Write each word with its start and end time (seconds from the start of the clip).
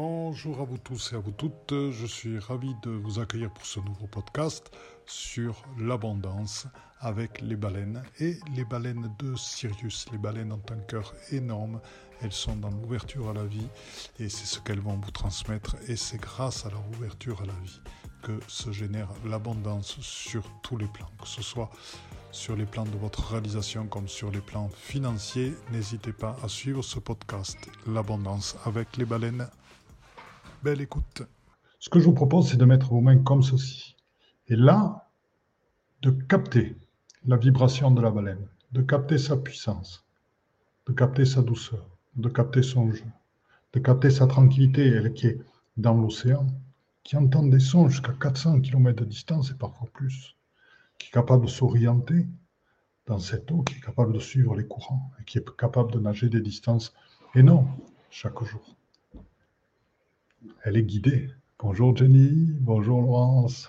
Bonjour 0.00 0.60
à 0.60 0.64
vous 0.64 0.78
tous 0.78 1.12
et 1.12 1.16
à 1.16 1.18
vous 1.18 1.32
toutes. 1.32 1.74
Je 1.90 2.06
suis 2.06 2.38
ravi 2.38 2.72
de 2.84 2.90
vous 2.90 3.18
accueillir 3.18 3.50
pour 3.52 3.66
ce 3.66 3.80
nouveau 3.80 4.06
podcast 4.06 4.70
sur 5.06 5.64
l'abondance 5.76 6.68
avec 7.00 7.40
les 7.40 7.56
baleines 7.56 8.04
et 8.20 8.38
les 8.54 8.64
baleines 8.64 9.12
de 9.18 9.34
Sirius. 9.34 10.06
Les 10.12 10.18
baleines 10.18 10.52
ont 10.52 10.62
un 10.70 10.78
cœur 10.86 11.14
énorme. 11.32 11.80
Elles 12.22 12.30
sont 12.30 12.54
dans 12.54 12.70
l'ouverture 12.70 13.30
à 13.30 13.32
la 13.32 13.44
vie 13.44 13.66
et 14.20 14.28
c'est 14.28 14.46
ce 14.46 14.60
qu'elles 14.60 14.78
vont 14.78 15.00
vous 15.02 15.10
transmettre. 15.10 15.74
Et 15.88 15.96
c'est 15.96 16.18
grâce 16.20 16.64
à 16.64 16.70
leur 16.70 16.88
ouverture 16.90 17.42
à 17.42 17.46
la 17.46 17.60
vie 17.64 17.80
que 18.22 18.38
se 18.46 18.70
génère 18.70 19.08
l'abondance 19.24 19.98
sur 20.00 20.44
tous 20.62 20.76
les 20.76 20.86
plans, 20.86 21.10
que 21.20 21.26
ce 21.26 21.42
soit 21.42 21.70
sur 22.30 22.54
les 22.54 22.66
plans 22.66 22.84
de 22.84 22.96
votre 22.98 23.32
réalisation 23.32 23.88
comme 23.88 24.06
sur 24.06 24.30
les 24.30 24.42
plans 24.42 24.70
financiers. 24.76 25.54
N'hésitez 25.72 26.12
pas 26.12 26.36
à 26.44 26.46
suivre 26.46 26.82
ce 26.82 27.00
podcast, 27.00 27.58
L'abondance 27.88 28.56
avec 28.64 28.96
les 28.96 29.04
baleines. 29.04 29.48
Belle 30.60 30.80
écoute. 30.80 31.22
Ce 31.78 31.88
que 31.88 32.00
je 32.00 32.06
vous 32.06 32.14
propose, 32.14 32.50
c'est 32.50 32.56
de 32.56 32.64
mettre 32.64 32.88
vos 32.88 33.00
mains 33.00 33.18
comme 33.18 33.44
ceci. 33.44 33.94
Et 34.48 34.56
là, 34.56 35.08
de 36.02 36.10
capter 36.10 36.76
la 37.26 37.36
vibration 37.36 37.92
de 37.92 38.00
la 38.00 38.10
baleine, 38.10 38.48
de 38.72 38.82
capter 38.82 39.18
sa 39.18 39.36
puissance, 39.36 40.04
de 40.86 40.92
capter 40.92 41.24
sa 41.26 41.42
douceur, 41.42 41.86
de 42.16 42.28
capter 42.28 42.64
son 42.64 42.90
jeu, 42.90 43.04
de 43.72 43.78
capter 43.78 44.10
sa 44.10 44.26
tranquillité, 44.26 44.84
elle 44.88 45.12
qui 45.12 45.28
est 45.28 45.40
dans 45.76 45.94
l'océan, 45.94 46.48
qui 47.04 47.16
entend 47.16 47.46
des 47.46 47.60
sons 47.60 47.88
jusqu'à 47.88 48.14
400 48.20 48.60
km 48.60 49.04
de 49.04 49.08
distance 49.08 49.52
et 49.52 49.54
parfois 49.54 49.88
plus, 49.92 50.34
qui 50.98 51.06
est 51.06 51.12
capable 51.12 51.44
de 51.44 51.50
s'orienter 51.50 52.26
dans 53.06 53.20
cette 53.20 53.48
eau, 53.52 53.62
qui 53.62 53.76
est 53.76 53.80
capable 53.80 54.12
de 54.12 54.18
suivre 54.18 54.56
les 54.56 54.66
courants 54.66 55.12
et 55.20 55.24
qui 55.24 55.38
est 55.38 55.56
capable 55.56 55.92
de 55.92 56.00
nager 56.00 56.28
des 56.28 56.40
distances 56.40 56.92
énormes 57.36 57.70
chaque 58.10 58.42
jour. 58.42 58.77
Elle 60.62 60.76
est 60.76 60.84
guidée. 60.84 61.30
Bonjour 61.58 61.96
Jenny, 61.96 62.52
bonjour 62.60 63.00
Laurence. 63.00 63.68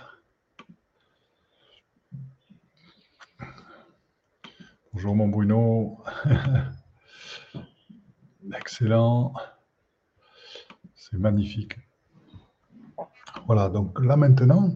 Bonjour 4.94 5.16
mon 5.16 5.28
Bruno. 5.28 5.98
Excellent. 8.56 9.34
C'est 10.94 11.18
magnifique. 11.18 11.76
Voilà, 13.48 13.70
donc 13.70 14.00
là 14.00 14.16
maintenant, 14.16 14.76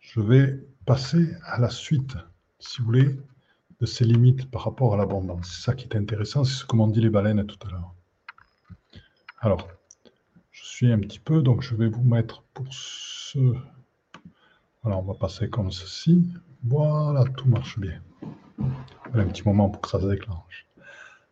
je 0.00 0.20
vais 0.20 0.66
passer 0.84 1.34
à 1.44 1.58
la 1.58 1.70
suite, 1.70 2.14
si 2.58 2.80
vous 2.80 2.86
voulez, 2.86 3.18
de 3.80 3.86
ces 3.86 4.04
limites 4.04 4.50
par 4.50 4.64
rapport 4.64 4.92
à 4.92 4.98
l'abondance. 4.98 5.50
C'est 5.50 5.62
ça 5.62 5.74
qui 5.74 5.84
est 5.84 5.96
intéressant, 5.96 6.44
c'est 6.44 6.56
ce 6.56 6.66
que 6.66 6.76
m'ont 6.76 6.88
dit 6.88 7.00
les 7.00 7.08
baleines 7.08 7.46
tout 7.46 7.58
à 7.66 7.70
l'heure. 7.70 7.94
Alors, 9.38 9.66
un 10.86 10.98
petit 10.98 11.20
peu, 11.20 11.42
donc 11.42 11.62
je 11.62 11.74
vais 11.74 11.88
vous 11.88 12.02
mettre 12.02 12.42
pour 12.54 12.66
ce... 12.70 13.38
Voilà, 14.82 14.98
on 14.98 15.02
va 15.02 15.14
passer 15.14 15.50
comme 15.50 15.70
ceci. 15.70 16.26
Voilà, 16.64 17.24
tout 17.36 17.48
marche 17.48 17.78
bien. 17.78 18.00
Un 19.12 19.26
petit 19.26 19.42
moment 19.44 19.68
pour 19.68 19.82
que 19.82 19.88
ça 19.88 20.00
se 20.00 20.06
déclenche. 20.06 20.66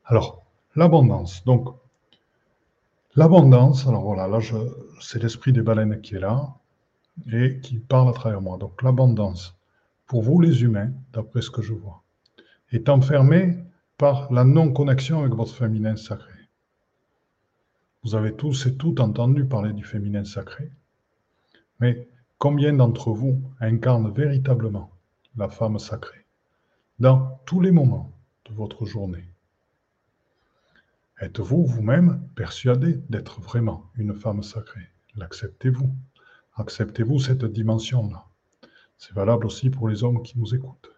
Alors, 0.04 0.44
l'abondance. 0.76 1.44
Donc, 1.44 1.74
l'abondance, 3.16 3.86
alors 3.86 4.02
voilà, 4.02 4.28
là, 4.28 4.38
c'est 5.00 5.22
l'esprit 5.22 5.52
des 5.52 5.62
baleines 5.62 6.00
qui 6.00 6.16
est 6.16 6.20
là 6.20 6.54
et 7.32 7.60
qui 7.60 7.78
parle 7.78 8.10
à 8.10 8.12
travers 8.12 8.40
moi. 8.40 8.58
Donc, 8.58 8.82
l'abondance, 8.82 9.56
pour 10.06 10.22
vous 10.22 10.40
les 10.40 10.62
humains, 10.62 10.92
d'après 11.12 11.42
ce 11.42 11.50
que 11.50 11.62
je 11.62 11.72
vois, 11.72 12.02
est 12.70 12.88
enfermée 12.88 13.58
par 13.96 14.32
la 14.32 14.44
non-connexion 14.44 15.20
avec 15.20 15.32
votre 15.34 15.54
féminin 15.54 15.96
sacré. 15.96 16.37
Vous 18.04 18.14
avez 18.14 18.34
tous 18.34 18.66
et 18.66 18.76
toutes 18.76 19.00
entendu 19.00 19.44
parler 19.44 19.72
du 19.72 19.84
féminin 19.84 20.24
sacré. 20.24 20.70
Mais 21.80 22.08
combien 22.38 22.72
d'entre 22.72 23.10
vous 23.10 23.42
incarnent 23.60 24.12
véritablement 24.12 24.90
la 25.36 25.48
femme 25.48 25.78
sacrée 25.78 26.24
dans 26.98 27.40
tous 27.44 27.60
les 27.60 27.72
moments 27.72 28.12
de 28.46 28.54
votre 28.54 28.84
journée? 28.84 29.28
Êtes-vous 31.20 31.66
vous-même 31.66 32.22
persuadé 32.36 33.00
d'être 33.08 33.40
vraiment 33.40 33.90
une 33.96 34.14
femme 34.14 34.44
sacrée? 34.44 34.88
L'acceptez-vous? 35.16 35.92
Acceptez-vous 36.54 37.18
cette 37.18 37.44
dimension-là? 37.44 38.24
C'est 38.96 39.14
valable 39.14 39.46
aussi 39.46 39.70
pour 39.70 39.88
les 39.88 40.04
hommes 40.04 40.22
qui 40.22 40.38
nous 40.38 40.54
écoutent. 40.54 40.90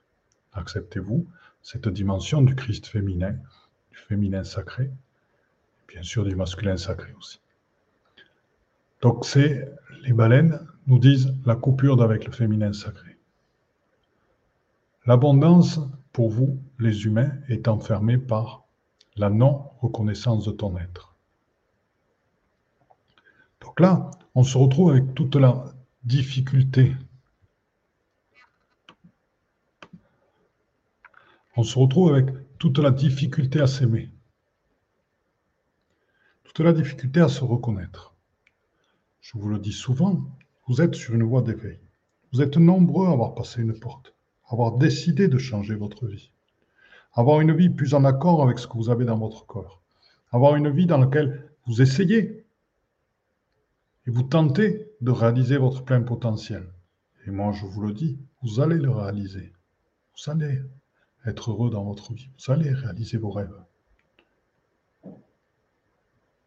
Acceptez-vous 0.52 1.26
cette 1.62 1.88
dimension 1.88 2.42
du 2.42 2.54
Christ 2.54 2.86
féminin, 2.86 3.32
du 3.90 3.96
féminin 3.96 4.44
sacré? 4.44 4.90
Bien 5.90 6.02
sûr 6.02 6.24
du 6.24 6.36
masculin 6.36 6.76
sacré 6.76 7.12
aussi. 7.18 7.40
Donc 9.02 9.24
c'est 9.26 9.68
les 10.02 10.12
baleines 10.12 10.66
nous 10.86 10.98
disent 10.98 11.34
la 11.44 11.56
coupure 11.56 12.02
avec 12.02 12.24
le 12.24 12.32
féminin 12.32 12.72
sacré. 12.72 13.16
L'abondance 15.06 15.80
pour 16.12 16.30
vous, 16.30 16.58
les 16.78 17.04
humains, 17.04 17.32
est 17.48 17.68
enfermée 17.68 18.18
par 18.18 18.64
la 19.16 19.30
non-reconnaissance 19.30 20.44
de 20.44 20.52
ton 20.52 20.76
être. 20.78 21.14
Donc 23.60 23.80
là, 23.80 24.10
on 24.34 24.42
se 24.42 24.56
retrouve 24.56 24.90
avec 24.90 25.14
toute 25.14 25.36
la 25.36 25.64
difficulté. 26.04 26.94
On 31.56 31.62
se 31.62 31.78
retrouve 31.78 32.12
avec 32.12 32.28
toute 32.58 32.78
la 32.78 32.90
difficulté 32.90 33.60
à 33.60 33.66
s'aimer 33.66 34.10
toute 36.54 36.64
la 36.64 36.72
difficulté 36.72 37.20
à 37.20 37.28
se 37.28 37.44
reconnaître. 37.44 38.14
Je 39.20 39.38
vous 39.38 39.48
le 39.48 39.58
dis 39.58 39.72
souvent, 39.72 40.20
vous 40.66 40.80
êtes 40.80 40.94
sur 40.94 41.14
une 41.14 41.22
voie 41.22 41.42
d'éveil. 41.42 41.78
Vous 42.32 42.42
êtes 42.42 42.56
nombreux 42.56 43.06
à 43.06 43.12
avoir 43.12 43.34
passé 43.34 43.62
une 43.62 43.78
porte, 43.78 44.14
à 44.48 44.54
avoir 44.54 44.76
décidé 44.76 45.28
de 45.28 45.38
changer 45.38 45.74
votre 45.74 46.06
vie, 46.06 46.32
avoir 47.12 47.40
une 47.40 47.54
vie 47.54 47.70
plus 47.70 47.94
en 47.94 48.04
accord 48.04 48.42
avec 48.42 48.58
ce 48.58 48.66
que 48.66 48.76
vous 48.76 48.90
avez 48.90 49.04
dans 49.04 49.18
votre 49.18 49.46
corps, 49.46 49.80
avoir 50.32 50.56
une 50.56 50.70
vie 50.70 50.86
dans 50.86 50.98
laquelle 50.98 51.50
vous 51.66 51.82
essayez 51.82 52.44
et 54.06 54.10
vous 54.10 54.22
tentez 54.22 54.90
de 55.00 55.10
réaliser 55.10 55.56
votre 55.56 55.84
plein 55.84 56.02
potentiel. 56.02 56.66
Et 57.26 57.30
moi, 57.30 57.52
je 57.52 57.66
vous 57.66 57.82
le 57.82 57.92
dis, 57.92 58.18
vous 58.42 58.60
allez 58.60 58.78
le 58.78 58.90
réaliser. 58.90 59.52
Vous 60.16 60.32
allez 60.32 60.60
être 61.26 61.50
heureux 61.50 61.70
dans 61.70 61.84
votre 61.84 62.12
vie. 62.12 62.30
Vous 62.38 62.52
allez 62.52 62.72
réaliser 62.72 63.18
vos 63.18 63.30
rêves. 63.30 63.54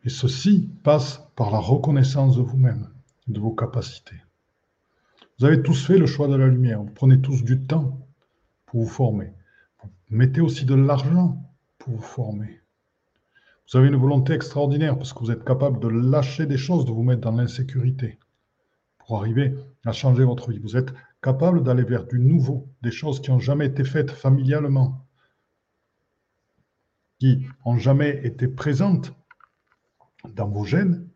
Et 0.05 0.09
ceci 0.09 0.69
passe 0.83 1.21
par 1.35 1.51
la 1.51 1.59
reconnaissance 1.59 2.35
de 2.35 2.41
vous-même, 2.41 2.89
de 3.27 3.39
vos 3.39 3.51
capacités. 3.51 4.21
Vous 5.39 5.45
avez 5.45 5.61
tous 5.61 5.85
fait 5.85 5.97
le 5.97 6.05
choix 6.05 6.27
de 6.27 6.35
la 6.35 6.47
lumière. 6.47 6.83
Vous 6.83 6.91
prenez 6.91 7.21
tous 7.21 7.43
du 7.43 7.63
temps 7.63 8.05
pour 8.65 8.81
vous 8.81 8.89
former. 8.89 9.33
Vous 9.81 9.89
mettez 10.09 10.41
aussi 10.41 10.65
de 10.65 10.75
l'argent 10.75 11.41
pour 11.77 11.95
vous 11.95 12.01
former. 12.01 12.61
Vous 13.71 13.77
avez 13.77 13.87
une 13.87 13.95
volonté 13.95 14.33
extraordinaire 14.33 14.97
parce 14.97 15.13
que 15.13 15.19
vous 15.19 15.31
êtes 15.31 15.45
capable 15.45 15.79
de 15.79 15.87
lâcher 15.87 16.45
des 16.45 16.57
choses, 16.57 16.85
de 16.85 16.91
vous 16.91 17.03
mettre 17.03 17.21
dans 17.21 17.31
l'insécurité 17.31 18.19
pour 18.99 19.17
arriver 19.17 19.55
à 19.85 19.91
changer 19.93 20.23
votre 20.23 20.51
vie. 20.51 20.59
Vous 20.59 20.77
êtes 20.77 20.93
capable 21.21 21.63
d'aller 21.63 21.83
vers 21.83 22.05
du 22.05 22.19
nouveau, 22.19 22.69
des 22.81 22.91
choses 22.91 23.21
qui 23.21 23.31
n'ont 23.31 23.39
jamais 23.39 23.67
été 23.67 23.83
faites 23.83 24.11
familialement, 24.11 25.07
qui 27.19 27.47
n'ont 27.65 27.77
jamais 27.77 28.21
été 28.25 28.47
présentes 28.47 29.13
dans 30.29 30.47
vos 30.47 30.65
gènes 30.65 31.09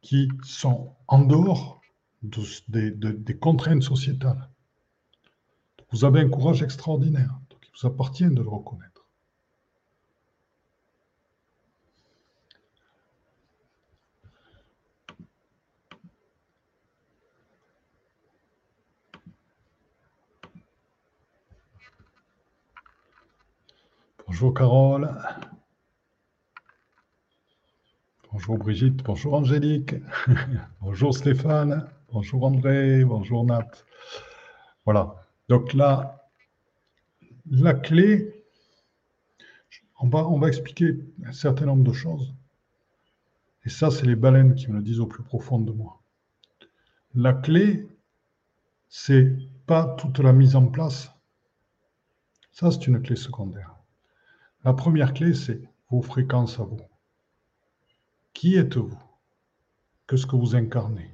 qui 0.00 0.28
sont 0.42 0.94
en 1.08 1.20
dehors 1.20 1.80
des 2.22 3.38
contraintes 3.38 3.82
sociétales. 3.82 4.48
Vous 5.90 6.04
avez 6.04 6.20
un 6.20 6.28
courage 6.28 6.62
extraordinaire, 6.62 7.38
donc 7.50 7.60
il 7.62 7.70
vous 7.80 7.86
appartient 7.86 8.24
de 8.24 8.42
le 8.42 8.48
reconnaître. 8.48 9.06
Bonjour 24.26 24.54
Carole. 24.54 25.14
Bonjour 28.44 28.58
Brigitte, 28.58 29.04
bonjour 29.04 29.34
Angélique, 29.34 29.94
bonjour 30.80 31.14
Stéphane, 31.14 31.88
bonjour 32.10 32.42
André, 32.44 33.04
bonjour 33.04 33.44
Nat. 33.44 33.70
Voilà. 34.84 35.28
Donc 35.48 35.72
là, 35.74 36.28
la 37.48 37.72
clé, 37.72 38.44
on 40.00 40.08
va, 40.08 40.48
expliquer 40.48 40.98
un 41.24 41.30
certain 41.30 41.66
nombre 41.66 41.84
de 41.84 41.92
choses. 41.92 42.34
Et 43.64 43.68
ça, 43.68 43.92
c'est 43.92 44.06
les 44.06 44.16
baleines 44.16 44.56
qui 44.56 44.68
me 44.72 44.78
le 44.78 44.82
disent 44.82 44.98
au 44.98 45.06
plus 45.06 45.22
profond 45.22 45.60
de 45.60 45.70
moi. 45.70 46.02
La 47.14 47.34
clé, 47.34 47.86
c'est 48.88 49.36
pas 49.66 49.94
toute 50.00 50.18
la 50.18 50.32
mise 50.32 50.56
en 50.56 50.66
place. 50.66 51.12
Ça, 52.50 52.72
c'est 52.72 52.88
une 52.88 53.00
clé 53.00 53.14
secondaire. 53.14 53.76
La 54.64 54.72
première 54.72 55.14
clé, 55.14 55.32
c'est 55.32 55.60
vos 55.90 56.02
fréquences 56.02 56.58
à 56.58 56.64
vous. 56.64 56.80
Qui 58.34 58.56
êtes-vous? 58.56 58.98
Que 60.06 60.16
ce 60.16 60.26
que 60.26 60.36
vous 60.36 60.56
incarnez? 60.56 61.10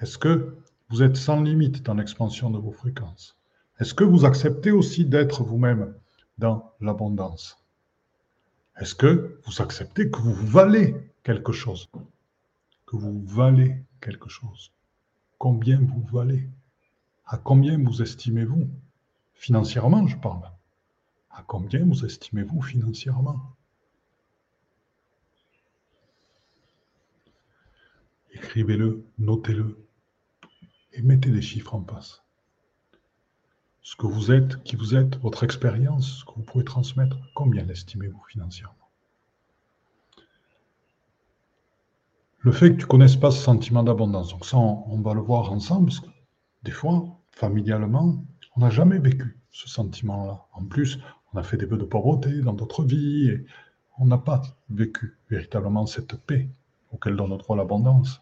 Est-ce 0.00 0.18
que 0.18 0.56
vous 0.88 1.02
êtes 1.02 1.16
sans 1.16 1.40
limite 1.42 1.82
dans 1.82 1.94
l'expansion 1.94 2.50
de 2.50 2.58
vos 2.58 2.72
fréquences? 2.72 3.36
Est-ce 3.78 3.94
que 3.94 4.04
vous 4.04 4.24
acceptez 4.24 4.70
aussi 4.70 5.04
d'être 5.04 5.42
vous-même 5.42 5.94
dans 6.38 6.72
l'abondance? 6.80 7.58
Est-ce 8.78 8.94
que 8.94 9.40
vous 9.44 9.60
acceptez 9.60 10.10
que 10.10 10.18
vous 10.18 10.34
valez 10.34 10.94
quelque 11.24 11.52
chose? 11.52 11.88
Que 12.86 12.96
vous 12.96 13.22
valez 13.24 13.82
quelque 14.00 14.28
chose? 14.28 14.70
Combien 15.38 15.80
vous 15.80 16.04
valez? 16.12 16.48
À 17.26 17.38
combien 17.38 17.76
vous 17.82 18.02
estimez-vous? 18.02 18.68
Financièrement, 19.34 20.06
je 20.06 20.16
parle. 20.16 20.50
À 21.30 21.42
combien 21.46 21.84
vous 21.84 22.04
estimez-vous 22.04 22.62
financièrement? 22.62 23.55
Écrivez-le, 28.36 29.02
notez-le 29.18 29.88
et 30.92 31.00
mettez 31.00 31.30
des 31.30 31.40
chiffres 31.40 31.74
en 31.74 31.80
passe. 31.80 32.22
Ce 33.80 33.96
que 33.96 34.06
vous 34.06 34.30
êtes, 34.30 34.62
qui 34.62 34.76
vous 34.76 34.94
êtes, 34.94 35.16
votre 35.20 35.42
expérience, 35.42 36.18
ce 36.18 36.24
que 36.26 36.32
vous 36.36 36.42
pouvez 36.42 36.62
transmettre, 36.62 37.16
combien 37.34 37.64
l'estimez-vous 37.64 38.22
financièrement? 38.28 38.90
Le 42.40 42.52
fait 42.52 42.72
que 42.72 42.76
tu 42.76 42.82
ne 42.82 42.88
connaisses 42.88 43.16
pas 43.16 43.30
ce 43.30 43.42
sentiment 43.42 43.82
d'abondance, 43.82 44.28
donc 44.28 44.44
ça, 44.44 44.58
on, 44.58 45.00
va 45.00 45.14
le 45.14 45.22
voir 45.22 45.50
ensemble, 45.50 45.86
parce 45.86 46.00
que 46.00 46.10
des 46.62 46.72
fois, 46.72 47.06
familialement, 47.30 48.22
on 48.54 48.60
n'a 48.60 48.68
jamais 48.68 48.98
vécu 48.98 49.38
ce 49.50 49.66
sentiment-là. 49.66 50.46
En 50.52 50.66
plus, 50.66 50.98
on 51.32 51.38
a 51.38 51.42
fait 51.42 51.56
des 51.56 51.66
peu 51.66 51.78
de 51.78 51.84
pauvreté 51.84 52.42
dans 52.42 52.52
d'autres 52.52 52.84
vies, 52.84 53.30
et 53.30 53.46
on 53.96 54.04
n'a 54.04 54.18
pas 54.18 54.42
vécu 54.68 55.16
véritablement 55.30 55.86
cette 55.86 56.16
paix 56.26 56.50
auquel 56.92 57.16
donne 57.16 57.38
droit 57.38 57.56
l'abondance. 57.56 58.20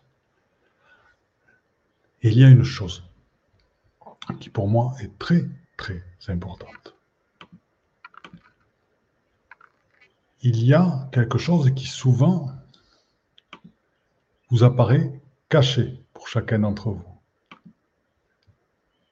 Il 2.27 2.39
y 2.39 2.43
a 2.43 2.49
une 2.49 2.65
chose 2.65 3.05
qui 4.41 4.49
pour 4.49 4.67
moi 4.67 4.95
est 5.01 5.19
très 5.19 5.45
très 5.77 6.03
importante. 6.29 6.97
Il 10.41 10.65
y 10.65 10.73
a 10.73 11.07
quelque 11.13 11.37
chose 11.37 11.71
qui 11.75 11.87
souvent 11.87 12.51
vous 14.49 14.65
apparaît 14.65 15.21
caché 15.51 16.03
pour 16.15 16.27
chacun 16.27 16.61
d'entre 16.61 16.93
vous. 16.93 17.21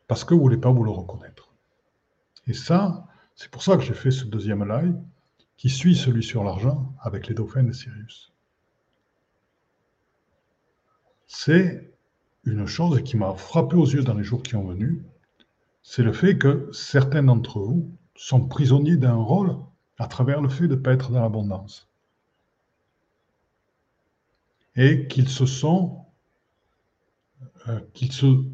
Parce 0.09 0.25
que 0.25 0.33
vous 0.33 0.41
ne 0.41 0.45
voulez 0.45 0.57
pas 0.57 0.73
vous 0.73 0.83
le 0.83 0.91
reconnaître. 0.91 1.53
Et 2.47 2.55
ça, 2.55 3.07
c'est 3.35 3.51
pour 3.51 3.63
ça 3.63 3.77
que 3.77 3.83
j'ai 3.83 3.93
fait 3.93 4.11
ce 4.11 4.25
deuxième 4.25 4.67
live 4.67 4.99
qui 5.59 5.69
suit 5.69 5.97
celui 5.97 6.23
sur 6.23 6.45
l'argent 6.45 6.95
avec 7.03 7.27
les 7.29 7.35
dauphins 7.35 7.63
de 7.63 7.73
Sirius. 7.73 8.33
C'est 11.27 11.92
une 12.45 12.67
chose 12.67 13.03
qui 13.03 13.17
m'a 13.17 13.35
frappé 13.35 13.77
aux 13.77 13.87
yeux 13.87 14.03
dans 14.03 14.15
les 14.15 14.25
jours 14.25 14.43
qui 14.43 14.57
ont 14.57 14.67
venu, 14.67 15.05
c'est 15.83 16.03
le 16.03 16.13
fait 16.13 16.39
que 16.39 16.69
certains 16.73 17.23
d'entre 17.23 17.61
vous 17.61 17.97
sont 18.15 18.47
prisonniers 18.47 18.97
d'un 18.97 19.15
rôle 19.15 19.57
à 19.99 20.07
travers 20.07 20.41
le 20.41 20.49
fait 20.49 20.69
de 20.69 20.75
ne 20.75 20.81
pas 20.81 20.93
être 20.93 21.11
dans 21.11 21.21
l'abondance. 21.21 21.89
Et 24.75 25.07
qu'ils 25.09 25.29
se 25.29 25.47
sont, 25.47 26.05
euh, 27.69 27.81
qu'ils 27.95 28.13
se, 28.13 28.45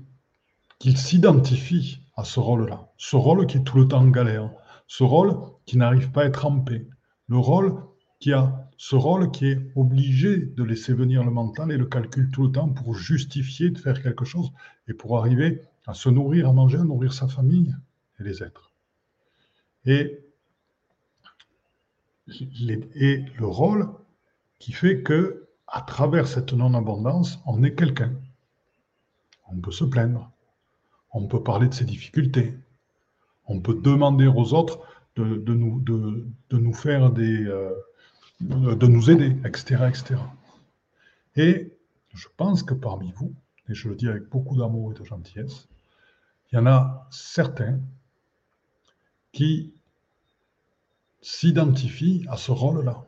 qu'ils 0.79 0.99
s'identifient 0.99 2.01
à 2.17 2.25
ce 2.25 2.41
rôle-là. 2.41 2.89
Ce 2.97 3.17
rôle 3.17 3.47
qui 3.47 3.59
est 3.59 3.63
tout 3.63 3.79
le 3.79 3.89
temps 3.89 4.01
en 4.01 4.09
galère. 4.09 4.51
Ce 4.87 5.05
rôle 5.05 5.37
qui 5.65 5.77
n'arrive 5.77 6.11
pas 6.11 6.23
à 6.23 6.27
être 6.27 6.47
en 6.47 6.61
paix. 6.61 6.89
Le 7.29 7.39
rôle 7.39 7.83
qui 8.21 8.33
a 8.33 8.68
ce 8.79 8.95
rôle 8.95 9.33
qui 9.33 9.49
est 9.49 9.61
obligé 9.75 10.39
de 10.39 10.63
laisser 10.63 10.95
venir 10.95 11.25
le 11.25 11.33
mental 11.33 11.73
et 11.73 11.77
le 11.77 11.87
calcul 11.87 12.31
tout 12.31 12.45
le 12.45 12.53
temps 12.53 12.69
pour 12.69 12.95
justifier 12.95 13.71
de 13.71 13.79
faire 13.79 14.01
quelque 14.01 14.25
chose 14.25 14.53
et 14.87 14.95
pour 14.95 15.19
arriver 15.19 15.63
à 15.87 15.95
se 15.95 16.09
nourrir, 16.09 16.49
à 16.49 16.53
manger, 16.53 16.79
à 16.79 16.85
nourrir 16.85 17.13
sa 17.13 17.27
famille 17.27 17.75
et 18.21 18.23
les 18.23 18.43
êtres. 18.43 18.73
Et, 19.85 20.25
le 22.29 23.47
rôle 23.47 23.89
qui 24.61 24.73
fait 24.73 25.03
que 25.03 25.49
à 25.67 25.81
travers 25.83 26.29
cette 26.29 26.53
non-abondance, 26.53 27.41
on 27.47 27.63
est 27.65 27.75
quelqu'un. 27.75 28.13
On 29.51 29.57
peut 29.57 29.73
se 29.73 29.85
plaindre, 29.85 30.31
on 31.13 31.27
peut 31.27 31.43
parler 31.43 31.69
de 31.69 31.75
ses 31.75 31.85
difficultés, 31.85 32.55
on 33.47 33.61
peut 33.61 33.75
demander 33.75 34.27
aux 34.27 34.55
autres 34.55 34.81
de, 35.17 35.25
nous, 35.25 35.81
de, 35.81 36.59
nous 36.59 36.75
faire 36.75 37.11
des, 37.11 37.45
euh, 37.47 37.73
de 38.41 38.87
nous 38.87 39.11
aider, 39.11 39.37
etc., 39.45 39.85
etc. 39.89 40.17
Et 41.37 41.73
je 42.15 42.29
pense 42.37 42.63
que 42.63 42.75
parmi 42.75 43.13
vous, 43.13 43.35
et 43.69 43.75
je 43.75 43.89
le 43.89 43.95
dis 43.95 44.09
avec 44.09 44.29
beaucoup 44.29 44.57
d'amour 44.57 44.93
et 44.93 44.99
de 44.99 45.05
gentillesse, 45.05 45.69
il 46.51 46.57
y 46.57 46.59
en 46.59 46.67
a 46.67 47.07
certains 47.11 47.81
qui 49.33 49.75
s'identifient 51.21 52.25
à 52.29 52.37
ce 52.37 52.51
rôle-là 52.51 53.07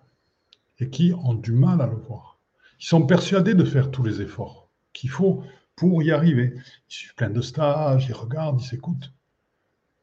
et 0.79 0.91
qui 0.91 1.12
ont 1.12 1.35
du 1.35 1.53
mal 1.53 1.81
à 1.81 1.87
le 1.87 1.97
voir. 1.97 2.38
Ils 2.81 2.87
sont 2.87 3.06
persuadés 3.06 3.55
de 3.55 3.65
faire 3.65 3.91
tous 3.91 4.03
les 4.03 4.21
efforts 4.21 4.69
qu'il 4.93 5.11
faut 5.11 5.43
pour 5.76 6.03
y 6.03 6.11
arriver. 6.11 6.55
Ils 6.88 6.93
suivent 6.93 7.15
plein 7.15 7.31
de 7.31 7.41
stages, 7.41 8.06
ils 8.09 8.15
regardent, 8.15 8.61
ils 8.61 8.67
s'écoutent. 8.67 9.12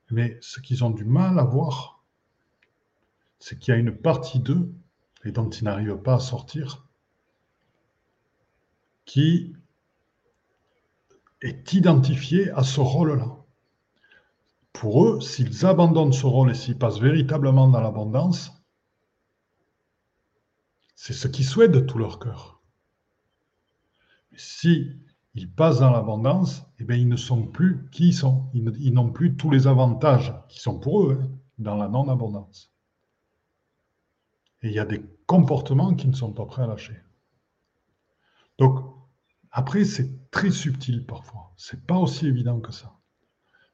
Mais 0.09 0.37
ce 0.41 0.59
qu'ils 0.59 0.83
ont 0.83 0.89
du 0.89 1.05
mal 1.05 1.37
à 1.37 1.43
voir, 1.43 2.03
c'est 3.39 3.59
qu'il 3.59 3.73
y 3.73 3.77
a 3.77 3.79
une 3.79 3.95
partie 3.95 4.39
d'eux 4.39 4.71
et 5.27 5.31
dont 5.31 5.49
ils 5.49 5.65
n'arrivent 5.65 6.01
pas 6.01 6.15
à 6.15 6.19
sortir, 6.19 6.87
qui 9.05 9.53
est 11.41 11.73
identifié 11.73 12.49
à 12.51 12.63
ce 12.63 12.79
rôle-là. 12.79 13.37
Pour 14.73 15.05
eux, 15.05 15.21
s'ils 15.21 15.65
abandonnent 15.65 16.13
ce 16.13 16.25
rôle 16.25 16.51
et 16.51 16.55
s'ils 16.55 16.77
passent 16.77 16.99
véritablement 16.99 17.67
dans 17.67 17.81
l'abondance, 17.81 18.51
c'est 20.95 21.13
ce 21.13 21.27
qu'ils 21.27 21.45
souhaitent 21.45 21.71
de 21.71 21.79
tout 21.79 21.97
leur 21.97 22.19
cœur. 22.19 22.61
Mais 24.31 24.37
si 24.39 24.91
ils 25.35 25.51
passent 25.51 25.79
dans 25.79 25.91
l'abondance, 25.91 26.63
eh 26.79 26.83
bien, 26.83 26.97
ils 26.97 27.07
ne 27.07 27.15
sont 27.15 27.45
plus 27.45 27.87
qui 27.91 28.09
ils 28.09 28.13
sont. 28.13 28.49
Ils 28.53 28.93
n'ont 28.93 29.11
plus 29.11 29.35
tous 29.35 29.49
les 29.49 29.67
avantages 29.67 30.33
qui 30.49 30.59
sont 30.59 30.79
pour 30.79 31.03
eux 31.03 31.19
hein, 31.21 31.29
dans 31.59 31.75
la 31.75 31.87
non-abondance. 31.87 32.76
Et 34.63 34.69
il 34.69 34.73
y 34.73 34.79
a 34.79 34.85
des 34.85 35.01
comportements 35.25 35.93
qui 35.93 36.07
ne 36.07 36.13
sont 36.13 36.31
pas 36.31 36.45
prêts 36.45 36.63
à 36.63 36.67
lâcher. 36.67 36.97
Donc, 38.57 38.79
après, 39.51 39.85
c'est 39.85 40.29
très 40.31 40.51
subtil 40.51 41.05
parfois. 41.05 41.53
C'est 41.57 41.85
pas 41.85 41.97
aussi 41.97 42.27
évident 42.27 42.59
que 42.59 42.71
ça. 42.71 42.93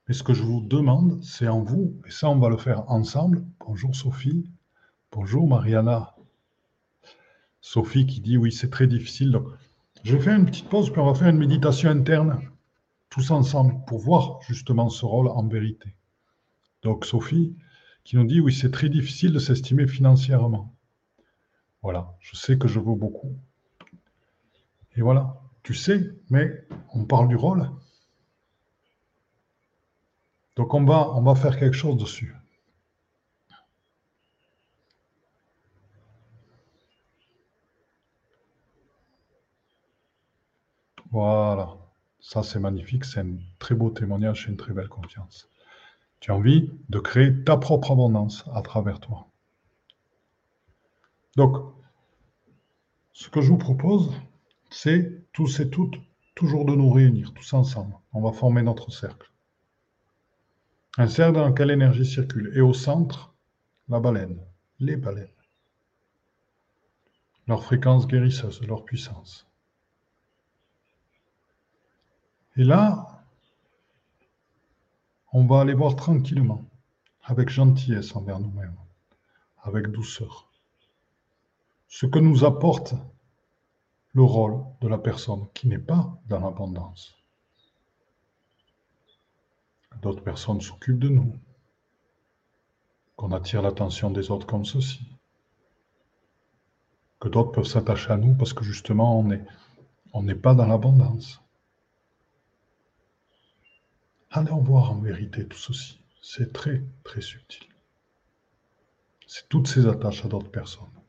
Mais 0.07 0.13
ce 0.13 0.23
que 0.23 0.33
je 0.33 0.43
vous 0.43 0.59
demande, 0.59 1.23
c'est 1.23 1.47
en 1.47 1.61
vous, 1.63 2.01
et 2.05 2.11
ça, 2.11 2.29
on 2.29 2.37
va 2.37 2.49
le 2.49 2.57
faire 2.57 2.89
ensemble. 2.91 3.45
Bonjour 3.65 3.95
Sophie. 3.95 4.49
Bonjour 5.11 5.47
Mariana. 5.47 6.15
Sophie 7.61 8.05
qui 8.05 8.19
dit 8.19 8.35
oui, 8.35 8.51
c'est 8.51 8.69
très 8.69 8.87
difficile. 8.87 9.31
Donc, 9.31 9.47
je 10.03 10.17
vais 10.17 10.21
faire 10.23 10.37
une 10.37 10.45
petite 10.45 10.67
pause, 10.67 10.91
puis 10.91 10.99
on 10.99 11.05
va 11.05 11.13
faire 11.13 11.29
une 11.29 11.37
méditation 11.37 11.89
interne, 11.89 12.41
tous 13.09 13.31
ensemble, 13.31 13.75
pour 13.87 13.99
voir 13.99 14.41
justement 14.41 14.89
ce 14.89 15.05
rôle 15.05 15.29
en 15.29 15.47
vérité. 15.47 15.95
Donc, 16.81 17.05
Sophie 17.05 17.55
qui 18.03 18.17
nous 18.17 18.25
dit 18.25 18.41
oui, 18.41 18.53
c'est 18.53 18.71
très 18.71 18.89
difficile 18.89 19.31
de 19.31 19.39
s'estimer 19.39 19.87
financièrement. 19.87 20.72
Voilà, 21.83 22.15
je 22.21 22.35
sais 22.35 22.57
que 22.57 22.67
je 22.67 22.79
vaux 22.79 22.95
beaucoup. 22.95 23.35
Et 24.95 25.01
voilà, 25.01 25.35
tu 25.63 25.73
sais, 25.73 26.01
mais 26.29 26.65
on 26.93 27.05
parle 27.05 27.27
du 27.27 27.35
rôle. 27.35 27.69
Donc 30.55 30.73
on 30.73 30.85
va, 30.85 31.11
on 31.11 31.21
va 31.23 31.35
faire 31.35 31.59
quelque 31.59 31.75
chose 31.75 31.97
dessus. 31.97 32.35
Voilà, 41.11 41.77
ça 42.19 42.43
c'est 42.43 42.59
magnifique, 42.59 43.05
c'est 43.05 43.19
un 43.19 43.37
très 43.59 43.75
beau 43.75 43.89
témoignage, 43.89 44.43
c'est 44.43 44.51
une 44.51 44.57
très 44.57 44.73
belle 44.73 44.89
confiance. 44.89 45.49
Tu 46.21 46.31
as 46.31 46.35
envie 46.35 46.71
de 46.89 46.99
créer 46.99 47.43
ta 47.43 47.57
propre 47.57 47.91
abondance 47.91 48.45
à 48.53 48.61
travers 48.61 48.99
toi. 48.99 49.32
Donc, 51.35 51.57
ce 53.13 53.29
que 53.29 53.41
je 53.41 53.49
vous 53.49 53.57
propose, 53.57 54.11
c'est 54.69 55.31
tous 55.33 55.59
et 55.59 55.69
toutes 55.69 55.95
toujours 56.35 56.65
de 56.65 56.75
nous 56.75 56.89
réunir, 56.89 57.33
tous 57.33 57.53
ensemble. 57.53 57.95
On 58.11 58.21
va 58.21 58.31
former 58.31 58.61
notre 58.61 58.91
cercle. 58.91 59.31
Un 60.97 61.07
cercle 61.07 61.35
dans 61.35 61.47
lequel 61.47 61.69
l'énergie 61.69 62.05
circule. 62.05 62.51
Et 62.55 62.61
au 62.61 62.73
centre, 62.73 63.33
la 63.89 63.99
baleine, 63.99 64.39
les 64.79 64.95
baleines. 64.95 65.27
Leur 67.47 67.63
fréquence 67.63 68.07
guérisseuse, 68.07 68.61
leur 68.61 68.83
puissance. 68.85 69.47
Et 72.55 72.63
là, 72.63 73.25
on 75.31 75.45
va 75.45 75.61
aller 75.61 75.73
voir 75.73 75.95
tranquillement, 75.95 76.63
avec 77.23 77.49
gentillesse 77.49 78.15
envers 78.15 78.39
nous-mêmes, 78.39 78.77
avec 79.63 79.87
douceur 79.87 80.52
ce 81.95 82.07
que 82.07 82.17
nous 82.17 82.43
apporte 82.43 82.95
le 84.13 84.23
rôle 84.23 84.63
de 84.81 84.87
la 84.87 84.97
personne 84.97 85.47
qui 85.53 85.67
n'est 85.67 85.77
pas 85.77 86.19
dans 86.25 86.39
l'abondance. 86.39 87.15
D'autres 90.01 90.23
personnes 90.23 90.59
s'occupent 90.59 90.97
de 90.97 91.09
nous, 91.09 91.39
qu'on 93.15 93.31
attire 93.31 93.61
l'attention 93.61 94.09
des 94.09 94.31
autres 94.31 94.47
comme 94.47 94.65
ceci, 94.65 95.05
que 97.19 97.27
d'autres 97.27 97.51
peuvent 97.51 97.63
s'attacher 97.63 98.09
à 98.09 98.17
nous 98.17 98.33
parce 98.33 98.53
que 98.53 98.63
justement 98.63 99.23
on 100.13 100.23
n'est 100.23 100.35
pas 100.35 100.55
dans 100.55 100.65
l'abondance. 100.65 101.43
Allons 104.31 104.61
voir 104.61 104.93
en 104.93 104.99
vérité 104.99 105.47
tout 105.47 105.59
ceci. 105.59 105.99
C'est 106.23 106.53
très, 106.53 106.83
très 107.03 107.21
subtil. 107.21 107.67
C'est 109.27 109.47
toutes 109.47 109.67
ces 109.67 109.85
attaches 109.85 110.25
à 110.25 110.27
d'autres 110.27 110.49
personnes. 110.49 111.02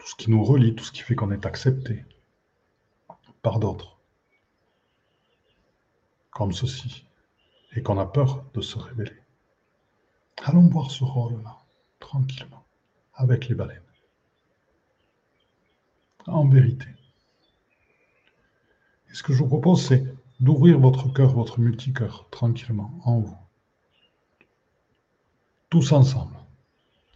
Tout 0.00 0.06
ce 0.06 0.14
qui 0.14 0.30
nous 0.30 0.42
relie, 0.42 0.74
tout 0.74 0.82
ce 0.84 0.92
qui 0.92 1.02
fait 1.02 1.14
qu'on 1.14 1.30
est 1.30 1.44
accepté 1.44 2.06
par 3.42 3.60
d'autres. 3.60 3.98
Comme 6.30 6.52
ceci. 6.52 7.04
Et 7.72 7.82
qu'on 7.82 7.98
a 7.98 8.06
peur 8.06 8.44
de 8.54 8.62
se 8.62 8.78
révéler. 8.78 9.16
Allons 10.38 10.66
voir 10.68 10.90
ce 10.90 11.04
rôle-là, 11.04 11.58
tranquillement, 12.00 12.64
avec 13.14 13.48
les 13.48 13.54
baleines. 13.54 13.82
En 16.26 16.48
vérité. 16.48 16.86
Et 19.10 19.14
ce 19.14 19.22
que 19.22 19.34
je 19.34 19.42
vous 19.42 19.48
propose, 19.48 19.86
c'est 19.86 20.04
d'ouvrir 20.40 20.78
votre 20.80 21.12
cœur, 21.12 21.34
votre 21.34 21.60
multicœur, 21.60 22.26
tranquillement, 22.30 22.98
en 23.04 23.20
vous. 23.20 23.38
Tous 25.68 25.92
ensemble. 25.92 26.36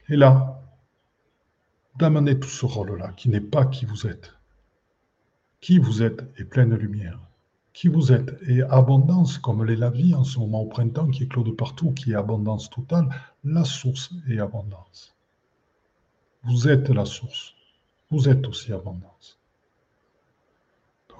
Et 0.08 0.16
là, 0.16 0.53
d'amener 1.96 2.38
tout 2.38 2.48
ce 2.48 2.66
rôle-là, 2.66 3.12
qui 3.16 3.28
n'est 3.28 3.40
pas 3.40 3.66
qui 3.66 3.84
vous 3.84 4.06
êtes. 4.06 4.34
Qui 5.60 5.78
vous 5.78 6.02
êtes 6.02 6.24
est 6.36 6.44
pleine 6.44 6.74
lumière. 6.74 7.20
Qui 7.72 7.88
vous 7.88 8.12
êtes 8.12 8.36
est 8.46 8.62
abondance, 8.62 9.38
comme 9.38 9.64
l'est 9.64 9.76
la 9.76 9.90
vie 9.90 10.14
en 10.14 10.24
ce 10.24 10.38
moment 10.38 10.62
au 10.62 10.66
printemps, 10.66 11.08
qui 11.08 11.24
éclot 11.24 11.42
de 11.42 11.50
partout, 11.50 11.92
qui 11.92 12.12
est 12.12 12.16
abondance 12.16 12.70
totale. 12.70 13.08
La 13.42 13.64
source 13.64 14.12
est 14.28 14.38
abondance. 14.38 15.14
Vous 16.42 16.68
êtes 16.68 16.88
la 16.90 17.04
source. 17.04 17.54
Vous 18.10 18.28
êtes 18.28 18.46
aussi 18.46 18.72
abondance. 18.72 19.40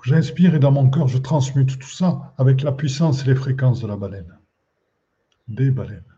J'inspire 0.04 0.54
et 0.54 0.59
dans 0.59 0.71
mon 0.71 0.90
cœur, 0.90 1.09
je 1.09 1.16
transmute 1.16 1.78
tout 1.78 1.88
ça 1.88 2.35
avec 2.37 2.61
la 2.61 2.73
puissance 2.73 3.23
et 3.23 3.26
les 3.26 3.35
fréquences 3.35 3.81
de 3.81 3.87
la 3.87 3.97
baleine. 3.97 4.38
Des 5.49 5.71
baleines. 5.71 6.13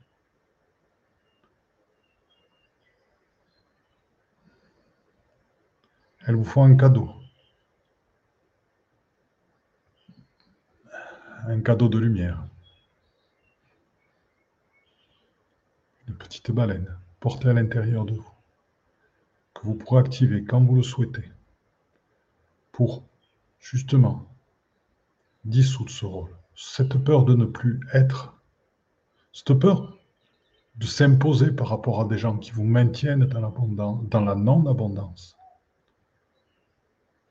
Elles 6.27 6.35
vous 6.35 6.45
font 6.45 6.65
un 6.65 6.75
cadeau. 6.75 7.09
Un 11.47 11.61
cadeau 11.61 11.89
de 11.89 11.99
lumière. 11.99 12.45
Une 16.09 16.17
petite 16.17 16.51
baleine 16.51 16.99
portée 17.21 17.49
à 17.49 17.53
l'intérieur 17.53 18.05
de 18.05 18.15
vous, 18.15 18.31
que 19.55 19.63
vous 19.63 19.75
pourrez 19.75 20.01
activer 20.01 20.45
quand 20.45 20.61
vous 20.65 20.75
le 20.75 20.83
souhaitez, 20.83 21.31
pour 22.73 23.05
justement, 23.61 24.29
dissoudre 25.45 25.91
ce 25.91 26.07
rôle. 26.07 26.37
Cette 26.57 26.97
peur 27.05 27.25
de 27.25 27.35
ne 27.35 27.45
plus 27.45 27.81
être, 27.93 28.35
cette 29.33 29.55
peur 29.55 29.97
de 30.75 30.87
s'imposer 30.87 31.53
par 31.53 31.69
rapport 31.69 32.01
à 32.01 32.05
des 32.05 32.19
gens 32.19 32.37
qui 32.37 32.51
vous 32.51 32.65
maintiennent 32.65 33.27
dans, 33.27 34.03
dans 34.03 34.25
la 34.25 34.35
non-abondance. 34.35 35.36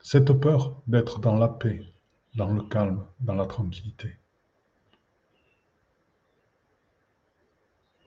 Cette 0.07 0.33
peur 0.33 0.79
d'être 0.85 1.17
dans 1.19 1.35
la 1.35 1.47
paix, 1.47 1.81
dans 2.35 2.53
le 2.53 2.62
calme, 2.62 3.03
dans 3.21 3.33
la 3.33 3.47
tranquillité. 3.47 4.15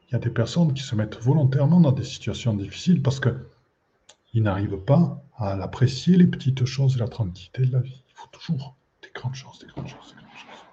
Il 0.07 0.13
y 0.13 0.15
a 0.15 0.21
des 0.21 0.31
personnes 0.31 0.75
qui 0.75 0.85
se 0.85 0.95
mettent 0.95 1.21
volontairement 1.21 1.81
dans 1.81 1.91
des 1.91 2.05
situations 2.05 2.55
difficiles 2.55 3.03
parce 3.03 3.19
qu'ils 3.19 4.45
n'arrivent 4.45 4.85
pas 4.85 5.21
à 5.39 5.57
l'apprécier 5.57 6.17
les 6.17 6.29
petites 6.29 6.65
choses 6.67 6.95
et 6.95 7.01
la 7.01 7.09
tranquillité 7.09 7.67
de 7.67 7.73
la 7.73 7.81
vie 7.81 8.05
faut 8.15 8.29
toujours 8.29 8.77
des 9.03 9.11
grandes 9.13 9.35
choses, 9.35 9.59
des 9.59 9.67
grandes 9.67 9.89
choses, 9.89 10.15
des 10.15 10.23
grandes 10.23 10.39
choses. 10.39 10.65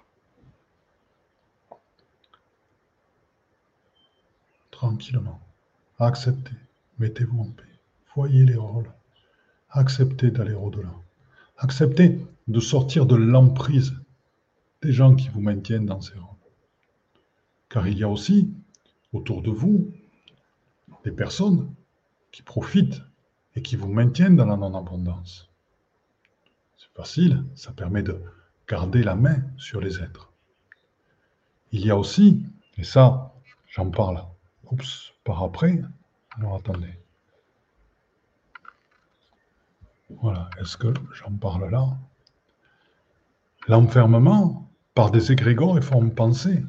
Tranquillement. 4.70 5.40
Acceptez. 5.98 6.54
Mettez-vous 7.00 7.40
en 7.40 7.50
paix. 7.50 7.80
Voyez 8.14 8.44
les 8.44 8.54
rôles. 8.54 8.92
Acceptez 9.70 10.30
d'aller 10.30 10.54
au-delà. 10.54 10.94
Acceptez 11.58 12.20
de 12.48 12.60
sortir 12.60 13.06
de 13.06 13.16
l'emprise 13.16 13.94
des 14.82 14.92
gens 14.92 15.14
qui 15.14 15.28
vous 15.28 15.40
maintiennent 15.40 15.86
dans 15.86 16.00
ces 16.00 16.14
rôles. 16.14 16.26
Car 17.68 17.88
il 17.88 17.98
y 17.98 18.04
a 18.04 18.08
aussi 18.08 18.52
autour 19.12 19.42
de 19.42 19.50
vous 19.50 19.90
des 21.04 21.12
personnes 21.12 21.72
qui 22.30 22.42
profitent 22.42 23.02
et 23.54 23.62
qui 23.62 23.76
vous 23.76 23.88
maintiennent 23.88 24.36
dans 24.36 24.46
la 24.46 24.56
non-abondance 24.56 25.50
facile, 26.96 27.44
ça 27.54 27.72
permet 27.72 28.02
de 28.02 28.20
garder 28.66 29.02
la 29.02 29.14
main 29.14 29.42
sur 29.58 29.80
les 29.80 30.00
êtres. 30.00 30.32
Il 31.72 31.84
y 31.84 31.90
a 31.90 31.96
aussi, 31.96 32.42
et 32.78 32.84
ça, 32.84 33.34
j'en 33.68 33.90
parle 33.90 34.24
par 35.24 35.42
après, 35.42 35.82
alors 36.36 36.56
attendez. 36.56 36.98
Voilà, 40.10 40.50
est-ce 40.60 40.76
que 40.76 40.92
j'en 41.12 41.32
parle 41.36 41.70
là? 41.70 41.98
L'enfermement 43.68 44.70
par 44.94 45.10
des 45.10 45.32
égrégores 45.32 45.76
et 45.78 45.82
formes 45.82 46.14
pensées. 46.14 46.64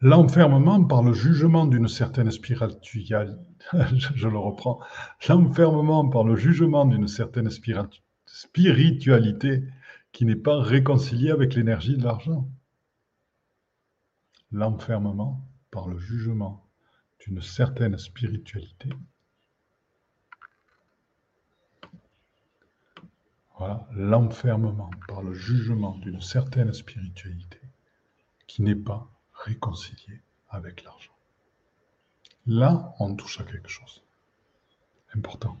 L'enfermement 0.00 0.84
par 0.84 1.02
le 1.02 1.14
jugement 1.14 1.66
d'une 1.66 1.88
certaine 1.88 2.30
spiritualité, 2.30 3.34
je 4.14 4.28
le 4.28 4.38
reprends, 4.38 4.78
l'enfermement 5.28 6.08
par 6.08 6.22
le 6.22 6.36
jugement 6.36 6.84
d'une 6.84 7.08
certaine 7.08 7.50
spiritualité 8.26 9.64
qui 10.12 10.24
n'est 10.26 10.36
pas 10.36 10.60
réconciliée 10.60 11.30
avec 11.30 11.54
l'énergie 11.54 11.96
de 11.96 12.04
l'argent. 12.04 12.48
L'enfermement 14.52 15.44
par 15.70 15.88
le 15.88 15.98
jugement 15.98 16.68
d'une 17.18 17.40
certaine 17.42 17.98
spiritualité. 17.98 18.90
Voilà, 23.58 23.86
l'enfermement 23.92 24.90
par 25.08 25.22
le 25.22 25.32
jugement 25.32 25.96
d'une 25.98 26.20
certaine 26.20 26.74
spiritualité 26.74 27.60
qui 28.46 28.62
n'est 28.62 28.74
pas 28.74 29.08
réconcilié 29.32 30.20
avec 30.50 30.84
l'argent. 30.84 31.12
Là, 32.46 32.94
on 33.00 33.14
touche 33.14 33.40
à 33.40 33.44
quelque 33.44 33.68
chose. 33.68 34.02
Important. 35.14 35.58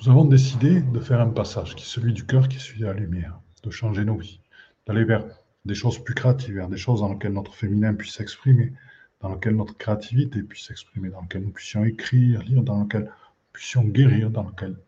Nous 0.00 0.08
avons 0.08 0.24
décidé 0.24 0.80
de 0.80 1.00
faire 1.00 1.20
un 1.20 1.30
passage 1.30 1.74
qui 1.74 1.82
est 1.82 1.86
celui 1.86 2.12
du 2.12 2.24
cœur, 2.24 2.48
qui 2.48 2.56
de 2.78 2.86
la 2.86 2.92
lumière, 2.92 3.38
de 3.62 3.70
changer 3.70 4.04
nos 4.04 4.16
vies, 4.16 4.40
d'aller 4.86 5.04
vers 5.04 5.24
des 5.64 5.74
choses 5.74 6.02
plus 6.02 6.14
créatives, 6.14 6.54
vers 6.54 6.68
des 6.68 6.76
choses 6.76 7.00
dans 7.00 7.12
lesquelles 7.12 7.32
notre 7.32 7.54
féminin 7.54 7.94
puisse 7.94 8.14
s'exprimer, 8.14 8.72
dans 9.20 9.34
lesquelles 9.34 9.56
notre 9.56 9.76
créativité 9.76 10.42
puisse 10.42 10.66
s'exprimer, 10.66 11.10
dans 11.10 11.20
lesquelles 11.22 11.42
nous 11.42 11.50
puissions 11.50 11.84
écrire, 11.84 12.42
lire, 12.42 12.62
dans 12.62 12.82
lesquelles 12.82 13.10
puissions 13.58 13.82
guérir, 13.82 14.30
dans 14.30 14.48
lesquelles 14.48 14.78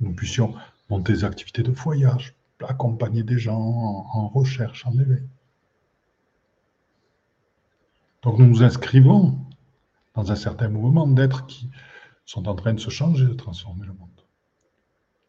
nous 0.00 0.12
puissions 0.12 0.52
monter 0.90 1.12
des 1.12 1.24
activités 1.24 1.62
de 1.62 1.70
voyage, 1.70 2.34
accompagner 2.60 3.22
des 3.22 3.38
gens 3.38 3.60
en, 3.60 4.26
recherche, 4.26 4.84
en 4.86 4.98
éveil. 4.98 5.22
Donc 8.22 8.40
nous 8.40 8.46
nous 8.46 8.64
inscrivons 8.64 9.38
dans 10.14 10.32
un 10.32 10.34
certain 10.34 10.68
mouvement 10.68 11.06
d'êtres 11.06 11.46
qui 11.46 11.70
sont 12.24 12.48
en 12.48 12.56
train 12.56 12.74
de 12.74 12.80
se 12.80 12.90
changer, 12.90 13.24
de 13.24 13.34
transformer 13.34 13.86
le 13.86 13.92
monde. 13.92 14.20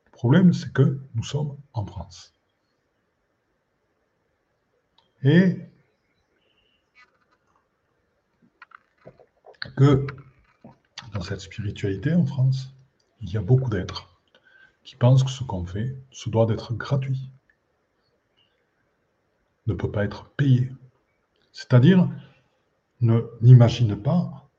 Le 0.07 0.11
problème, 0.11 0.51
c'est 0.51 0.73
que 0.73 0.99
nous 1.13 1.23
sommes 1.23 1.55
en 1.73 1.85
France. 1.85 2.33
Et 5.21 5.59
que 9.77 10.07
dans 11.13 11.21
cette 11.21 11.41
spiritualité 11.41 12.13
en 12.15 12.25
France, 12.25 12.73
il 13.21 13.31
y 13.31 13.37
a 13.37 13.41
beaucoup 13.41 13.69
d'êtres 13.69 14.09
qui 14.83 14.95
pense 14.95 15.23
que 15.23 15.29
ce 15.29 15.43
qu'on 15.43 15.65
fait 15.65 15.95
se 16.11 16.29
doit 16.29 16.45
d'être 16.45 16.73
gratuit, 16.73 17.31
ne 19.67 19.73
peut 19.73 19.91
pas 19.91 20.03
être 20.03 20.29
payé. 20.31 20.71
C'est-à-dire, 21.51 22.09
ne 23.01 23.21
n'imagine 23.41 23.95
pas 23.95 24.49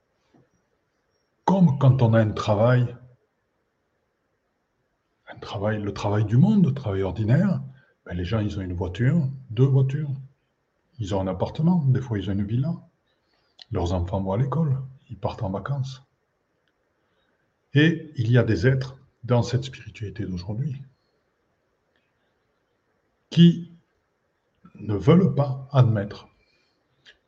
comme 1.44 1.78
quand 1.78 2.00
on 2.00 2.14
a 2.14 2.20
un 2.20 2.30
travail, 2.30 2.96
un 5.26 5.38
travail, 5.40 5.82
le 5.82 5.92
travail 5.92 6.24
du 6.24 6.36
monde, 6.36 6.66
le 6.66 6.74
travail 6.74 7.02
ordinaire, 7.02 7.60
ben 8.06 8.16
les 8.16 8.24
gens, 8.24 8.38
ils 8.38 8.56
ont 8.56 8.62
une 8.62 8.74
voiture, 8.74 9.28
deux 9.50 9.66
voitures, 9.66 10.12
ils 11.00 11.12
ont 11.12 11.20
un 11.20 11.26
appartement, 11.26 11.84
des 11.86 12.00
fois 12.00 12.20
ils 12.20 12.30
ont 12.30 12.34
une 12.34 12.44
villa, 12.44 12.72
leurs 13.72 13.92
enfants 13.92 14.20
vont 14.22 14.32
à 14.32 14.36
l'école, 14.36 14.78
ils 15.08 15.18
partent 15.18 15.42
en 15.42 15.50
vacances. 15.50 16.04
Et 17.74 18.12
il 18.16 18.30
y 18.30 18.38
a 18.38 18.42
des 18.42 18.66
êtres 18.66 18.96
dans 19.24 19.42
cette 19.42 19.64
spiritualité 19.64 20.24
d'aujourd'hui 20.24 20.82
qui 23.30 23.70
ne 24.74 24.94
veulent 24.94 25.34
pas 25.34 25.68
admettre 25.72 26.28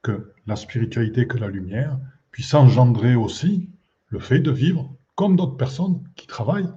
que 0.03 0.35
la 0.47 0.57
spiritualité, 0.57 1.29
que 1.29 1.39
la 1.39 1.49
lumière 1.49 1.99
puisse 2.33 2.55
engendrer 2.55 3.15
aussi 3.15 3.69
le 4.09 4.19
fait 4.19 4.41
de 4.41 4.51
vivre 4.51 4.93
comme 5.15 5.37
d'autres 5.37 5.57
personnes 5.57 6.03
qui 6.17 6.27
travaillent 6.27 6.73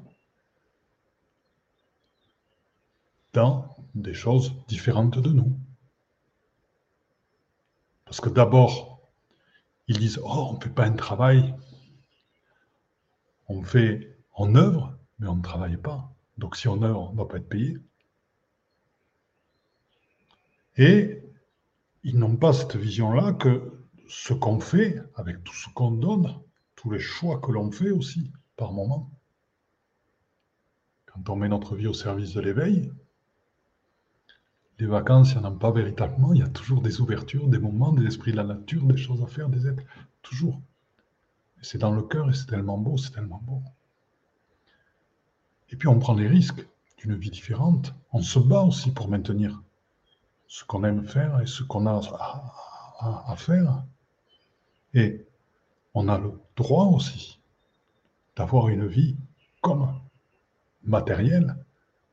dans 3.34 3.76
des 3.96 4.14
choses 4.14 4.54
différentes 4.68 5.18
de 5.18 5.30
nous. 5.30 5.58
Parce 8.06 8.22
que 8.22 8.30
d'abord, 8.30 9.02
ils 9.88 9.98
disent, 9.98 10.20
oh, 10.24 10.50
on 10.52 10.54
ne 10.54 10.62
fait 10.62 10.70
pas 10.70 10.86
un 10.86 10.94
travail, 10.94 11.54
on 13.48 13.64
fait 13.64 14.18
en 14.34 14.56
œuvre, 14.56 14.98
mais 15.20 15.28
on 15.28 15.36
ne 15.36 15.42
travaille 15.42 15.78
pas. 15.78 16.14
Donc 16.38 16.56
si 16.56 16.68
on 16.68 16.82
œuvre, 16.82 17.10
on 17.10 17.12
ne 17.12 17.16
doit 17.16 17.28
pas 17.28 17.38
être 17.38 17.50
payé. 17.50 17.78
Et 20.78 21.22
ils 22.04 22.18
n'ont 22.18 22.36
pas 22.36 22.54
cette 22.54 22.76
vision-là 22.76 23.34
que 23.34 23.72
ce 24.08 24.34
qu'on 24.34 24.60
fait, 24.60 25.02
avec 25.16 25.44
tout 25.44 25.54
ce 25.54 25.70
qu'on 25.70 25.92
donne, 25.92 26.36
tous 26.76 26.92
les 26.92 27.00
choix 27.00 27.40
que 27.40 27.52
l'on 27.52 27.72
fait 27.72 27.92
aussi, 27.92 28.32
par 28.58 28.74
moment, 28.74 29.10
quand 31.06 31.30
on 31.30 31.36
met 31.36 31.48
notre 31.48 31.76
vie 31.76 31.88
au 31.88 31.94
service 31.94 32.34
de 32.34 32.42
l'éveil, 32.42 32.92
les 34.78 34.86
vacances, 34.86 35.32
il 35.32 35.40
n'y 35.40 35.46
en 35.46 35.56
a 35.56 35.58
pas 35.58 35.72
véritablement, 35.72 36.34
il 36.34 36.40
y 36.40 36.44
a 36.44 36.50
toujours 36.50 36.82
des 36.82 37.00
ouvertures, 37.00 37.48
des 37.48 37.60
moments, 37.60 37.94
des 37.94 38.06
esprits 38.06 38.32
de 38.32 38.38
la 38.38 38.44
nature, 38.44 38.84
des 38.84 38.98
choses 38.98 39.24
à 39.24 39.28
faire, 39.28 39.50
des 39.50 39.68
êtres, 39.68 39.84
toujours. 40.22 40.62
C'est 41.66 41.80
dans 41.80 41.92
le 41.92 42.04
cœur 42.04 42.30
et 42.30 42.34
c'est 42.34 42.46
tellement 42.46 42.78
beau, 42.78 42.96
c'est 42.96 43.10
tellement 43.10 43.42
beau. 43.44 43.64
Et 45.72 45.76
puis 45.76 45.88
on 45.88 45.98
prend 45.98 46.14
les 46.14 46.28
risques 46.28 46.64
d'une 47.00 47.16
vie 47.16 47.32
différente, 47.32 47.92
on 48.14 48.22
se 48.22 48.38
bat 48.38 48.62
aussi 48.62 48.92
pour 48.92 49.10
maintenir 49.10 49.64
ce 50.46 50.64
qu'on 50.64 50.84
aime 50.84 51.08
faire 51.08 51.42
et 51.42 51.48
ce 51.48 51.64
qu'on 51.64 51.88
a 51.88 52.02
à, 53.00 53.36
faire. 53.36 53.84
Et 54.94 55.26
on 55.96 56.08
a 56.08 56.20
le 56.20 56.34
droit 56.56 56.86
aussi 56.86 57.42
d'avoir 58.36 58.68
une 58.70 58.86
vie 58.86 59.18
comme 59.62 59.92
matérielle, 60.84 61.56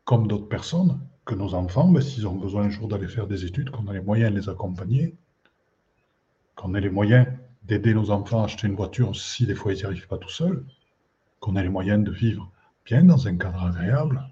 comme 0.05 0.29
d'autres 0.29 0.49
personnes, 0.49 0.99
que 1.27 1.35
nos 1.35 1.53
enfants, 1.53 1.89
ben, 1.89 2.01
s'ils 2.01 2.27
ont 2.27 2.37
besoin 2.37 2.65
un 2.65 2.71
jour 2.71 2.89
d'aller 2.89 3.07
faire 3.07 3.27
des 3.27 3.45
études, 3.45 3.69
qu'on 3.69 3.87
a 3.89 3.93
les 3.93 4.01
moyens 4.01 4.33
de 4.33 4.39
les 4.39 4.49
accompagner, 4.49 5.15
qu'on 6.57 6.75
ait 6.75 6.81
les 6.81 6.91
moyens 6.91 7.27
d'aider 7.65 7.95
nos 7.95 8.11
enfants 8.11 8.43
à 8.43 8.45
acheter 8.45 8.67
une 8.67 8.75
voiture 8.75 9.15
si 9.17 9.47
des 9.47 9.55
fois 9.55 9.73
ils 9.73 9.77
n'y 9.77 9.85
arrivent 9.85 10.09
pas 10.09 10.19
tout 10.19 10.29
seuls, 10.31 10.65
qu'on 11.41 11.57
ait 11.57 11.63
les 11.63 11.69
moyens 11.69 12.03
de 12.05 12.11
vivre 12.11 12.51
bien 12.85 13.05
dans 13.05 13.29
un 13.29 13.37
cadre 13.37 13.63
agréable, 13.63 14.23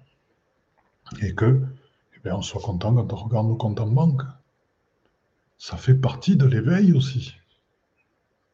et 1.21 1.33
que 1.33 1.61
ben, 2.23 2.35
on 2.35 2.41
soit 2.41 2.61
content 2.61 2.93
quand 2.93 3.13
on 3.13 3.15
regarde 3.15 3.47
nos 3.47 3.55
comptes 3.55 3.79
en 3.79 3.87
banque. 3.87 4.21
Ça 5.57 5.77
fait 5.77 5.95
partie 5.95 6.35
de 6.35 6.45
l'éveil 6.45 6.93
aussi, 6.93 7.35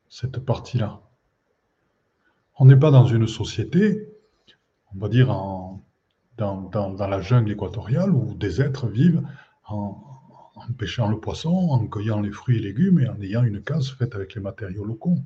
cette 0.10 0.39
partie-là. 0.39 1.01
On 2.60 2.65
n'est 2.65 2.77
pas 2.77 2.91
dans 2.91 3.05
une 3.05 3.27
société, 3.27 4.10
on 4.93 5.00
va 5.00 5.10
dire, 5.10 5.29
en, 5.31 5.84
dans, 6.38 6.96
la 6.98 7.22
jungle 7.22 7.51
équatoriale 7.51 8.12
où 8.12 8.34
des 8.36 8.62
êtres 8.62 8.88
vivent 8.88 9.24
en, 9.67 10.16
en, 10.57 10.73
pêchant 10.73 11.09
le 11.09 11.19
poisson, 11.19 11.49
en 11.49 11.85
cueillant 11.87 12.21
les 12.21 12.31
fruits 12.31 12.57
et 12.57 12.61
légumes 12.61 12.99
et 12.99 13.07
en 13.07 13.19
ayant 13.21 13.43
une 13.43 13.61
case 13.61 13.91
faite 13.91 14.15
avec 14.15 14.35
les 14.35 14.41
matériaux 14.41 14.85
locaux. 14.85 15.17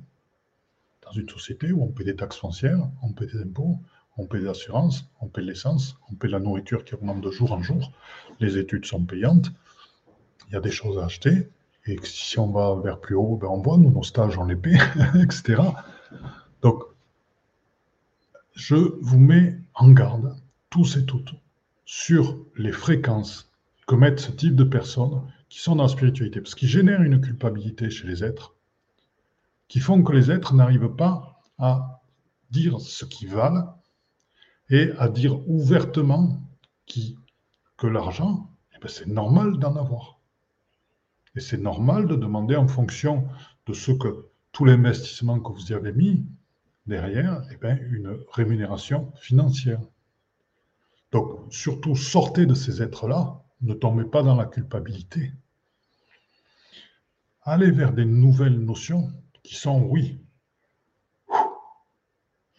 Dans 1.04 1.12
une 1.12 1.28
société 1.28 1.72
où 1.72 1.82
on 1.82 1.88
paie 1.88 2.04
des 2.04 2.16
taxes 2.16 2.38
foncières, 2.38 2.88
on 3.02 3.12
paie 3.12 3.26
des 3.26 3.40
impôts, 3.42 3.78
on 4.16 4.26
paie 4.26 4.40
des 4.40 4.48
assurances, 4.48 5.04
on 5.20 5.26
paie 5.28 5.42
l'essence, 5.42 5.96
on 6.10 6.14
paie 6.14 6.28
la 6.28 6.38
nourriture 6.38 6.84
qui 6.84 6.94
augmente 6.94 7.20
de 7.20 7.30
jour 7.30 7.52
en 7.52 7.62
jour, 7.62 7.92
les 8.40 8.58
études 8.58 8.84
sont 8.84 9.04
payantes, 9.04 9.50
il 10.48 10.54
y 10.54 10.56
a 10.56 10.60
des 10.60 10.70
choses 10.70 10.98
à 10.98 11.06
acheter, 11.06 11.48
et 11.86 11.98
si 12.04 12.38
on 12.38 12.50
va 12.50 12.80
vers 12.80 13.00
plus 13.00 13.16
haut, 13.16 13.36
ben 13.36 13.48
on 13.48 13.60
voit, 13.60 13.78
nous, 13.78 13.90
nos 13.90 14.02
stages, 14.02 14.38
on 14.38 14.44
les 14.44 14.56
paie, 14.56 14.78
etc. 15.22 15.62
Donc, 16.60 16.84
je 18.54 18.76
vous 19.00 19.18
mets 19.18 19.58
en 19.74 19.90
garde, 19.90 20.36
tous 20.70 20.96
et 20.96 21.04
toutes, 21.04 21.34
sur 21.84 22.38
les 22.56 22.72
fréquences 22.72 23.51
que 23.86 23.94
mettent 23.94 24.20
ce 24.20 24.32
type 24.32 24.54
de 24.54 24.64
personnes 24.64 25.22
qui 25.48 25.60
sont 25.60 25.76
dans 25.76 25.84
la 25.84 25.88
spiritualité, 25.88 26.40
parce 26.40 26.54
qu'ils 26.54 26.68
génèrent 26.68 27.02
une 27.02 27.20
culpabilité 27.20 27.90
chez 27.90 28.06
les 28.06 28.24
êtres, 28.24 28.54
qui 29.68 29.80
font 29.80 30.02
que 30.02 30.12
les 30.12 30.30
êtres 30.30 30.54
n'arrivent 30.54 30.94
pas 30.96 31.40
à 31.58 32.02
dire 32.50 32.80
ce 32.80 33.04
qu'ils 33.04 33.28
valent 33.28 33.78
et 34.70 34.90
à 34.98 35.08
dire 35.08 35.48
ouvertement 35.48 36.40
que 37.76 37.86
l'argent, 37.86 38.50
eh 38.74 38.78
ben, 38.78 38.88
c'est 38.88 39.06
normal 39.06 39.58
d'en 39.58 39.76
avoir. 39.76 40.20
Et 41.34 41.40
c'est 41.40 41.58
normal 41.58 42.06
de 42.06 42.16
demander 42.16 42.56
en 42.56 42.68
fonction 42.68 43.26
de 43.66 43.72
ce 43.72 43.92
que 43.92 44.26
tout 44.52 44.64
l'investissement 44.64 45.40
que 45.40 45.52
vous 45.52 45.72
y 45.72 45.74
avez 45.74 45.92
mis 45.92 46.26
derrière, 46.86 47.42
eh 47.50 47.56
bien, 47.56 47.78
une 47.90 48.18
rémunération 48.32 49.12
financière. 49.16 49.80
Donc, 51.10 51.52
surtout, 51.52 51.96
sortez 51.96 52.46
de 52.46 52.54
ces 52.54 52.82
êtres-là, 52.82 53.41
ne 53.62 53.74
tombez 53.74 54.04
pas 54.04 54.22
dans 54.22 54.34
la 54.34 54.46
culpabilité. 54.46 55.32
Allez 57.42 57.70
vers 57.70 57.92
des 57.92 58.04
nouvelles 58.04 58.58
notions 58.58 59.10
qui 59.42 59.56
sont, 59.56 59.82
oui, 59.82 60.20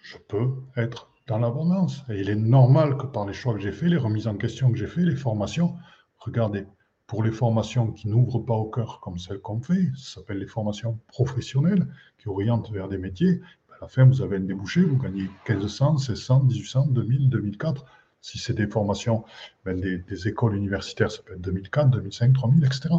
je 0.01 0.17
peux 0.17 0.55
être 0.75 1.09
dans 1.27 1.39
l'abondance. 1.39 2.03
Et 2.09 2.19
il 2.19 2.29
est 2.29 2.35
normal 2.35 2.97
que 2.97 3.05
par 3.05 3.25
les 3.25 3.33
choix 3.33 3.53
que 3.53 3.59
j'ai 3.59 3.71
faits, 3.71 3.89
les 3.89 3.97
remises 3.97 4.27
en 4.27 4.35
question 4.35 4.71
que 4.71 4.77
j'ai 4.77 4.87
fait, 4.87 5.01
les 5.01 5.15
formations, 5.15 5.75
regardez, 6.17 6.67
pour 7.07 7.23
les 7.23 7.31
formations 7.31 7.91
qui 7.91 8.07
n'ouvrent 8.07 8.39
pas 8.39 8.55
au 8.55 8.69
cœur 8.69 8.99
comme 8.99 9.17
celles 9.17 9.39
qu'on 9.39 9.61
fait, 9.61 9.91
ça 9.95 10.15
s'appelle 10.15 10.39
les 10.39 10.47
formations 10.47 10.99
professionnelles, 11.07 11.87
qui 12.17 12.27
orientent 12.27 12.71
vers 12.71 12.87
des 12.87 12.97
métiers, 12.97 13.41
ben, 13.69 13.75
à 13.75 13.81
la 13.81 13.87
fin, 13.87 14.05
vous 14.05 14.21
avez 14.21 14.37
un 14.37 14.41
débouché, 14.41 14.81
vous 14.83 14.97
gagnez 14.97 15.29
1500, 15.47 15.93
1600, 15.93 16.43
1800, 16.43 16.87
2000, 16.87 17.29
2004. 17.29 17.85
Si 18.23 18.39
c'est 18.39 18.53
des 18.53 18.67
formations, 18.67 19.25
ben, 19.65 19.77
des, 19.77 20.27
écoles 20.29 20.55
universitaires, 20.55 21.11
ça 21.11 21.21
peut 21.23 21.33
être 21.33 21.41
2004, 21.41 21.89
2005, 21.89 22.31
3000, 22.31 22.63
etc. 22.63 22.89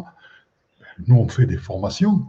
nous, 1.07 1.15
on 1.15 1.27
fait 1.27 1.47
des 1.47 1.57
formations, 1.57 2.27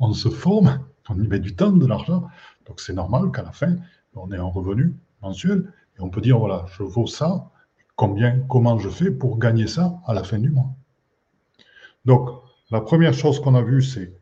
on 0.00 0.12
se 0.12 0.28
forme, 0.28 0.80
on 1.08 1.14
y 1.22 1.28
met 1.28 1.38
du 1.38 1.54
temps, 1.54 1.70
de 1.70 1.86
l'argent. 1.86 2.28
Donc 2.66 2.80
c'est 2.80 2.94
normal 2.94 3.30
qu'à 3.30 3.42
la 3.42 3.52
fin, 3.52 3.76
on 4.16 4.32
ait 4.32 4.36
un 4.36 4.42
revenu 4.42 4.92
mensuel, 5.22 5.72
et 5.96 6.02
on 6.02 6.10
peut 6.10 6.20
dire, 6.20 6.36
voilà, 6.40 6.66
je 6.76 6.82
vaux 6.82 7.06
ça, 7.06 7.48
combien, 7.94 8.40
comment 8.48 8.76
je 8.76 8.88
fais 8.88 9.12
pour 9.12 9.38
gagner 9.38 9.68
ça 9.68 10.00
à 10.04 10.12
la 10.12 10.24
fin 10.24 10.40
du 10.40 10.50
mois. 10.50 10.74
Donc, 12.06 12.28
la 12.72 12.80
première 12.80 13.14
chose 13.14 13.38
qu'on 13.40 13.54
a 13.54 13.62
vue, 13.62 13.82
c'est 13.82 14.12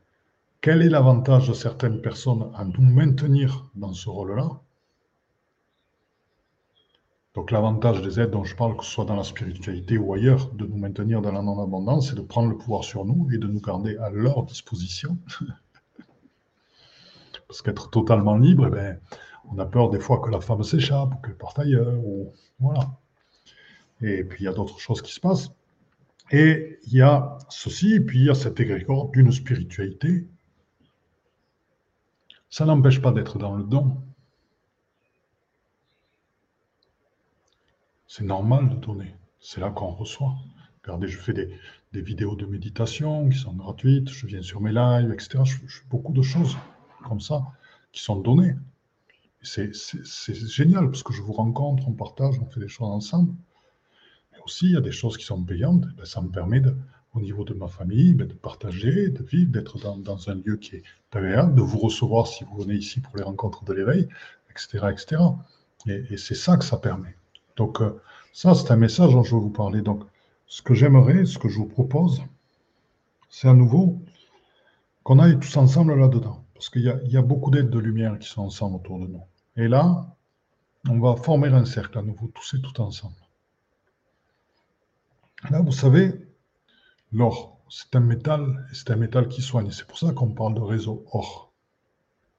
quel 0.60 0.82
est 0.82 0.90
l'avantage 0.90 1.48
de 1.48 1.54
certaines 1.54 2.02
personnes 2.02 2.50
à 2.54 2.66
nous 2.66 2.82
maintenir 2.82 3.64
dans 3.74 3.94
ce 3.94 4.10
rôle-là? 4.10 4.60
Donc 7.34 7.52
l'avantage 7.52 8.02
des 8.02 8.18
aides 8.18 8.30
dont 8.30 8.44
je 8.44 8.56
parle, 8.56 8.76
que 8.76 8.84
ce 8.84 8.90
soit 8.90 9.04
dans 9.04 9.14
la 9.14 9.22
spiritualité 9.22 9.98
ou 9.98 10.12
ailleurs, 10.12 10.50
de 10.50 10.66
nous 10.66 10.76
maintenir 10.76 11.22
dans 11.22 11.30
la 11.30 11.42
non-abondance, 11.42 12.10
c'est 12.10 12.16
de 12.16 12.22
prendre 12.22 12.48
le 12.48 12.56
pouvoir 12.56 12.82
sur 12.82 13.04
nous 13.04 13.28
et 13.32 13.38
de 13.38 13.46
nous 13.46 13.60
garder 13.60 13.96
à 13.98 14.10
leur 14.10 14.42
disposition. 14.44 15.16
Parce 17.46 17.62
qu'être 17.62 17.90
totalement 17.90 18.36
libre, 18.36 18.66
eh 18.66 18.70
ben, 18.70 19.00
on 19.52 19.58
a 19.58 19.66
peur 19.66 19.90
des 19.90 20.00
fois 20.00 20.20
que 20.20 20.30
la 20.30 20.40
femme 20.40 20.62
s'échappe 20.64 21.14
ou 21.14 21.18
qu'elle 21.18 21.36
parte 21.36 21.58
ailleurs. 21.58 21.98
Ou, 22.04 22.32
voilà. 22.58 22.98
Et 24.02 24.24
puis 24.24 24.42
il 24.42 24.46
y 24.46 24.48
a 24.48 24.52
d'autres 24.52 24.80
choses 24.80 25.02
qui 25.02 25.12
se 25.12 25.20
passent. 25.20 25.50
Et 26.32 26.78
il 26.86 26.94
y 26.94 27.02
a 27.02 27.38
ceci, 27.48 27.94
et 27.94 28.00
puis 28.00 28.20
il 28.20 28.24
y 28.26 28.30
a 28.30 28.34
cet 28.34 28.60
égrégore 28.60 29.10
d'une 29.10 29.32
spiritualité. 29.32 30.26
Ça 32.48 32.64
n'empêche 32.64 33.00
pas 33.00 33.12
d'être 33.12 33.38
dans 33.38 33.54
le 33.54 33.64
don. 33.64 33.96
C'est 38.12 38.24
normal 38.24 38.68
de 38.70 38.74
donner. 38.74 39.14
C'est 39.38 39.60
là 39.60 39.70
qu'on 39.70 39.92
reçoit. 39.92 40.34
Regardez, 40.82 41.06
je 41.06 41.16
fais 41.16 41.32
des, 41.32 42.02
vidéos 42.02 42.34
de 42.34 42.44
méditation 42.44 43.28
qui 43.28 43.38
sont 43.38 43.52
gratuites, 43.52 44.08
je 44.08 44.26
viens 44.26 44.42
sur 44.42 44.60
mes 44.60 44.72
lives, 44.72 45.12
etc. 45.12 45.44
Je, 45.44 45.58
fais 45.58 45.84
beaucoup 45.88 46.12
de 46.12 46.20
choses 46.20 46.56
comme 47.04 47.20
ça 47.20 47.46
qui 47.92 48.02
sont 48.02 48.16
données. 48.16 48.56
C'est 49.42 49.72
génial 50.34 50.90
parce 50.90 51.04
que 51.04 51.12
je 51.12 51.22
vous 51.22 51.32
rencontre, 51.32 51.86
on 51.86 51.92
partage, 51.92 52.34
on 52.40 52.46
fait 52.46 52.58
des 52.58 52.66
choses 52.66 52.88
ensemble. 52.88 53.32
Mais 54.32 54.38
aussi, 54.44 54.66
il 54.66 54.72
y 54.72 54.76
a 54.76 54.80
des 54.80 54.90
choses 54.90 55.16
qui 55.16 55.24
sont 55.24 55.40
payantes. 55.44 55.86
Ben, 55.96 56.04
ça 56.04 56.20
me 56.20 56.30
permet, 56.30 56.62
au 57.14 57.20
niveau 57.20 57.44
de 57.44 57.54
ma 57.54 57.68
famille, 57.68 58.14
ben, 58.14 58.26
de 58.26 58.34
partager, 58.34 59.10
de 59.10 59.22
vivre, 59.22 59.52
d'être 59.52 59.78
dans, 59.78 60.28
un 60.28 60.34
lieu 60.34 60.56
qui 60.56 60.74
est 60.74 60.82
agréable, 61.12 61.54
de 61.54 61.62
vous 61.62 61.78
recevoir 61.78 62.26
si 62.26 62.42
vous 62.42 62.58
venez 62.58 62.74
ici 62.74 62.98
pour 62.98 63.16
les 63.16 63.22
rencontres 63.22 63.64
de 63.64 63.72
l'éveil, 63.72 64.08
etc. 64.50 64.88
etc. 64.90 65.22
Et, 65.86 66.16
c'est 66.16 66.34
ça 66.34 66.56
que 66.56 66.64
ça 66.64 66.76
permet. 66.76 67.14
Donc, 67.56 67.80
euh, 67.80 68.00
ça, 68.32 68.54
c'est 68.54 68.70
un 68.70 68.76
message 68.76 69.12
dont 69.12 69.22
je 69.22 69.34
veux 69.34 69.40
vous 69.40 69.50
parler. 69.50 69.82
Donc, 69.82 70.04
ce 70.46 70.62
que 70.62 70.74
j'aimerais, 70.74 71.24
ce 71.24 71.38
que 71.38 71.48
je 71.48 71.58
vous 71.58 71.66
propose, 71.66 72.22
c'est 73.28 73.48
à 73.48 73.54
nouveau 73.54 74.00
qu'on 75.04 75.18
aille 75.18 75.38
tous 75.38 75.56
ensemble 75.56 75.94
là-dedans. 75.94 76.44
Parce 76.54 76.68
qu'il 76.68 76.82
y, 76.82 77.16
a 77.16 77.22
beaucoup 77.22 77.50
d'aides 77.50 77.70
de 77.70 77.78
lumière 77.78 78.18
qui 78.18 78.28
sont 78.28 78.42
ensemble 78.42 78.76
autour 78.76 78.98
de 78.98 79.06
nous. 79.06 79.24
Et 79.56 79.66
là, 79.66 80.14
On 80.88 80.98
va 80.98 81.14
former 81.16 81.48
un 81.48 81.66
cercle 81.66 81.98
à 81.98 82.02
nouveau, 82.02 82.28
tous 82.28 82.54
et 82.54 82.62
tout 82.62 82.80
ensemble. 82.80 83.14
Là, 85.50 85.60
vous 85.60 85.72
savez, 85.72 86.26
l'or, 87.12 87.58
c'est 87.68 87.94
un 87.96 88.00
métal, 88.00 88.66
c'est 88.72 88.90
un 88.90 88.96
métal 88.96 89.28
qui 89.28 89.42
soigne. 89.42 89.70
C'est 89.70 89.86
pour 89.86 89.98
ça 89.98 90.12
qu'on 90.12 90.32
parle 90.32 90.54
de 90.54 90.60
réseau 90.60 91.04
or. 91.12 91.52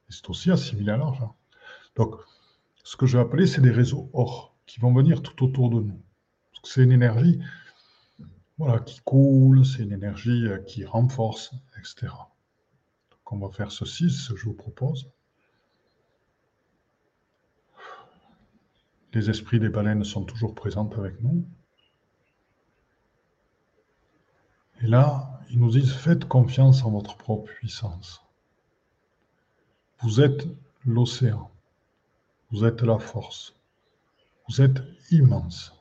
Et 0.08 0.12
c'est 0.12 0.28
aussi 0.28 0.50
assimilé 0.50 0.92
à 0.92 0.96
l'argent. 0.96 1.36
Donc, 1.96 2.16
ce 2.84 2.96
que 2.96 3.06
je 3.06 3.16
vais 3.16 3.22
appeler, 3.22 3.46
c'est 3.46 3.60
des 3.60 3.70
réseaux 3.70 4.10
or 4.12 4.51
qui 4.72 4.80
vont 4.80 4.94
venir 4.94 5.20
tout 5.20 5.44
autour 5.44 5.68
de 5.68 5.82
nous. 5.82 6.02
C'est 6.64 6.82
une 6.82 6.92
énergie 6.92 7.38
voilà, 8.56 8.78
qui 8.78 9.02
coule, 9.02 9.66
c'est 9.66 9.82
une 9.82 9.92
énergie 9.92 10.46
euh, 10.46 10.56
qui 10.60 10.86
renforce, 10.86 11.52
etc. 11.76 12.06
Donc, 13.10 13.32
on 13.32 13.36
va 13.36 13.50
faire 13.50 13.70
ceci, 13.70 14.08
ce 14.08 14.32
que 14.32 14.38
je 14.38 14.46
vous 14.46 14.54
propose. 14.54 15.10
Les 19.12 19.28
esprits 19.28 19.60
des 19.60 19.68
baleines 19.68 20.04
sont 20.04 20.24
toujours 20.24 20.54
présents 20.54 20.88
avec 20.96 21.20
nous. 21.20 21.46
Et 24.80 24.86
là, 24.86 25.38
ils 25.50 25.58
nous 25.58 25.70
disent, 25.70 25.92
faites 25.92 26.24
confiance 26.24 26.82
en 26.82 26.92
votre 26.92 27.18
propre 27.18 27.44
puissance. 27.44 28.22
Vous 30.00 30.22
êtes 30.22 30.48
l'océan. 30.86 31.50
Vous 32.50 32.64
êtes 32.64 32.80
la 32.80 32.98
force. 32.98 33.54
Vous 34.48 34.60
êtes 34.60 34.82
immense. 35.10 35.72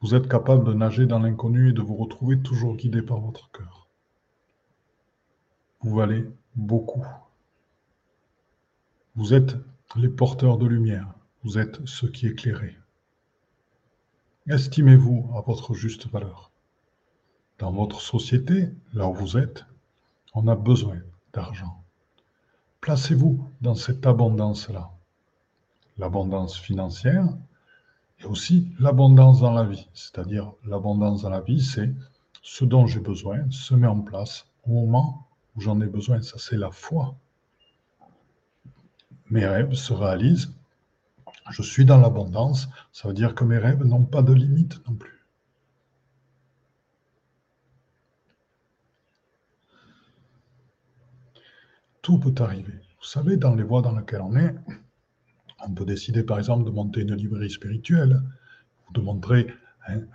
Vous 0.00 0.14
êtes 0.14 0.28
capable 0.28 0.64
de 0.64 0.72
nager 0.72 1.06
dans 1.06 1.18
l'inconnu 1.18 1.70
et 1.70 1.72
de 1.72 1.82
vous 1.82 1.96
retrouver 1.96 2.40
toujours 2.40 2.76
guidé 2.76 3.02
par 3.02 3.20
votre 3.20 3.50
cœur. 3.50 3.88
Vous 5.80 5.94
valez 5.94 6.26
beaucoup. 6.54 7.04
Vous 9.14 9.34
êtes 9.34 9.56
les 9.96 10.08
porteurs 10.08 10.58
de 10.58 10.66
lumière. 10.66 11.12
Vous 11.42 11.58
êtes 11.58 11.84
ceux 11.86 12.08
qui 12.08 12.26
éclairez. 12.26 12.76
Estimez-vous 14.46 15.30
à 15.34 15.40
votre 15.40 15.74
juste 15.74 16.08
valeur. 16.08 16.50
Dans 17.58 17.72
votre 17.72 18.00
société, 18.00 18.70
là 18.94 19.06
où 19.06 19.14
vous 19.14 19.36
êtes, 19.36 19.64
on 20.34 20.48
a 20.48 20.54
besoin 20.54 20.98
d'argent. 21.32 21.82
Placez-vous 22.80 23.44
dans 23.60 23.74
cette 23.74 24.06
abondance-là. 24.06 24.90
L'abondance 26.00 26.56
financière 26.56 27.26
et 28.20 28.24
aussi 28.24 28.72
l'abondance 28.78 29.40
dans 29.40 29.52
la 29.52 29.64
vie. 29.64 29.86
C'est-à-dire 29.92 30.54
l'abondance 30.64 31.22
dans 31.22 31.28
la 31.28 31.42
vie, 31.42 31.60
c'est 31.62 31.92
ce 32.42 32.64
dont 32.64 32.86
j'ai 32.86 33.00
besoin 33.00 33.50
se 33.50 33.74
met 33.74 33.86
en 33.86 34.00
place 34.00 34.46
au 34.64 34.70
moment 34.70 35.28
où 35.54 35.60
j'en 35.60 35.78
ai 35.82 35.86
besoin. 35.86 36.22
Ça, 36.22 36.38
c'est 36.38 36.56
la 36.56 36.70
foi. 36.70 37.14
Mes 39.28 39.44
rêves 39.46 39.74
se 39.74 39.92
réalisent. 39.92 40.54
Je 41.50 41.62
suis 41.62 41.84
dans 41.84 41.98
l'abondance. 41.98 42.68
Ça 42.92 43.08
veut 43.08 43.14
dire 43.14 43.34
que 43.34 43.44
mes 43.44 43.58
rêves 43.58 43.84
n'ont 43.84 44.06
pas 44.06 44.22
de 44.22 44.32
limite 44.32 44.80
non 44.88 44.94
plus. 44.94 45.26
Tout 52.00 52.18
peut 52.18 52.34
arriver. 52.42 52.80
Vous 52.98 53.06
savez, 53.06 53.36
dans 53.36 53.54
les 53.54 53.62
voies 53.62 53.82
dans 53.82 53.94
lesquelles 53.94 54.22
on 54.22 54.34
est, 54.34 54.54
on 55.66 55.72
peut 55.72 55.84
décider 55.84 56.22
par 56.22 56.38
exemple 56.38 56.64
de 56.64 56.70
monter 56.70 57.00
une 57.00 57.14
librairie 57.14 57.50
spirituelle, 57.50 58.22
ou 58.88 58.92
de 58.92 59.00
montrer 59.00 59.46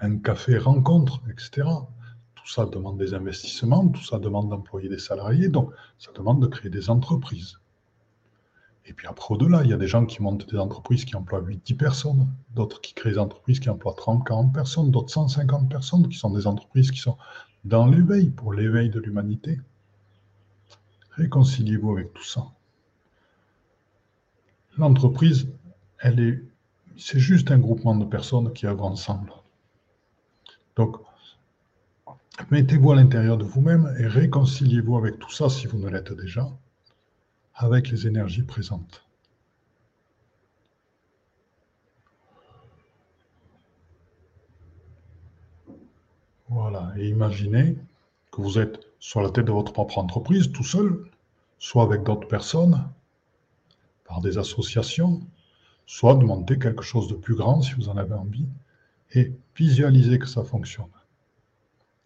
un, 0.01 0.17
café 0.17 0.57
rencontre, 0.57 1.21
etc. 1.29 1.67
Tout 2.35 2.47
ça 2.47 2.65
demande 2.65 2.97
des 2.97 3.13
investissements, 3.13 3.87
tout 3.87 4.03
ça 4.03 4.19
demande 4.19 4.49
d'employer 4.49 4.89
des 4.89 4.99
salariés, 4.99 5.49
donc 5.49 5.71
ça 5.97 6.11
demande 6.13 6.41
de 6.41 6.47
créer 6.47 6.69
des 6.69 6.89
entreprises. 6.89 7.59
Et 8.87 8.93
puis 8.93 9.07
après, 9.07 9.33
au-delà, 9.33 9.63
il 9.63 9.69
y 9.71 9.73
a 9.73 9.77
des 9.77 9.87
gens 9.87 10.05
qui 10.05 10.21
montent 10.21 10.47
des 10.47 10.59
entreprises 10.59 11.05
qui 11.05 11.15
emploient 11.15 11.41
8-10 11.41 11.75
personnes, 11.75 12.27
d'autres 12.53 12.81
qui 12.81 12.93
créent 12.93 13.11
des 13.11 13.17
entreprises 13.17 13.59
qui 13.59 13.69
emploient 13.69 13.95
30-40 13.97 14.51
personnes, 14.51 14.91
d'autres 14.91 15.11
150 15.11 15.69
personnes, 15.69 16.07
qui 16.07 16.17
sont 16.17 16.29
des 16.29 16.45
entreprises 16.45 16.91
qui 16.91 16.99
sont 16.99 17.17
dans 17.63 17.87
l'éveil, 17.87 18.29
pour 18.29 18.53
l'éveil 18.53 18.91
de 18.91 18.99
l'humanité. 18.99 19.59
Réconciliez-vous 21.11 21.93
avec 21.93 22.13
tout 22.13 22.23
ça. 22.23 22.45
L'entreprise, 24.77 25.47
elle 25.99 26.19
est, 26.19 26.43
c'est 26.97 27.19
juste 27.19 27.51
un 27.51 27.59
groupement 27.59 27.95
de 27.95 28.05
personnes 28.05 28.51
qui 28.53 28.67
œuvrent 28.67 28.85
ensemble. 28.85 29.31
Donc, 30.75 30.97
mettez-vous 32.51 32.91
à 32.91 32.95
l'intérieur 32.95 33.37
de 33.37 33.45
vous-même 33.45 33.95
et 33.97 34.07
réconciliez-vous 34.07 34.97
avec 34.97 35.19
tout 35.19 35.31
ça 35.31 35.49
si 35.49 35.67
vous 35.67 35.77
ne 35.77 35.89
l'êtes 35.89 36.11
déjà, 36.11 36.49
avec 37.53 37.89
les 37.89 38.05
énergies 38.07 38.43
présentes. 38.43 39.05
Voilà, 46.49 46.93
et 46.97 47.07
imaginez 47.07 47.77
que 48.31 48.41
vous 48.41 48.59
êtes 48.59 48.79
sur 48.99 49.21
la 49.21 49.29
tête 49.29 49.45
de 49.45 49.51
votre 49.51 49.71
propre 49.71 49.97
entreprise, 49.97 50.51
tout 50.51 50.63
seul, 50.63 51.05
soit 51.59 51.83
avec 51.83 52.03
d'autres 52.03 52.27
personnes, 52.27 52.87
par 54.05 54.21
des 54.21 54.37
associations, 54.37 55.21
soit 55.85 56.15
demander 56.15 56.57
quelque 56.57 56.83
chose 56.83 57.07
de 57.07 57.15
plus 57.15 57.35
grand 57.35 57.61
si 57.61 57.73
vous 57.73 57.89
en 57.89 57.97
avez 57.97 58.13
envie, 58.13 58.47
et 59.11 59.33
visualiser 59.55 60.19
que 60.19 60.27
ça 60.27 60.43
fonctionne. 60.43 60.89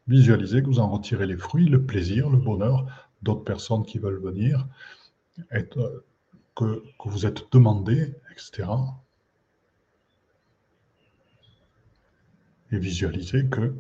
Visualiser 0.08 0.62
que 0.62 0.68
vous 0.68 0.80
en 0.80 0.90
retirez 0.90 1.28
les 1.28 1.38
fruits, 1.38 1.68
le 1.68 1.84
plaisir, 1.84 2.30
le 2.30 2.38
bonheur 2.38 2.86
d'autres 3.22 3.44
personnes 3.44 3.86
qui 3.86 4.00
veulent 4.00 4.22
venir, 4.22 4.68
que, 5.50 6.04
que 6.56 7.10
vous 7.10 7.26
êtes 7.26 7.52
demandé, 7.52 8.16
etc. 8.32 8.70
Et 12.72 12.78
visualiser 12.78 13.48
que 13.48 13.76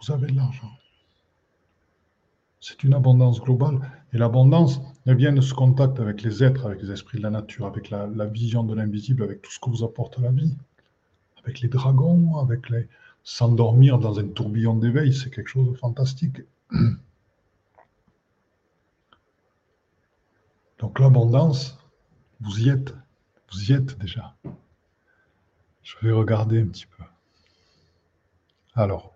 vous 0.00 0.12
avez 0.12 0.28
de 0.28 0.36
l'argent. 0.36 0.70
C'est 2.66 2.82
une 2.82 2.94
abondance 2.94 3.42
globale. 3.42 3.78
Et 4.14 4.16
l'abondance, 4.16 4.80
vient 5.04 5.34
de 5.34 5.42
ce 5.42 5.52
contact 5.52 6.00
avec 6.00 6.22
les 6.22 6.42
êtres, 6.42 6.64
avec 6.64 6.80
les 6.80 6.92
esprits 6.92 7.18
de 7.18 7.22
la 7.22 7.28
nature, 7.28 7.66
avec 7.66 7.90
la, 7.90 8.06
vision 8.24 8.64
de 8.64 8.74
l'invisible, 8.74 9.22
avec 9.22 9.42
tout 9.42 9.52
ce 9.52 9.60
que 9.60 9.68
vous 9.68 9.84
apporte 9.84 10.18
la 10.18 10.30
vie. 10.30 10.56
Avec 11.42 11.60
les 11.60 11.68
dragons, 11.68 12.38
avec 12.38 12.70
les... 12.70 12.88
S'endormir 13.22 13.98
dans 13.98 14.18
un 14.18 14.28
tourbillon 14.28 14.76
d'éveil, 14.76 15.12
c'est 15.12 15.28
quelque 15.28 15.48
chose 15.48 15.72
de 15.72 15.76
fantastique. 15.76 16.40
Donc 20.78 20.98
l'abondance, 21.00 21.78
vous 22.40 22.62
y 22.62 22.70
êtes. 22.70 22.94
Vous 23.52 23.70
y 23.70 23.74
êtes 23.74 23.98
déjà. 23.98 24.34
Je 25.82 25.96
vais 26.00 26.12
regarder 26.12 26.62
un 26.62 26.66
petit 26.68 26.86
peu. 26.86 27.04
Alors, 28.74 29.13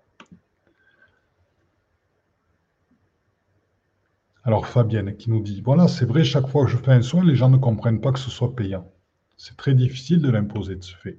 Alors 4.48 4.66
Fabienne 4.66 5.14
qui 5.14 5.28
nous 5.28 5.42
dit, 5.42 5.60
voilà, 5.60 5.88
c'est 5.88 6.06
vrai, 6.06 6.24
chaque 6.24 6.48
fois 6.48 6.64
que 6.64 6.70
je 6.70 6.78
fais 6.78 6.92
un 6.92 7.02
soin, 7.02 7.22
les 7.22 7.36
gens 7.36 7.50
ne 7.50 7.58
comprennent 7.58 8.00
pas 8.00 8.12
que 8.12 8.18
ce 8.18 8.30
soit 8.30 8.56
payant. 8.56 8.90
C'est 9.36 9.58
très 9.58 9.74
difficile 9.74 10.22
de 10.22 10.30
l'imposer 10.30 10.74
de 10.74 10.82
ce 10.82 10.96
fait. 10.96 11.18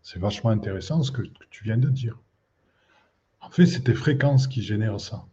C'est 0.00 0.20
vachement 0.20 0.50
intéressant 0.50 1.02
ce 1.02 1.10
que, 1.10 1.22
tu 1.50 1.64
viens 1.64 1.76
de 1.76 1.90
dire. 1.90 2.16
En 3.40 3.50
fait, 3.50 3.66
c'est 3.66 3.80
tes 3.80 3.94
fréquences 3.94 4.46
qui 4.46 4.62
génèrent 4.62 5.00
ça. 5.00 5.26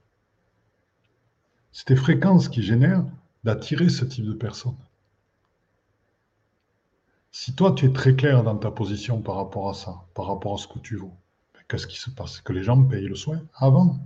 C'est 1.71 1.86
tes 1.86 1.95
fréquences 1.95 2.49
qui 2.49 2.63
génèrent 2.63 3.05
d'attirer 3.43 3.89
ce 3.89 4.05
type 4.05 4.25
de 4.25 4.34
personnes. 4.34 4.73
Si 7.31 7.53
toi, 7.53 7.73
tu 7.73 7.86
es 7.86 7.93
très 7.93 8.15
clair 8.15 8.41
dans 8.41 8.58
ta 8.58 8.71
position 8.71 9.21
par 9.21 9.36
rapport 9.36 9.69
à 9.69 9.75
ça, 9.75 10.01
par 10.15 10.25
rapport 10.25 10.55
à 10.55 10.58
ce 10.58 10.67
que 10.67 10.79
tu 10.79 10.95
vaux, 10.95 11.13
ben, 11.53 11.62
qu'est-ce 11.67 11.86
qui 11.86 11.99
se 11.99 12.10
passe? 12.10 12.41
Que 12.41 12.53
les 12.53 12.63
gens 12.63 12.84
payent 12.84 13.08
le 13.08 13.13
soin 13.13 13.39
avant. 13.53 13.99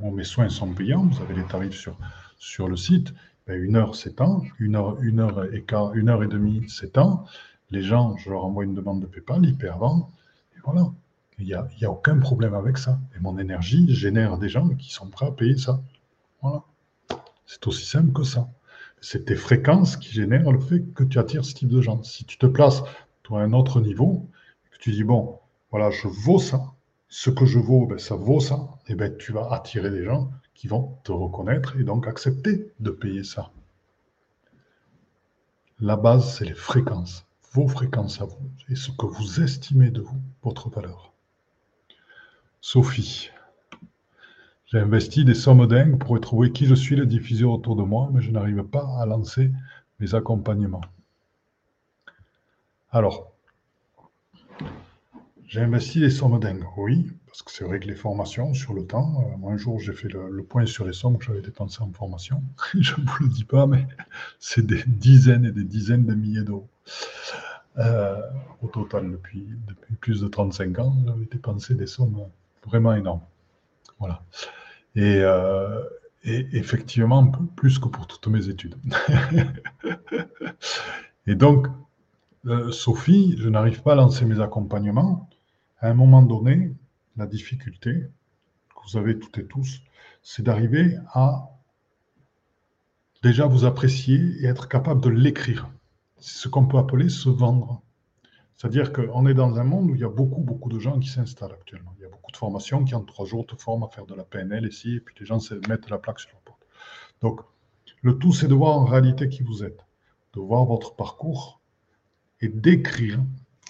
Mes 0.00 0.24
soins 0.24 0.48
sont 0.48 0.72
payants, 0.72 1.06
vous 1.06 1.22
avez 1.22 1.34
les 1.34 1.44
tarifs 1.44 1.76
sur, 1.76 1.96
sur 2.38 2.68
le 2.68 2.76
site. 2.76 3.12
Ben, 3.46 3.60
une 3.60 3.76
heure, 3.76 3.94
c'est 3.94 4.16
temps. 4.16 4.42
Une 4.58 4.76
heure, 4.76 5.00
une 5.02 5.20
heure 5.20 5.52
et 5.52 5.62
quart, 5.62 5.94
une 5.94 6.08
heure 6.08 6.22
et 6.22 6.28
demie, 6.28 6.64
c'est 6.68 6.92
temps. 6.92 7.24
Les 7.70 7.82
gens, 7.82 8.16
je 8.16 8.30
leur 8.30 8.44
envoie 8.44 8.64
une 8.64 8.74
demande 8.74 9.00
de 9.00 9.06
PayPal, 9.06 9.44
ils 9.44 9.56
paient 9.56 9.68
avant. 9.68 10.12
Et 10.56 10.60
voilà. 10.64 10.92
Il 11.38 11.46
n'y 11.46 11.54
a, 11.54 11.68
y 11.80 11.84
a 11.84 11.90
aucun 11.90 12.18
problème 12.18 12.54
avec 12.54 12.78
ça. 12.78 12.98
Et 13.16 13.20
mon 13.20 13.38
énergie 13.38 13.92
génère 13.94 14.38
des 14.38 14.48
gens 14.48 14.68
qui 14.70 14.92
sont 14.92 15.08
prêts 15.08 15.26
à 15.26 15.30
payer 15.30 15.56
ça. 15.56 15.80
Voilà. 16.42 16.62
C'est 17.46 17.66
aussi 17.66 17.86
simple 17.86 18.12
que 18.12 18.24
ça. 18.24 18.48
C'est 19.00 19.24
tes 19.24 19.36
fréquences 19.36 19.96
qui 19.96 20.10
génèrent 20.10 20.50
le 20.52 20.60
fait 20.60 20.82
que 20.94 21.04
tu 21.04 21.18
attires 21.18 21.44
ce 21.44 21.54
type 21.54 21.68
de 21.68 21.80
gens. 21.80 22.02
Si 22.02 22.24
tu 22.24 22.38
te 22.38 22.46
places, 22.46 22.82
toi, 23.22 23.40
à 23.40 23.44
un 23.44 23.52
autre 23.52 23.80
niveau, 23.80 24.28
que 24.70 24.78
tu 24.78 24.90
dis, 24.90 25.04
bon, 25.04 25.38
voilà, 25.70 25.90
je 25.90 26.08
vaux 26.08 26.38
ça, 26.38 26.74
ce 27.08 27.30
que 27.30 27.46
je 27.46 27.58
vaux, 27.58 27.86
ben, 27.86 27.98
ça 27.98 28.14
vaut 28.14 28.40
ça, 28.40 28.68
et 28.86 28.94
ben, 28.94 29.16
tu 29.16 29.32
vas 29.32 29.52
attirer 29.52 29.90
des 29.90 30.04
gens 30.04 30.30
qui 30.54 30.68
vont 30.68 30.98
te 31.04 31.12
reconnaître 31.12 31.76
et 31.78 31.84
donc 31.84 32.06
accepter 32.06 32.72
de 32.80 32.90
payer 32.90 33.24
ça. 33.24 33.50
La 35.80 35.96
base, 35.96 36.36
c'est 36.36 36.44
les 36.44 36.54
fréquences, 36.54 37.26
vos 37.52 37.68
fréquences 37.68 38.20
à 38.20 38.24
vous, 38.24 38.50
et 38.68 38.74
ce 38.74 38.90
que 38.90 39.06
vous 39.06 39.40
estimez 39.40 39.90
de 39.90 40.00
vous, 40.00 40.20
votre 40.42 40.68
valeur. 40.68 41.12
Sophie, 42.60 43.30
j'ai 44.66 44.78
investi 44.78 45.24
des 45.24 45.34
sommes 45.34 45.66
dingues 45.66 45.98
pour 45.98 46.20
trouver 46.20 46.52
qui 46.52 46.66
je 46.66 46.74
suis 46.74 46.96
le 46.96 47.06
diffuseur 47.06 47.52
autour 47.52 47.76
de 47.76 47.82
moi, 47.82 48.10
mais 48.12 48.20
je 48.20 48.30
n'arrive 48.30 48.64
pas 48.64 48.86
à 49.00 49.06
lancer 49.06 49.50
mes 49.98 50.14
accompagnements. 50.14 50.82
Alors, 52.90 53.32
j'ai 55.48 55.60
investi 55.62 56.00
des 56.00 56.10
sommes 56.10 56.38
dingues, 56.38 56.64
oui, 56.76 57.10
parce 57.26 57.42
que 57.42 57.50
c'est 57.50 57.64
vrai 57.64 57.80
que 57.80 57.86
les 57.86 57.94
formations 57.94 58.52
sur 58.52 58.74
le 58.74 58.86
temps, 58.86 59.24
euh, 59.24 59.36
moi 59.38 59.52
un 59.52 59.56
jour 59.56 59.80
j'ai 59.80 59.94
fait 59.94 60.08
le, 60.08 60.42
point 60.42 60.66
sur 60.66 60.84
les 60.84 60.92
sommes 60.92 61.18
que 61.18 61.24
j'avais 61.24 61.40
dépensées 61.40 61.82
en 61.82 61.90
formation. 61.92 62.42
Je 62.78 63.00
ne 63.00 63.06
vous 63.06 63.24
le 63.24 63.28
dis 63.30 63.44
pas, 63.44 63.66
mais 63.66 63.86
c'est 64.38 64.64
des 64.64 64.82
dizaines 64.86 65.46
et 65.46 65.52
des 65.52 65.64
dizaines 65.64 66.04
de 66.04 66.14
milliers 66.14 66.42
d'euros. 66.42 66.68
Euh, 67.78 68.20
au 68.60 68.68
total, 68.68 69.10
depuis, 69.10 69.46
plus 70.00 70.20
de 70.20 70.28
35 70.28 70.78
ans, 70.80 70.96
j'avais 71.06 71.26
dépensé 71.26 71.74
des 71.74 71.86
sommes 71.86 72.28
vraiment 72.66 72.92
énormes. 72.92 73.22
Voilà. 73.98 74.22
Et, 74.96 75.20
euh, 75.22 75.82
et 76.24 76.46
effectivement, 76.52 77.26
plus 77.56 77.78
que 77.78 77.88
pour 77.88 78.06
toutes 78.06 78.26
mes 78.26 78.48
études. 78.48 78.74
et 81.26 81.34
donc, 81.36 81.68
euh, 82.46 82.70
Sophie, 82.70 83.36
je 83.38 83.48
n'arrive 83.48 83.82
pas 83.82 83.92
à 83.92 83.94
lancer 83.96 84.24
mes 84.24 84.40
accompagnements. 84.40 85.28
À 85.80 85.88
un 85.90 85.94
moment 85.94 86.22
donné, 86.22 86.74
la 87.16 87.26
difficulté 87.26 87.92
que 88.74 88.90
vous 88.90 88.96
avez 88.96 89.18
toutes 89.18 89.38
et 89.38 89.46
tous, 89.46 89.80
c'est 90.22 90.42
d'arriver 90.42 90.98
à 91.12 91.50
déjà 93.22 93.46
vous 93.46 93.64
apprécier 93.64 94.18
et 94.40 94.46
être 94.46 94.68
capable 94.68 95.00
de 95.00 95.08
l'écrire. 95.08 95.70
C'est 96.18 96.42
ce 96.42 96.48
qu'on 96.48 96.66
peut 96.66 96.78
appeler 96.78 97.08
se 97.08 97.28
vendre. 97.28 97.82
C'est-à-dire 98.56 98.92
qu'on 98.92 99.26
est 99.26 99.34
dans 99.34 99.56
un 99.60 99.64
monde 99.64 99.90
où 99.90 99.94
il 99.94 100.00
y 100.00 100.04
a 100.04 100.08
beaucoup, 100.08 100.42
beaucoup 100.42 100.68
de 100.68 100.80
gens 100.80 100.98
qui 100.98 101.08
s'installent 101.08 101.52
actuellement. 101.52 101.94
Il 101.96 102.02
y 102.02 102.06
a 102.06 102.08
beaucoup 102.08 102.32
de 102.32 102.36
formations 102.36 102.84
qui 102.84 102.96
en 102.96 103.04
trois 103.04 103.24
jours 103.24 103.46
te 103.46 103.54
forment 103.54 103.84
à 103.84 103.88
faire 103.88 104.04
de 104.04 104.14
la 104.14 104.24
PNL 104.24 104.66
ici, 104.66 104.96
et 104.96 105.00
puis 105.00 105.14
les 105.20 105.26
gens 105.26 105.38
se 105.38 105.54
mettent 105.68 105.88
la 105.90 105.98
plaque 105.98 106.18
sur 106.18 106.30
la 106.30 106.40
porte. 106.44 106.66
Donc, 107.20 107.40
le 108.02 108.18
tout, 108.18 108.32
c'est 108.32 108.48
de 108.48 108.54
voir 108.54 108.76
en 108.76 108.84
réalité 108.84 109.28
qui 109.28 109.44
vous 109.44 109.62
êtes, 109.62 109.86
de 110.34 110.40
voir 110.40 110.64
votre 110.64 110.96
parcours 110.96 111.60
et 112.40 112.48
d'écrire, 112.48 113.20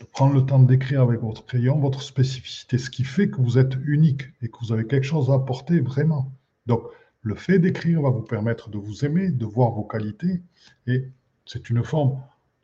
prendre 0.04 0.34
le 0.34 0.44
temps 0.44 0.58
d'écrire 0.58 1.02
avec 1.02 1.20
votre 1.20 1.44
crayon 1.44 1.78
votre 1.78 2.02
spécificité, 2.02 2.78
ce 2.78 2.90
qui 2.90 3.04
fait 3.04 3.30
que 3.30 3.40
vous 3.40 3.58
êtes 3.58 3.74
unique 3.84 4.22
et 4.42 4.48
que 4.48 4.58
vous 4.60 4.72
avez 4.72 4.86
quelque 4.86 5.06
chose 5.06 5.30
à 5.30 5.34
apporter 5.34 5.80
vraiment. 5.80 6.32
Donc, 6.66 6.82
le 7.22 7.34
fait 7.34 7.58
d'écrire 7.58 8.02
va 8.02 8.10
vous 8.10 8.22
permettre 8.22 8.70
de 8.70 8.78
vous 8.78 9.04
aimer, 9.04 9.30
de 9.30 9.44
voir 9.44 9.72
vos 9.72 9.84
qualités, 9.84 10.42
et 10.86 11.08
c'est 11.46 11.68
une 11.70 11.82
forme. 11.82 12.20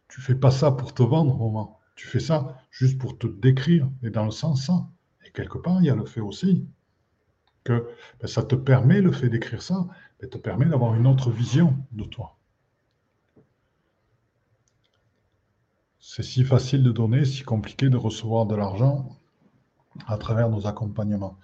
Tu 0.08 0.20
fais 0.20 0.34
pas 0.34 0.50
ça 0.50 0.70
pour 0.70 0.94
te 0.94 1.02
vendre, 1.02 1.36
moment. 1.36 1.80
Tu 1.96 2.06
fais 2.06 2.20
ça 2.20 2.56
juste 2.70 2.98
pour 2.98 3.18
te 3.18 3.26
décrire, 3.26 3.88
et 4.02 4.10
dans 4.10 4.24
le 4.24 4.30
sens 4.30 4.66
ça. 4.66 4.86
Et 5.26 5.30
quelque 5.30 5.58
part, 5.58 5.80
il 5.80 5.86
y 5.86 5.90
a 5.90 5.96
le 5.96 6.04
fait 6.04 6.20
aussi 6.20 6.66
que 7.64 7.88
ben, 8.20 8.28
ça 8.28 8.42
te 8.42 8.54
permet, 8.54 9.00
le 9.00 9.10
fait 9.10 9.28
d'écrire 9.28 9.62
ça, 9.62 9.86
ben, 10.20 10.28
te 10.28 10.38
permet 10.38 10.66
d'avoir 10.66 10.94
une 10.94 11.06
autre 11.06 11.30
vision 11.30 11.76
de 11.92 12.04
toi. 12.04 12.36
C'est 16.06 16.22
si 16.22 16.44
facile 16.44 16.82
de 16.82 16.92
donner, 16.92 17.24
si 17.24 17.42
compliqué 17.44 17.88
de 17.88 17.96
recevoir 17.96 18.44
de 18.44 18.54
l'argent 18.54 19.16
à 20.06 20.18
travers 20.18 20.50
nos 20.50 20.66
accompagnements. 20.66 21.38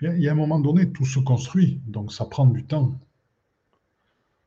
Il 0.00 0.22
y 0.22 0.28
a 0.28 0.32
un 0.32 0.36
moment 0.36 0.60
donné, 0.60 0.92
tout 0.92 1.04
se 1.04 1.18
construit, 1.18 1.80
donc 1.88 2.12
ça 2.12 2.24
prend 2.24 2.46
du 2.46 2.64
temps. 2.64 2.94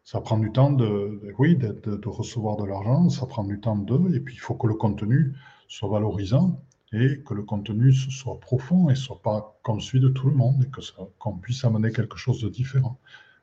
Ça 0.06 0.22
prend 0.22 0.38
du 0.38 0.54
temps 0.54 0.72
de, 0.72 1.22
oui, 1.38 1.58
de, 1.58 1.74
de, 1.74 2.08
recevoir 2.08 2.56
de 2.56 2.64
l'argent, 2.64 3.10
ça 3.10 3.26
prend 3.26 3.44
du 3.44 3.60
temps 3.60 3.76
de, 3.76 4.16
et 4.16 4.22
puis 4.22 4.36
il 4.36 4.40
faut 4.40 4.56
que 4.56 4.68
le 4.68 4.76
contenu 4.76 5.36
soit 5.68 5.90
valorisant 5.90 6.62
et 6.94 7.22
que 7.26 7.34
le 7.34 7.44
contenu 7.44 7.92
soit 7.92 8.40
profond 8.40 8.90
et 8.90 8.96
soit 8.96 9.22
pas 9.22 9.60
celui 9.82 10.00
de 10.00 10.08
tout 10.08 10.30
le 10.30 10.36
monde 10.36 10.64
et 10.64 10.70
que 10.70 10.80
qu'on 11.20 11.38
puisse 11.38 11.66
amener 11.66 11.92
quelque 11.92 12.18
chose 12.18 12.42
de 12.42 12.48
différent. 12.48 12.98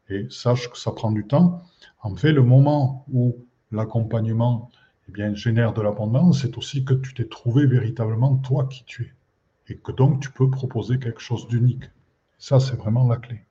Et 0.08 0.26
sache 0.30 0.70
que 0.70 0.78
ça 0.78 0.90
prend 0.92 1.12
du 1.12 1.26
temps. 1.26 1.60
En 2.00 2.16
fait, 2.16 2.32
le 2.32 2.42
moment 2.42 3.04
où 3.12 3.36
l'accompagnement 3.70 4.70
eh 5.08 5.12
bien, 5.12 5.34
génère 5.34 5.72
de 5.72 5.82
l'abondance, 5.82 6.42
c'est 6.42 6.56
aussi 6.56 6.84
que 6.84 6.94
tu 6.94 7.14
t'es 7.14 7.26
trouvé 7.26 7.66
véritablement 7.66 8.36
toi 8.36 8.66
qui 8.66 8.84
tu 8.84 9.04
es 9.04 9.14
et 9.72 9.76
que 9.76 9.92
donc 9.92 10.20
tu 10.20 10.30
peux 10.30 10.50
proposer 10.50 10.98
quelque 10.98 11.20
chose 11.20 11.48
d'unique. 11.48 11.84
Ça, 12.38 12.60
c'est 12.60 12.76
vraiment 12.76 13.06
la 13.08 13.16
clé. 13.16 13.42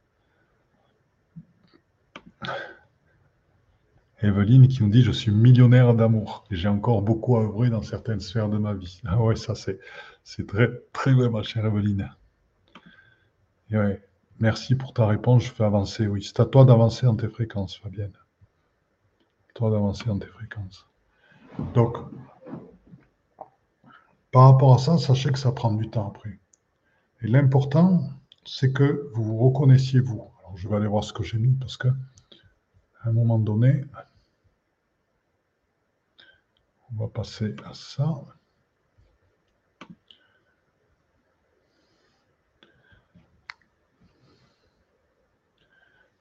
Evelyne 4.22 4.68
qui 4.68 4.84
nous 4.84 4.90
dit 4.90 5.02
Je 5.02 5.12
suis 5.12 5.32
millionnaire 5.32 5.94
d'amour 5.94 6.46
et 6.50 6.56
j'ai 6.56 6.70
encore 6.70 7.02
beaucoup 7.02 7.38
à 7.38 7.42
œuvrer 7.42 7.70
dans 7.70 7.82
certaines 7.82 8.20
sphères 8.20 8.50
de 8.50 8.58
ma 8.58 8.74
vie. 8.74 9.02
Ah 9.06 9.22
ouais, 9.22 9.36
ça 9.36 9.54
c'est, 9.56 9.80
très, 10.48 10.70
très 10.94 11.14
bien, 11.14 11.30
ma 11.30 11.44
chère 11.44 11.66
Evelyne. 11.66 12.10
merci 14.40 14.76
pour 14.76 14.94
ta 14.94 15.08
réponse. 15.08 15.44
Je 15.44 15.52
fais 15.52 15.64
avancer. 15.64 16.08
Oui, 16.08 16.24
c'est 16.24 16.40
à 16.40 16.46
toi 16.46 16.64
d'avancer 16.64 17.06
dans 17.06 17.16
tes 17.16 17.30
fréquences, 17.30 17.78
Fabienne. 17.78 18.14
toi 19.56 19.72
d'avancer 19.72 20.06
dans 20.06 20.20
tes 20.20 20.28
fréquences. 20.28 20.88
Donc, 21.60 21.98
par 24.32 24.52
rapport 24.52 24.74
à 24.74 24.78
ça, 24.80 24.98
sachez 24.98 25.32
que 25.32 25.38
ça 25.38 25.52
prend 25.52 25.72
du 25.72 25.90
temps 25.90 26.08
après. 26.08 26.40
Et 27.22 27.28
l'important, 27.28 28.10
c'est 28.46 28.74
que 28.74 29.10
vous 29.14 29.24
vous 29.24 29.38
reconnaissiez 29.38 30.00
vous. 30.00 30.32
Alors, 30.40 30.58
je 30.58 30.68
vais 30.68 30.76
aller 30.76 30.88
voir 30.88 31.04
ce 31.04 31.14
que 31.14 31.24
j'ai 31.24 31.38
mis 31.38 31.54
parce 31.54 31.78
que 31.78 31.88
à 31.88 33.10
un 33.10 33.12
moment 33.12 33.38
donné, 33.38 33.84
on 36.92 37.04
va 37.04 37.08
passer 37.08 37.56
à 37.66 37.74
ça. 37.74 38.24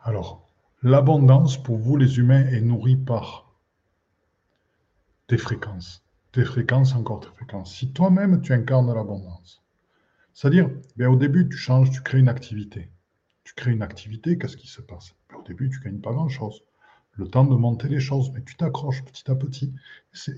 Alors, 0.00 0.48
l'abondance 0.82 1.62
pour 1.62 1.78
vous 1.78 1.96
les 1.96 2.18
humains 2.18 2.44
est 2.46 2.60
nourrie 2.60 2.96
par 2.96 3.51
fréquences. 5.38 6.02
Tes 6.32 6.44
fréquences, 6.44 6.94
encore 6.94 7.20
tes 7.20 7.28
fréquences. 7.28 7.74
Si 7.74 7.92
toi-même 7.92 8.40
tu 8.42 8.52
incarnes 8.52 8.92
l'abondance, 8.94 9.62
c'est-à-dire, 10.34 10.70
ben, 10.96 11.08
au 11.08 11.16
début 11.16 11.48
tu 11.48 11.56
changes, 11.56 11.90
tu 11.90 12.02
crées 12.02 12.18
une 12.18 12.28
activité. 12.28 12.90
Tu 13.44 13.54
crées 13.54 13.72
une 13.72 13.82
activité, 13.82 14.38
qu'est-ce 14.38 14.56
qui 14.56 14.68
se 14.68 14.80
passe? 14.82 15.14
Ben, 15.30 15.36
Au 15.36 15.42
début 15.42 15.68
tu 15.70 15.78
ne 15.80 15.84
gagnes 15.84 16.00
pas 16.00 16.12
grand-chose 16.12 16.62
le 17.14 17.28
temps 17.28 17.44
de 17.44 17.54
monter 17.54 17.88
les 17.88 18.00
choses, 18.00 18.30
mais 18.32 18.42
tu 18.42 18.56
t'accroches 18.56 19.04
petit 19.04 19.30
à 19.30 19.34
petit. 19.34 19.74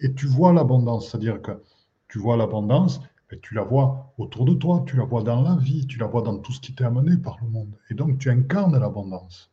Et 0.02 0.14
tu 0.14 0.26
vois 0.26 0.52
l'abondance, 0.52 1.08
c'est-à-dire 1.10 1.40
que 1.40 1.62
tu 2.08 2.18
vois 2.18 2.36
l'abondance, 2.36 3.00
mais 3.30 3.38
tu 3.38 3.54
la 3.54 3.62
vois 3.62 4.12
autour 4.18 4.44
de 4.44 4.54
toi, 4.54 4.84
tu 4.86 4.96
la 4.96 5.04
vois 5.04 5.22
dans 5.22 5.42
la 5.42 5.56
vie, 5.56 5.86
tu 5.86 5.98
la 5.98 6.06
vois 6.06 6.22
dans 6.22 6.38
tout 6.38 6.52
ce 6.52 6.60
qui 6.60 6.74
t'est 6.74 6.84
amené 6.84 7.16
par 7.16 7.38
le 7.40 7.48
monde. 7.48 7.72
Et 7.90 7.94
donc 7.94 8.18
tu 8.18 8.30
incarnes 8.30 8.78
l'abondance. 8.78 9.50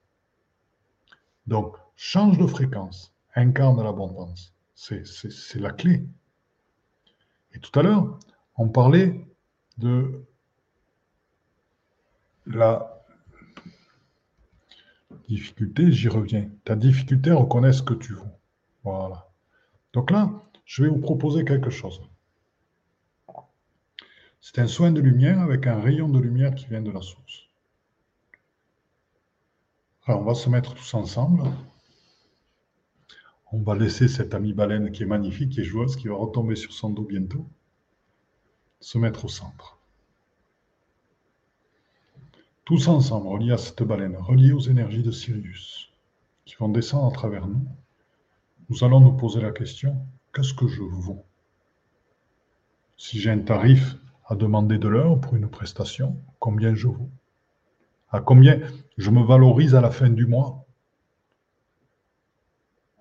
Donc 1.47 1.75
change 1.95 2.37
de 2.37 2.47
fréquence, 2.47 3.13
incarne 3.35 3.81
l'abondance. 3.83 4.53
C'est 4.81 5.59
la 5.59 5.71
clé. 5.71 6.03
Et 7.53 7.59
tout 7.59 7.77
à 7.79 7.83
l'heure, 7.83 8.17
on 8.55 8.67
parlait 8.67 9.27
de 9.77 10.25
la 12.47 13.03
difficulté, 15.29 15.91
j'y 15.91 16.07
reviens. 16.07 16.49
Ta 16.63 16.75
difficulté 16.75 17.31
reconnaît 17.31 17.73
ce 17.73 17.83
que 17.83 17.93
tu 17.93 18.13
vaux. 18.13 18.31
Voilà. 18.83 19.29
Donc 19.93 20.09
là, 20.09 20.31
je 20.65 20.81
vais 20.81 20.89
vous 20.89 20.99
proposer 20.99 21.45
quelque 21.45 21.69
chose. 21.69 22.01
C'est 24.39 24.57
un 24.57 24.67
soin 24.67 24.91
de 24.91 24.99
lumière 24.99 25.41
avec 25.41 25.67
un 25.67 25.79
rayon 25.79 26.09
de 26.09 26.17
lumière 26.17 26.55
qui 26.55 26.65
vient 26.65 26.81
de 26.81 26.89
la 26.89 27.01
source. 27.01 27.49
Alors, 30.07 30.21
on 30.21 30.23
va 30.23 30.33
se 30.33 30.49
mettre 30.49 30.73
tous 30.73 30.93
ensemble. 30.95 31.43
On 33.53 33.59
va 33.63 33.75
laisser 33.75 34.07
cette 34.07 34.33
amie 34.33 34.53
baleine 34.53 34.93
qui 34.93 35.03
est 35.03 35.05
magnifique, 35.05 35.49
qui 35.49 35.59
est 35.59 35.65
joueuse, 35.65 35.97
qui 35.97 36.07
va 36.07 36.15
retomber 36.15 36.55
sur 36.55 36.71
son 36.71 36.89
dos 36.89 37.03
bientôt, 37.03 37.45
se 38.79 38.97
mettre 38.97 39.25
au 39.25 39.27
centre. 39.27 39.77
Tous 42.63 42.87
ensemble, 42.87 43.27
reliés 43.27 43.51
à 43.51 43.57
cette 43.57 43.83
baleine, 43.83 44.15
reliés 44.15 44.53
aux 44.53 44.61
énergies 44.61 45.03
de 45.03 45.11
Sirius, 45.11 45.91
qui 46.45 46.55
vont 46.55 46.69
descendre 46.69 47.07
à 47.07 47.11
travers 47.11 47.45
nous, 47.45 47.65
nous 48.69 48.85
allons 48.85 49.01
nous 49.01 49.17
poser 49.17 49.41
la 49.41 49.51
question, 49.51 49.97
qu'est-ce 50.33 50.53
que 50.53 50.67
je 50.69 50.81
vaux? 50.81 51.25
Si 52.95 53.19
j'ai 53.19 53.31
un 53.31 53.39
tarif 53.39 53.97
à 54.27 54.35
demander 54.35 54.77
de 54.77 54.87
l'heure 54.87 55.19
pour 55.19 55.35
une 55.35 55.49
prestation, 55.49 56.15
combien 56.39 56.73
je 56.73 56.87
vaux? 56.87 57.09
À 58.11 58.21
combien 58.21 58.61
je 58.97 59.11
me 59.11 59.23
valorise 59.23 59.75
à 59.75 59.81
la 59.81 59.91
fin 59.91 60.09
du 60.09 60.25
mois? 60.25 60.65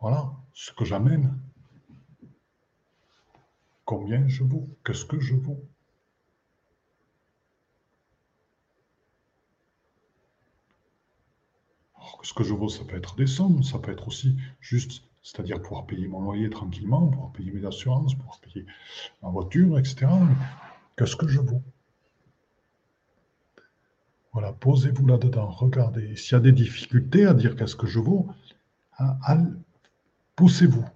Voilà 0.00 0.39
ce 0.54 0.72
que 0.72 0.84
j'amène. 0.84 1.38
Combien 3.84 4.26
je 4.28 4.44
vaux? 4.44 4.66
Qu'est-ce 4.84 5.04
que 5.04 5.18
je 5.18 5.34
vaux? 5.34 5.60
Ce 12.22 12.34
que 12.34 12.44
je 12.44 12.54
vaux, 12.54 12.68
ça 12.68 12.84
peut 12.84 12.96
être 12.96 13.16
des 13.16 13.26
sommes, 13.26 13.62
ça 13.62 13.78
peut 13.78 13.92
être 13.92 14.06
aussi 14.08 14.36
juste, 14.60 15.02
c'est-à-dire 15.22 15.60
pouvoir 15.60 15.86
payer 15.86 16.06
mon 16.06 16.20
loyer 16.20 16.50
tranquillement, 16.50 17.08
pouvoir 17.08 17.32
payer 17.32 17.50
mes 17.50 17.66
assurances, 17.66 18.14
pouvoir 18.14 18.38
payer 18.40 18.66
ma 19.22 19.30
voiture, 19.30 19.78
etc. 19.78 20.06
Qu'est-ce 20.96 21.16
que 21.16 21.28
je 21.28 21.40
vaux? 21.40 21.62
Voilà, 24.32 24.52
posez-vous 24.52 25.06
là-dedans, 25.06 25.50
regardez. 25.50 26.14
S'il 26.14 26.32
y 26.32 26.36
a 26.36 26.40
des 26.40 26.52
difficultés 26.52 27.26
à 27.26 27.34
dire 27.34 27.56
qu'est-ce 27.56 27.74
que 27.74 27.86
je 27.86 27.98
vaux, 27.98 28.28
poussez-vous. 30.40 30.87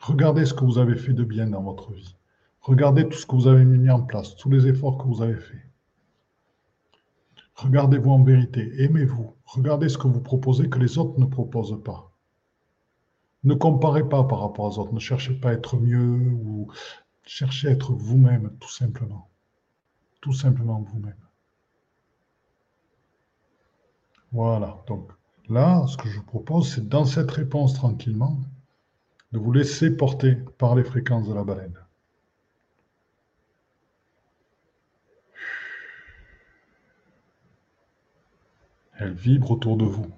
Regardez 0.00 0.44
ce 0.44 0.52
que 0.52 0.64
vous 0.64 0.76
avez 0.76 0.96
fait 0.96 1.12
de 1.12 1.22
bien 1.22 1.46
dans 1.46 1.62
votre 1.62 1.92
vie. 1.92 2.16
Regardez 2.62 3.08
tout 3.08 3.16
ce 3.16 3.26
que 3.26 3.36
vous 3.36 3.46
avez 3.46 3.64
mis 3.64 3.88
en 3.90 4.02
place, 4.02 4.34
tous 4.34 4.50
les 4.50 4.66
efforts 4.66 4.98
que 4.98 5.04
vous 5.04 5.22
avez 5.22 5.36
faits. 5.36 5.62
Regardez-vous 7.54 8.10
en 8.10 8.24
vérité, 8.24 8.72
aimez-vous, 8.82 9.36
regardez 9.44 9.88
ce 9.88 9.98
que 9.98 10.08
vous 10.08 10.20
proposez 10.20 10.68
que 10.68 10.80
les 10.80 10.98
autres 10.98 11.20
ne 11.20 11.26
proposent 11.26 11.80
pas. 11.84 12.10
Ne 13.44 13.54
comparez 13.54 14.08
pas 14.08 14.24
par 14.24 14.40
rapport 14.40 14.64
aux 14.64 14.80
autres, 14.80 14.92
ne 14.92 14.98
cherchez 14.98 15.34
pas 15.34 15.50
à 15.50 15.52
être 15.52 15.76
mieux 15.76 16.32
ou 16.44 16.68
cherchez 17.22 17.68
à 17.68 17.70
être 17.70 17.92
vous-même, 17.92 18.50
tout 18.58 18.72
simplement. 18.72 19.30
Tout 20.20 20.32
simplement 20.32 20.80
vous-même. 20.80 21.24
Voilà, 24.32 24.82
donc 24.88 25.12
là, 25.48 25.86
ce 25.86 25.96
que 25.96 26.08
je 26.08 26.16
vous 26.18 26.24
propose, 26.24 26.74
c'est 26.74 26.88
dans 26.88 27.04
cette 27.04 27.30
réponse 27.30 27.74
tranquillement, 27.74 28.40
de 29.32 29.38
vous 29.38 29.52
laisser 29.52 29.90
porter 29.90 30.36
par 30.58 30.74
les 30.74 30.84
fréquences 30.84 31.28
de 31.28 31.34
la 31.34 31.44
baleine. 31.44 31.78
Elles 38.94 39.14
vibrent 39.14 39.52
autour 39.52 39.76
de 39.76 39.84
vous. 39.84 40.10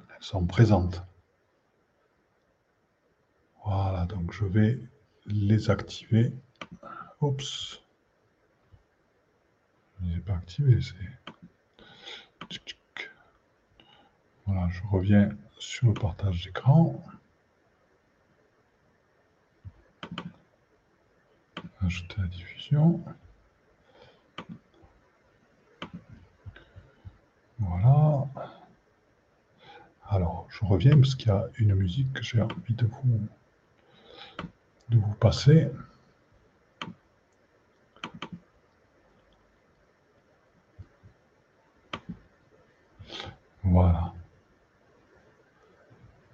Elles 0.00 0.24
sont 0.24 0.46
présentes. 0.46 1.02
Voilà, 3.64 4.06
donc 4.06 4.32
je 4.32 4.44
vais 4.44 4.78
les 5.26 5.70
activer. 5.70 6.32
Oups. 7.20 7.82
Je 9.98 10.06
ne 10.06 10.10
les 10.10 10.16
ai 10.16 10.20
pas 10.20 10.34
activés. 10.34 10.78
Voilà, 14.46 14.68
je 14.70 14.82
reviens 14.90 15.28
sur 15.58 15.88
le 15.88 15.94
partage 15.94 16.44
d'écran. 16.44 17.04
Ajouter 21.84 22.16
la 22.20 22.26
diffusion. 22.26 23.02
Voilà. 27.58 28.26
Alors, 30.08 30.46
je 30.50 30.64
reviens 30.64 30.96
parce 30.96 31.14
qu'il 31.14 31.28
y 31.28 31.30
a 31.30 31.46
une 31.58 31.74
musique 31.74 32.12
que 32.12 32.22
j'ai 32.22 32.40
envie 32.42 32.74
de 32.74 32.86
vous, 32.86 33.28
passer. 35.20 35.70
Voilà. 43.62 44.12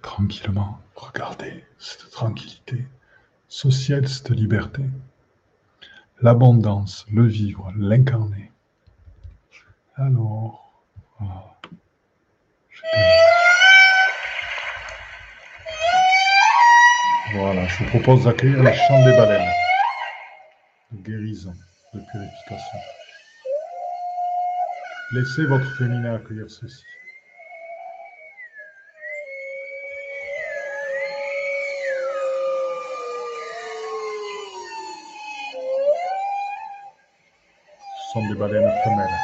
Tranquillement, 0.01 0.79
regardez 0.95 1.63
cette 1.77 2.09
tranquillité, 2.09 2.87
ce 3.47 3.69
ciel, 3.69 4.07
cette 4.07 4.29
liberté, 4.31 4.83
l'abondance, 6.21 7.05
le 7.11 7.25
vivre, 7.25 7.71
l'incarner. 7.77 8.51
Alors, 9.95 10.83
voilà, 17.33 17.67
je 17.67 17.83
vous 17.83 17.89
propose 17.89 18.23
d'accueillir 18.23 18.63
le 18.63 18.71
chant 18.71 19.05
des 19.05 19.15
baleines, 19.17 19.51
de 20.91 21.01
guérison, 21.01 21.53
de 21.93 21.99
purification. 22.11 22.79
Laissez 25.13 25.45
votre 25.45 25.77
féminin 25.77 26.15
accueillir 26.15 26.49
ceci. 26.49 26.83
Des 38.21 38.35
baleines 38.35 38.71
femelles. 38.83 39.19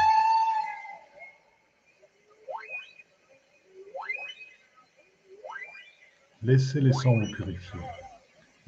Laissez 6.43 6.81
les 6.81 6.91
sons 6.93 7.19
vous 7.19 7.31
purifier. 7.31 7.79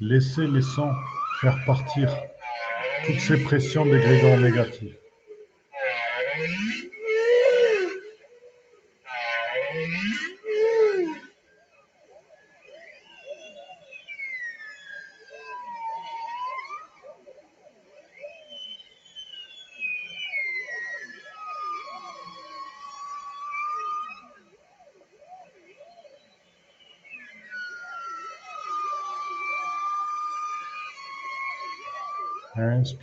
Laissez 0.00 0.46
les 0.46 0.62
sons 0.62 0.94
faire 1.40 1.58
partir 1.66 2.10
toutes 3.04 3.20
ces 3.20 3.42
pressions 3.44 3.84
des 3.84 3.98
grégores 3.98 4.38
négatifs. 4.38 4.96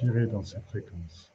Dans 0.03 0.43
cette 0.43 0.65
fréquence. 0.65 1.31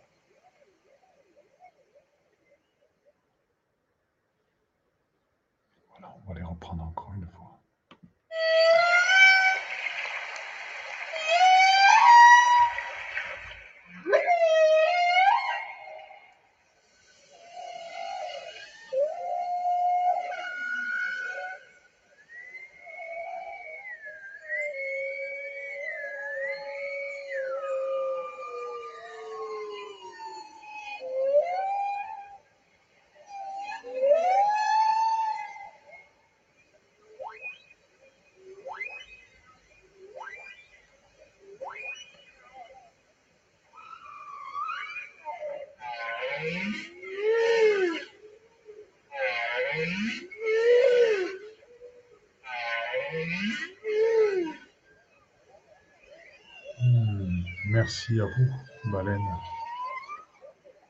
Merci 57.88 58.20
à 58.20 58.26
vous, 58.26 58.90
baleine, 58.92 59.26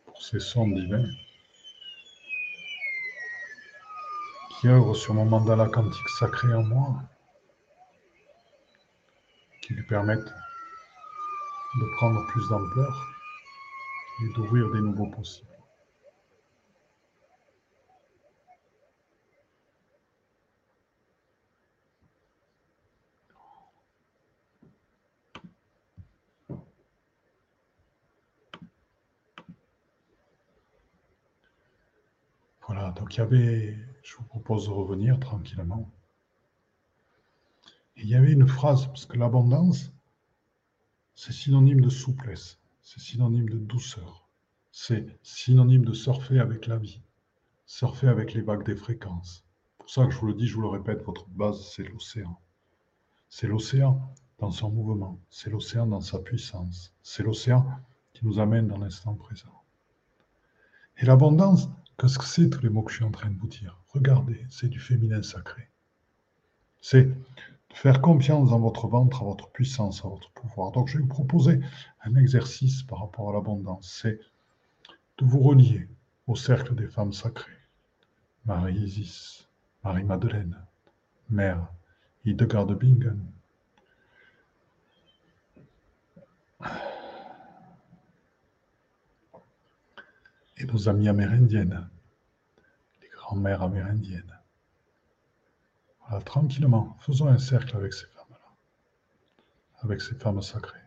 pour 0.04 0.20
ces 0.20 0.40
sons 0.40 0.66
divins 0.66 1.08
qui 4.50 4.66
œuvrent 4.66 4.96
sur 4.96 5.14
mon 5.14 5.24
mandala 5.24 5.68
quantique 5.68 6.08
sacré 6.18 6.52
en 6.52 6.64
moi, 6.64 7.00
qui 9.62 9.74
lui 9.74 9.84
permettent 9.84 10.18
de 11.80 11.96
prendre 11.98 12.26
plus 12.32 12.48
d'ampleur 12.48 13.06
et 14.24 14.32
d'ouvrir 14.34 14.68
des 14.72 14.80
nouveaux 14.80 15.06
possibles. 15.06 15.48
donc 32.98 33.08
il 33.08 33.08
y 33.19 33.21
avait, 33.21 33.77
je 34.04 34.16
vous 34.16 34.25
propose 34.25 34.66
de 34.66 34.71
revenir 34.71 35.19
tranquillement. 35.19 35.90
il 37.96 38.08
y 38.08 38.14
avait 38.14 38.33
une 38.33 38.46
phrase, 38.46 38.87
parce 38.87 39.06
que 39.06 39.19
l'abondance, 39.19 39.92
c'est 41.16 41.33
synonyme 41.33 41.81
de 41.81 41.88
souplesse, 41.88 42.60
c'est 42.81 43.00
synonyme 43.00 43.48
de 43.48 43.58
douceur, 43.58 44.29
c'est 44.71 45.19
synonyme 45.25 45.85
de 45.85 45.92
surfer 45.92 46.38
avec 46.38 46.69
la 46.69 46.77
vie, 46.77 47.02
surfer 47.66 48.06
avec 48.06 48.35
les 48.35 48.40
vagues 48.40 48.64
des 48.64 48.77
fréquences. 48.77 49.44
Pour 49.79 49.90
ça 49.90 50.06
que 50.06 50.12
je 50.12 50.19
vous 50.19 50.29
le 50.29 50.35
dis, 50.35 50.46
je 50.46 50.54
vous 50.54 50.62
le 50.62 50.69
répète, 50.69 51.02
votre 51.02 51.29
base, 51.31 51.73
c'est 51.73 51.88
l'océan. 51.88 52.40
C'est 53.29 53.48
l'océan 53.48 54.14
dans 54.38 54.52
son 54.52 54.71
mouvement, 54.71 55.19
c'est 55.29 55.50
l'océan 55.50 55.87
dans 55.88 56.00
sa 56.00 56.21
puissance, 56.21 56.94
c'est 57.02 57.25
l'océan 57.25 57.66
qui 58.12 58.25
nous 58.25 58.38
amène 58.38 58.69
dans 58.69 58.79
l'instant 58.79 59.14
présent. 59.14 59.64
Et 60.98 61.04
l'abondance, 61.04 61.69
Qu'est-ce 61.99 62.19
que 62.19 62.25
c'est 62.25 62.49
tous 62.49 62.63
les 62.63 62.71
mots 62.71 62.83
que 62.83 62.92
je 62.92 62.96
suis 62.96 63.05
en 63.05 63.11
train 63.11 63.29
de 63.29 63.37
vous 63.38 63.49
dire? 63.49 63.77
Regardez, 63.88 64.46
c'est 64.51 64.69
du 64.69 64.79
féminin 64.79 65.23
sacré. 65.23 65.69
C'est 66.81 67.11
faire 67.75 68.01
confiance 68.01 68.51
dans 68.51 68.61
votre 68.61 68.87
ventre, 68.87 69.23
à 69.23 69.25
votre 69.25 69.51
puissance, 69.51 70.05
à 70.05 70.09
votre 70.09 70.31
pouvoir. 70.31 70.71
Donc, 70.71 70.88
je 70.88 70.99
vais 70.99 71.03
vous 71.03 71.09
proposer 71.09 71.61
un 72.03 72.15
exercice 72.15 72.85
par 72.85 73.01
rapport 73.01 73.31
à 73.31 73.33
l'abondance. 73.33 73.99
C'est 74.01 74.21
de 75.19 75.25
vous 75.25 75.40
relier 75.40 75.88
au 76.29 76.37
cercle 76.37 76.77
des 76.77 76.87
femmes 76.87 77.13
sacrées. 77.13 77.51
Marie-Isis, 78.44 79.49
Marie-Madeleine, 79.83 80.57
Mère 81.31 81.67
Hildegard 82.25 82.67
de 82.67 82.75
Bingen. 82.75 83.21
Et 90.59 90.67
nos 90.67 90.88
amies 90.88 91.09
amérindiennes, 91.09 91.88
les 93.00 93.09
grands-mères 93.09 93.63
amérindiennes. 93.63 94.38
Voilà, 96.00 96.23
tranquillement, 96.25 96.96
faisons 97.00 97.29
un 97.29 97.38
cercle 97.38 97.77
avec 97.77 97.92
ces 97.92 98.06
femmes-là, 98.06 98.54
avec 99.83 100.00
ces 100.00 100.17
femmes 100.17 100.42
sacrées. 100.42 100.79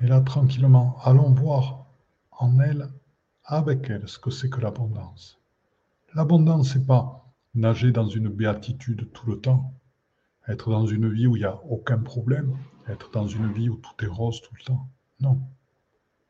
Et 0.00 0.06
là, 0.06 0.20
tranquillement, 0.20 0.98
allons 1.04 1.30
voir 1.30 1.86
en 2.32 2.58
elles, 2.58 2.88
avec 3.44 3.90
elles, 3.90 4.08
ce 4.08 4.18
que 4.18 4.30
c'est 4.30 4.48
que 4.48 4.60
l'abondance. 4.60 5.38
L'abondance, 6.14 6.74
n'est 6.74 6.84
pas 6.84 7.30
nager 7.54 7.92
dans 7.92 8.08
une 8.08 8.28
béatitude 8.28 9.12
tout 9.12 9.26
le 9.26 9.40
temps, 9.40 9.74
être 10.48 10.70
dans 10.70 10.86
une 10.86 11.12
vie 11.12 11.26
où 11.26 11.36
il 11.36 11.40
n'y 11.40 11.44
a 11.44 11.60
aucun 11.64 11.98
problème, 11.98 12.56
être 12.88 13.10
dans 13.10 13.28
une 13.28 13.52
vie 13.52 13.68
où 13.68 13.76
tout 13.76 14.04
est 14.04 14.08
rose 14.08 14.40
tout 14.40 14.54
le 14.58 14.64
temps. 14.64 14.88
Non, 15.20 15.40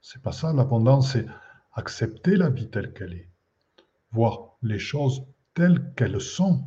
c'est 0.01 0.23
pas 0.23 0.33
ça. 0.33 0.53
L'abondance, 0.53 1.13
c'est 1.13 1.27
accepter 1.73 2.37
la 2.37 2.51
vie 2.51 2.69
telle 2.69 2.93
qu'elle 2.93 3.13
est, 3.13 3.29
voir 4.13 4.57
les 4.63 4.79
choses 4.79 5.25
telles 5.55 5.93
qu'elles 5.95 6.21
sont 6.21 6.65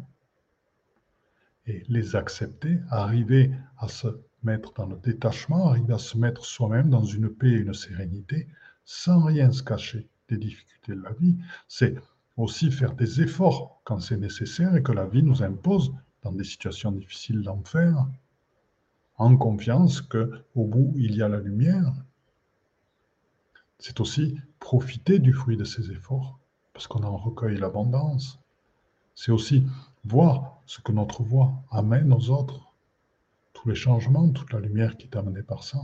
et 1.66 1.84
les 1.88 2.16
accepter, 2.16 2.80
arriver 2.90 3.52
à 3.78 3.88
se 3.88 4.08
mettre 4.44 4.74
dans 4.74 4.86
le 4.86 4.98
détachement, 4.98 5.70
arriver 5.70 5.94
à 5.94 5.98
se 5.98 6.18
mettre 6.18 6.46
soi-même 6.46 6.90
dans 6.90 7.04
une 7.04 7.30
paix 7.30 7.52
et 7.52 7.60
une 7.60 7.74
sérénité, 7.74 8.48
sans 8.86 9.24
rien 9.24 9.52
se 9.52 9.64
cacher 9.64 10.10
des 10.28 10.38
difficultés 10.38 10.96
de 10.96 11.02
la 11.02 11.14
vie. 11.14 11.38
C'est 11.68 11.96
aussi 12.36 12.72
faire 12.72 12.94
des 12.94 13.22
efforts 13.22 13.82
quand 13.84 14.00
c'est 14.00 14.18
nécessaire 14.18 14.76
et 14.76 14.84
que 14.84 14.92
la 14.92 15.06
vie 15.06 15.24
nous 15.24 15.44
impose 15.44 15.94
dans 16.22 16.32
des 16.32 16.44
situations 16.44 16.92
difficiles 16.92 17.42
d'en 17.42 17.64
faire, 17.64 18.08
en 19.18 19.38
confiance 19.38 20.02
que 20.02 20.32
au 20.56 20.66
bout 20.66 20.94
il 20.98 21.16
y 21.16 21.22
a 21.22 21.30
la 21.30 21.40
lumière. 21.40 21.94
C'est 23.86 24.00
aussi 24.00 24.36
profiter 24.60 25.20
du 25.20 25.34
fruit 25.34 25.58
de 25.58 25.66
ces 25.66 25.92
efforts, 25.92 26.40
parce 26.72 26.88
qu'on 26.88 27.04
en 27.04 27.18
recueille 27.18 27.58
l'abondance. 27.58 28.40
C'est 29.14 29.32
aussi 29.32 29.68
voir 30.06 30.62
ce 30.66 30.82
que 30.82 30.92
notre 30.92 31.22
voix 31.22 31.54
amène 31.70 32.14
aux 32.14 32.30
autres 32.32 32.74
les 33.66 33.76
changements, 33.76 34.30
toute 34.30 34.54
la 34.54 34.60
lumière 34.60 34.98
qui 34.98 35.08
est 35.08 35.16
amenée 35.16 35.44
par 35.44 35.64
ça, 35.64 35.82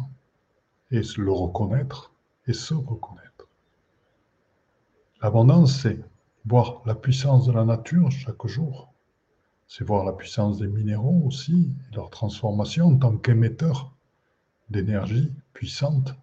et 0.92 1.02
le 1.18 1.32
reconnaître 1.32 2.12
et 2.48 2.54
se 2.54 2.74
reconnaître. 2.74 3.48
L'abondance, 5.22 5.82
c'est 5.82 6.00
voir 6.46 6.82
la 6.86 6.96
puissance 6.96 7.46
de 7.46 7.52
la 7.52 7.66
nature 7.66 8.10
chaque 8.12 8.48
jour. 8.48 8.94
C'est 9.68 9.84
voir 9.84 10.04
la 10.04 10.14
puissance 10.14 10.58
des 10.58 10.68
minéraux 10.68 11.22
aussi, 11.26 11.74
et 11.92 11.96
leur 11.96 12.10
transformation 12.10 12.88
en 12.88 12.98
tant 12.98 13.18
qu'émetteurs 13.18 13.92
d'énergie 14.70 15.32
puissante 15.54 16.16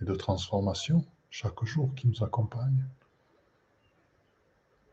et 0.00 0.04
de 0.04 0.14
transformation 0.14 1.04
chaque 1.36 1.64
jour 1.64 1.92
qui 1.96 2.06
nous 2.06 2.22
accompagne. 2.22 2.86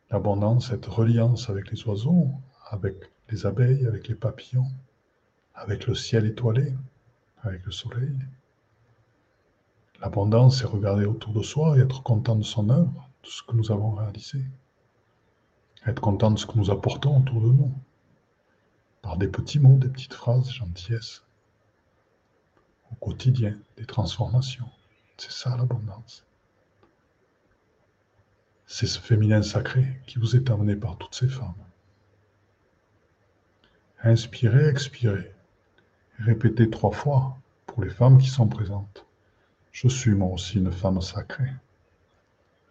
L'abondance, 0.10 0.70
cette 0.70 0.88
reliance 0.88 1.52
avec 1.52 1.70
les 1.70 1.86
oiseaux, 1.86 2.32
avec 2.72 2.96
les 3.30 3.46
abeilles, 3.46 3.86
avec 3.86 4.08
les 4.08 4.16
papillons, 4.16 4.72
avec 5.54 5.86
le 5.86 5.94
ciel 5.94 6.26
étoilé, 6.26 6.74
avec 7.44 7.64
le 7.64 7.72
soleil. 7.72 8.18
L'abondance, 10.00 10.58
c'est 10.58 10.66
regarder 10.66 11.06
autour 11.06 11.32
de 11.32 11.44
soi 11.44 11.78
et 11.78 11.82
être 11.82 12.02
content 12.02 12.36
de 12.36 12.44
son 12.44 12.72
œuvre, 12.72 13.08
de 13.22 13.30
ce 13.30 13.44
que 13.44 13.56
nous 13.56 13.72
avons 13.72 13.92
réalisé. 13.92 14.44
Être 15.86 16.02
content 16.02 16.32
de 16.32 16.40
ce 16.40 16.48
que 16.48 16.58
nous 16.58 16.72
apportons 16.72 17.20
autour 17.20 17.40
de 17.40 17.52
nous. 17.52 17.72
Par 19.04 19.16
des 19.18 19.28
petits 19.28 19.60
mots, 19.60 19.78
des 19.78 19.90
petites 19.90 20.16
phrases, 20.16 20.46
des 20.46 20.54
gentillesses. 20.54 21.24
Au 22.92 22.96
quotidien, 22.96 23.60
des 23.78 23.86
transformations. 23.86 24.70
C'est 25.18 25.32
ça 25.32 25.56
l'abondance. 25.56 26.26
C'est 28.74 28.88
ce 28.88 29.02
féminin 29.02 29.42
sacré 29.42 29.86
qui 30.08 30.18
vous 30.18 30.38
est 30.38 30.50
amené 30.50 30.78
par 30.78 30.98
toutes 30.98 31.14
ces 31.14 31.28
femmes. 31.28 31.62
Inspirez, 34.02 34.70
expirez. 34.70 35.36
Répétez 36.20 36.70
trois 36.70 36.92
fois 36.92 37.38
pour 37.66 37.84
les 37.84 37.90
femmes 37.90 38.18
qui 38.18 38.30
sont 38.30 38.48
présentes. 38.48 39.06
Je 39.74 39.90
suis 39.90 40.12
moi 40.12 40.30
aussi 40.30 40.58
une 40.58 40.72
femme 40.72 41.02
sacrée. 41.02 41.52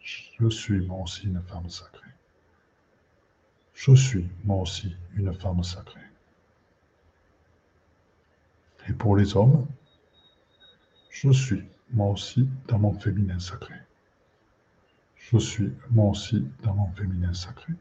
Je 0.01 0.49
suis 0.49 0.81
moi 0.87 1.03
aussi 1.03 1.27
une 1.27 1.43
femme 1.43 1.69
sacrée. 1.69 2.15
Je 3.75 3.95
suis 3.95 4.27
moi 4.43 4.57
aussi 4.57 4.97
une 5.17 5.35
femme 5.35 5.63
sacrée. 5.63 6.01
Et 8.89 8.95
pour 8.95 9.17
les 9.17 9.37
hommes, 9.37 9.67
je 11.11 11.31
suis 11.31 11.63
moi 11.91 12.09
aussi 12.09 12.49
dans 12.69 12.79
mon 12.79 12.95
féminin 12.95 13.39
sacré. 13.39 13.75
Je 15.33 15.39
suis 15.39 15.73
moi 15.91 16.11
aussi 16.11 16.45
dans 16.65 16.75
mon 16.75 16.89
féminin 16.89 17.33
sacré. 17.33 17.75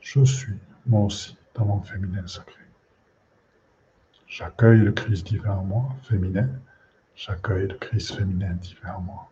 Je 0.00 0.24
suis 0.24 0.58
moi 0.86 1.02
aussi 1.02 1.36
dans 1.54 1.64
mon 1.64 1.80
féminin 1.82 2.26
sacré. 2.26 2.60
J'accueille 4.26 4.80
le 4.80 4.90
Christ 4.90 5.24
divin 5.24 5.54
en 5.54 5.64
moi, 5.64 5.96
féminin. 6.02 6.48
J'accueille 7.14 7.68
le 7.68 7.76
Christ 7.76 8.16
féminin 8.16 8.54
divin 8.54 8.94
en 8.94 9.02
moi. 9.02 9.30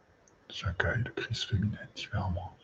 J'accueille 0.51 1.03
le 1.03 1.11
Christ 1.11 1.51
féminin 1.51 1.79
divin 1.97 2.21
en 2.21 2.31
moi. 2.31 2.55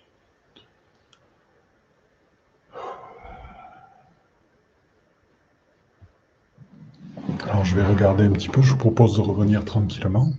Alors 7.49 7.65
je 7.65 7.75
vais 7.75 7.85
regarder 7.85 8.25
un 8.25 8.33
petit 8.33 8.49
peu, 8.49 8.63
je 8.63 8.71
vous 8.71 8.79
propose 8.79 9.17
de 9.17 9.23
revenir 9.23 9.65
tranquillement. 9.65 10.31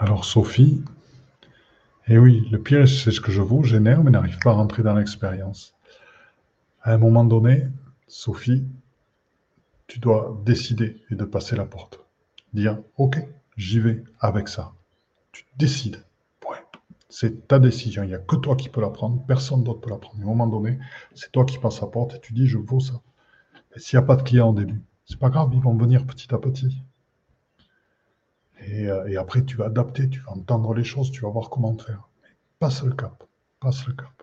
Alors 0.00 0.24
Sophie, 0.24 0.80
eh 2.06 2.18
oui, 2.18 2.48
le 2.52 2.62
piège 2.62 3.02
c'est 3.02 3.10
ce 3.10 3.20
que 3.20 3.32
je 3.32 3.42
vous 3.42 3.64
génère 3.64 4.04
mais 4.04 4.12
n'arrive 4.12 4.38
pas 4.38 4.50
à 4.50 4.52
rentrer 4.52 4.84
dans 4.84 4.94
l'expérience. 4.94 5.74
À 6.82 6.92
un 6.92 6.98
moment 6.98 7.24
donné, 7.24 7.66
Sophie, 8.06 8.64
tu 9.88 9.98
dois 9.98 10.40
décider 10.46 11.02
et 11.10 11.16
de 11.16 11.24
passer 11.24 11.56
la 11.56 11.64
porte. 11.64 11.98
Dire, 12.52 12.78
OK, 12.96 13.18
j'y 13.56 13.80
vais 13.80 14.04
avec 14.20 14.46
ça. 14.46 14.72
Tu 15.32 15.44
décides. 15.56 16.04
C'est 17.08 17.48
ta 17.48 17.58
décision. 17.58 18.04
Il 18.04 18.10
n'y 18.10 18.14
a 18.14 18.18
que 18.18 18.36
toi 18.36 18.54
qui 18.54 18.68
peux 18.68 18.80
la 18.80 18.90
prendre. 18.90 19.26
Personne 19.26 19.64
d'autre 19.64 19.80
peut 19.80 19.90
la 19.90 19.96
prendre. 19.96 20.20
À 20.20 20.22
un 20.22 20.26
moment 20.26 20.46
donné, 20.46 20.78
c'est 21.14 21.32
toi 21.32 21.44
qui 21.44 21.58
passes 21.58 21.80
la 21.80 21.88
porte 21.88 22.14
et 22.14 22.20
tu 22.20 22.34
dis, 22.34 22.46
je 22.46 22.58
vaux 22.58 22.78
ça. 22.78 23.00
Et 23.74 23.80
s'il 23.80 23.98
n'y 23.98 24.04
a 24.04 24.06
pas 24.06 24.14
de 24.14 24.22
clients 24.22 24.50
au 24.50 24.54
début, 24.54 24.80
c'est 25.06 25.18
pas 25.18 25.30
grave, 25.30 25.50
ils 25.54 25.60
vont 25.60 25.76
venir 25.76 26.06
petit 26.06 26.32
à 26.32 26.38
petit. 26.38 26.80
Et, 28.70 28.88
euh, 28.88 29.06
et, 29.08 29.16
après, 29.16 29.44
tu 29.44 29.56
vas 29.56 29.66
adapter, 29.66 30.08
tu 30.08 30.20
vas 30.20 30.32
entendre 30.32 30.74
les 30.74 30.84
choses, 30.84 31.10
tu 31.10 31.22
vas 31.22 31.30
voir 31.30 31.50
comment 31.50 31.76
faire. 31.76 32.08
Mais 32.22 32.28
passe 32.58 32.82
le 32.82 32.92
cap. 32.92 33.24
Passe 33.60 33.86
le 33.86 33.94
cap. 33.94 34.22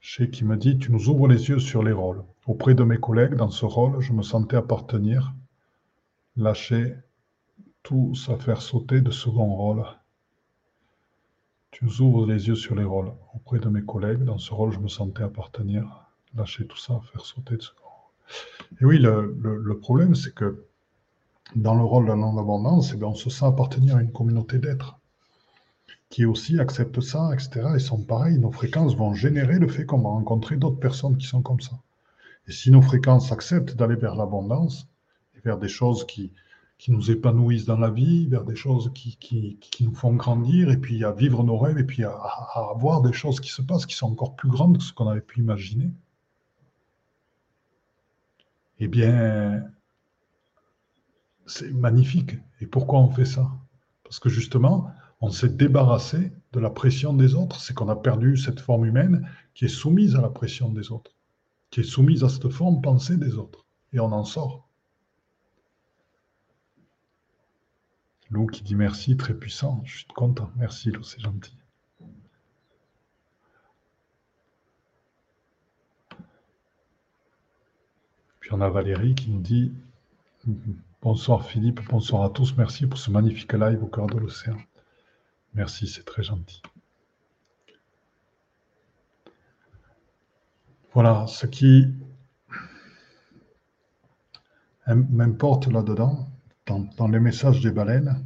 Chez 0.00 0.30
qui 0.30 0.44
me 0.44 0.56
dit 0.56 0.78
Tu 0.78 0.90
nous 0.92 1.08
ouvres 1.08 1.28
les 1.28 1.48
yeux 1.48 1.58
sur 1.58 1.82
les 1.82 1.92
rôles. 1.92 2.24
Auprès 2.46 2.74
de 2.74 2.84
mes 2.84 2.98
collègues, 2.98 3.34
dans 3.34 3.50
ce 3.50 3.64
rôle, 3.64 4.00
je 4.00 4.12
me 4.12 4.22
sentais 4.22 4.56
appartenir, 4.56 5.32
lâcher 6.36 6.96
tout 7.82 8.14
ça 8.14 8.38
faire 8.38 8.62
sauter 8.62 9.00
de 9.00 9.10
second 9.10 9.54
rôle. 9.54 9.84
Tu 11.70 11.84
nous 11.84 12.00
ouvres 12.00 12.26
les 12.26 12.48
yeux 12.48 12.54
sur 12.54 12.74
les 12.74 12.84
rôles. 12.84 13.12
Auprès 13.34 13.58
de 13.58 13.68
mes 13.68 13.82
collègues, 13.82 14.24
dans 14.24 14.38
ce 14.38 14.52
rôle, 14.52 14.72
je 14.72 14.78
me 14.78 14.88
sentais 14.88 15.22
appartenir, 15.22 16.06
lâcher 16.34 16.66
tout 16.66 16.76
ça, 16.76 17.00
faire 17.12 17.24
sauter 17.24 17.56
de 17.56 17.62
second 17.62 17.88
rôle. 17.88 18.80
Et 18.80 18.84
oui, 18.84 18.98
le, 18.98 19.78
problème, 19.78 20.14
c'est 20.14 20.34
que 20.34 20.64
dans 21.56 21.74
le 21.74 21.84
rôle 21.84 22.06
de 22.06 22.12
l'abondance, 22.12 22.94
eh 22.94 23.04
on 23.04 23.14
se 23.14 23.30
sent 23.30 23.44
appartenir 23.44 23.96
à 23.96 24.02
une 24.02 24.12
communauté 24.12 24.58
d'êtres 24.58 24.98
qui 26.08 26.26
aussi 26.26 26.60
acceptent 26.60 27.00
ça, 27.00 27.30
etc. 27.32 27.70
Ils 27.74 27.80
sont 27.80 28.02
pareils. 28.02 28.38
Nos 28.38 28.52
fréquences 28.52 28.94
vont 28.94 29.14
générer 29.14 29.58
le 29.58 29.66
fait 29.66 29.86
qu'on 29.86 30.00
va 30.00 30.10
rencontrer 30.10 30.56
d'autres 30.56 30.78
personnes 30.78 31.16
qui 31.16 31.26
sont 31.26 31.40
comme 31.40 31.60
ça. 31.60 31.78
Et 32.48 32.52
si 32.52 32.70
nos 32.70 32.82
fréquences 32.82 33.32
acceptent 33.32 33.76
d'aller 33.76 33.96
vers 33.96 34.14
l'abondance, 34.14 34.86
vers 35.42 35.58
des 35.58 35.68
choses 35.68 36.06
qui, 36.06 36.32
qui 36.76 36.92
nous 36.92 37.10
épanouissent 37.10 37.64
dans 37.64 37.78
la 37.78 37.90
vie, 37.90 38.26
vers 38.26 38.44
des 38.44 38.56
choses 38.56 38.92
qui, 38.94 39.16
qui, 39.16 39.56
qui, 39.60 39.84
nous 39.84 39.94
font 39.94 40.12
grandir, 40.12 40.70
et 40.70 40.76
puis 40.76 41.02
à 41.04 41.12
vivre 41.12 41.44
nos 41.44 41.56
rêves, 41.56 41.78
et 41.78 41.84
puis 41.84 42.04
à, 42.04 42.10
à, 42.10 42.70
avoir 42.70 43.00
des 43.00 43.12
choses 43.12 43.40
qui 43.40 43.50
se 43.50 43.62
passent 43.62 43.86
qui 43.86 43.96
sont 43.96 44.10
encore 44.10 44.36
plus 44.36 44.50
grandes 44.50 44.78
que 44.78 44.84
ce 44.84 44.92
qu'on 44.92 45.08
avait 45.08 45.20
pu 45.20 45.40
imaginer, 45.40 45.90
eh 48.80 48.88
bien, 48.88 49.64
c'est 51.52 51.70
magnifique. 51.72 52.36
Et 52.60 52.66
pourquoi 52.66 53.00
on 53.00 53.10
fait 53.10 53.24
ça? 53.24 53.50
Parce 54.04 54.18
que 54.18 54.28
justement, 54.28 54.92
On 55.24 55.30
s'est 55.30 55.48
débarrassé 55.48 56.32
de 56.52 56.58
la 56.58 56.68
pression 56.68 57.12
des 57.14 57.36
autres, 57.36 57.60
c'est 57.60 57.74
qu'on 57.74 57.88
a 57.88 57.94
perdu 57.94 58.36
cette 58.36 58.58
forme 58.58 58.86
humaine 58.86 59.30
qui 59.54 59.66
est 59.66 59.68
soumise 59.68 60.16
à 60.16 60.20
la 60.20 60.28
pression 60.28 60.68
des 60.68 60.90
autres, 60.90 61.12
qui 61.70 61.78
est 61.78 61.84
soumise 61.84 62.24
à 62.24 62.28
cette 62.28 62.48
forme 62.48 62.82
pensée 62.82 63.16
des 63.16 63.36
autres. 63.36 63.64
Et 63.92 64.00
on 64.00 64.10
en 64.10 64.24
sort. 64.24 64.68
Lou 68.30 68.46
qui 68.46 68.64
dit 68.64 68.74
merci, 68.74 69.16
très 69.16 69.34
puissant. 69.34 69.80
Je 69.84 69.98
suis 69.98 70.06
content. 70.06 70.50
Merci 70.56 70.90
Lou, 70.90 71.04
c'est 71.04 71.20
gentil. 71.20 71.56
Puis 78.40 78.52
on 78.52 78.60
a 78.60 78.68
Valérie 78.68 79.14
qui 79.14 79.30
nous 79.30 79.40
dit 79.40 79.72
Bonsoir 81.02 81.44
Philippe, 81.44 81.80
bonsoir 81.88 82.22
à 82.22 82.30
tous, 82.30 82.56
merci 82.56 82.86
pour 82.86 82.96
ce 82.96 83.10
magnifique 83.10 83.54
live 83.54 83.82
au 83.82 83.88
cœur 83.88 84.06
de 84.06 84.18
l'océan. 84.18 84.56
Merci, 85.52 85.88
c'est 85.88 86.04
très 86.04 86.22
gentil. 86.22 86.62
Voilà, 90.92 91.26
ce 91.26 91.46
qui 91.46 91.92
m'importe 94.86 95.66
là-dedans, 95.66 96.28
dans, 96.68 97.08
les 97.08 97.18
messages 97.18 97.60
des 97.60 97.72
baleines, 97.72 98.24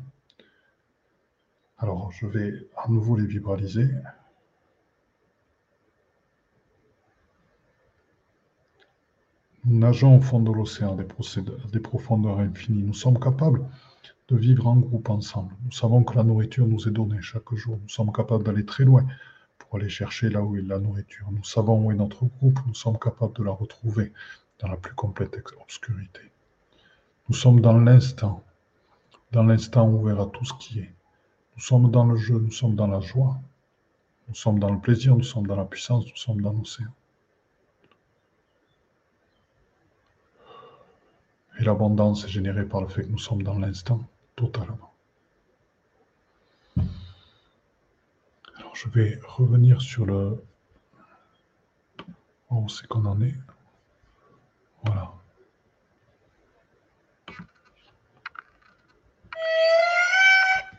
alors 1.79 2.13
je 2.13 2.27
vais 2.27 2.69
à 2.77 2.91
nouveau 2.91 3.17
les 3.17 3.27
vibraliser. 3.27 3.89
Nageons 9.67 10.17
au 10.17 10.21
fond 10.21 10.41
de 10.41 10.53
l'océan, 10.53 10.95
des, 10.95 11.07
des 11.73 11.81
profondeurs 11.81 12.39
infinies. 12.39 12.83
Nous 12.83 12.95
sommes 12.95 13.19
capables 13.19 13.65
de 14.29 14.37
vivre 14.37 14.67
en 14.67 14.77
groupe 14.77 15.11
ensemble. 15.11 15.55
Nous 15.65 15.73
savons 15.73 16.05
que 16.05 16.15
la 16.17 16.25
nourriture 16.25 16.67
nous 16.67 16.89
est 16.89 16.93
donnée 16.93 17.21
chaque 17.21 17.53
jour. 17.55 17.79
Nous 17.83 17.89
sommes 17.89 18.13
capables 18.13 18.45
d'aller 18.45 18.65
très 18.65 18.85
loin 18.85 19.05
pour 19.59 19.77
aller 19.77 19.89
chercher 19.89 20.31
là 20.31 20.43
où 20.43 20.57
est 20.57 20.63
la 20.63 20.79
nourriture. 20.79 21.27
Nous 21.33 21.45
savons 21.45 21.85
où 21.85 21.93
est 21.93 21.97
notre 21.97 22.25
groupe. 22.25 22.59
Nous 22.67 22.75
sommes 22.75 22.99
capables 22.99 23.35
de 23.35 23.43
la 23.43 23.53
retrouver 23.53 24.13
dans 24.61 24.69
la 24.69 24.77
plus 24.77 24.95
complète 24.95 25.37
obscurité. 25.61 26.21
Nous 27.29 27.35
sommes 27.35 27.61
dans 27.61 27.77
l'instant, 27.77 28.45
dans 29.33 29.43
l'instant 29.43 29.89
ouvert 29.89 30.21
à 30.21 30.27
tout 30.27 30.45
ce 30.45 30.55
qui 30.55 30.79
est. 30.81 30.95
Nous 31.57 31.63
sommes 31.63 31.91
dans 31.91 32.05
le 32.05 32.17
jeu, 32.17 32.39
nous 32.39 32.53
sommes 32.53 32.77
dans 32.77 32.87
la 32.87 33.01
joie, 33.01 33.39
nous 34.29 34.35
sommes 34.35 34.59
dans 34.59 34.71
le 34.71 34.79
plaisir, 34.79 35.17
nous 35.17 35.25
sommes 35.25 35.47
dans 35.47 35.57
la 35.57 35.65
puissance, 35.65 36.05
nous 36.05 36.17
sommes 36.17 36.41
dans 36.41 36.53
l'océan. 36.53 36.89
Et 41.59 41.65
l'abondance 41.65 42.25
est 42.25 42.29
générée 42.29 42.67
par 42.67 42.83
le 42.83 42.89
fait 42.89 43.03
que 43.05 43.09
nous 43.09 43.19
sommes 43.19 43.43
dans 43.43 43.59
l'instant 43.59 44.01
totalement. 44.35 44.93
Alors 48.59 48.75
je 48.75 48.89
vais 48.91 49.19
revenir 49.27 49.81
sur 49.81 50.05
le... 50.05 50.43
Où 52.51 52.69
c'est 52.69 52.87
qu'on 52.87 53.05
en 53.07 53.21
est 53.23 53.35
Voilà. 54.85 55.13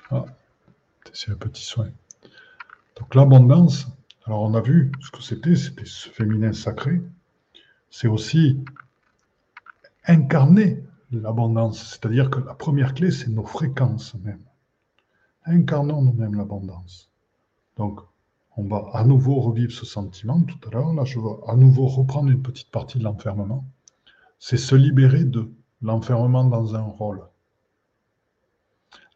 Ah, 0.10 0.26
c'est 1.12 1.32
un 1.32 1.36
petit 1.36 1.66
soin. 1.66 1.90
Donc 2.96 3.14
l'abondance, 3.16 3.88
alors 4.26 4.44
on 4.44 4.54
a 4.54 4.62
vu 4.62 4.92
ce 5.02 5.12
que 5.12 5.22
c'était, 5.22 5.56
c'était 5.56 5.86
ce 5.86 6.08
féminin 6.10 6.54
sacré. 6.54 7.02
C'est 7.90 8.08
aussi 8.08 8.64
incarner 10.08 10.84
l'abondance, 11.12 11.92
c'est-à-dire 11.92 12.30
que 12.30 12.40
la 12.40 12.54
première 12.54 12.94
clé, 12.94 13.12
c'est 13.12 13.30
nos 13.30 13.46
fréquences 13.46 14.16
même. 14.16 14.42
Incarnons 15.46 16.02
nous-mêmes 16.02 16.36
l'abondance. 16.36 17.10
Donc, 17.78 18.02
on 18.58 18.64
va 18.64 18.90
à 18.94 19.04
nouveau 19.04 19.40
revivre 19.40 19.72
ce 19.72 19.86
sentiment 19.86 20.42
tout 20.42 20.60
à 20.68 20.72
l'heure. 20.72 20.94
Là, 20.94 21.06
je 21.06 21.20
vais 21.20 21.36
à 21.48 21.56
nouveau 21.56 21.88
reprendre 21.88 22.30
une 22.30 22.42
petite 22.42 22.72
partie 22.72 22.98
de 22.98 23.04
l'enfermement. 23.04 23.66
C'est 24.40 24.58
se 24.58 24.76
libérer 24.76 25.24
de 25.24 25.52
l'enfermement 25.82 26.46
dans 26.46 26.76
un 26.76 26.82
rôle 26.82 27.22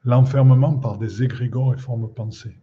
l'enfermement 0.04 0.78
par 0.78 0.98
des 0.98 1.24
égrégores 1.24 1.74
et 1.74 1.78
formes 1.78 2.12
pensées. 2.12 2.60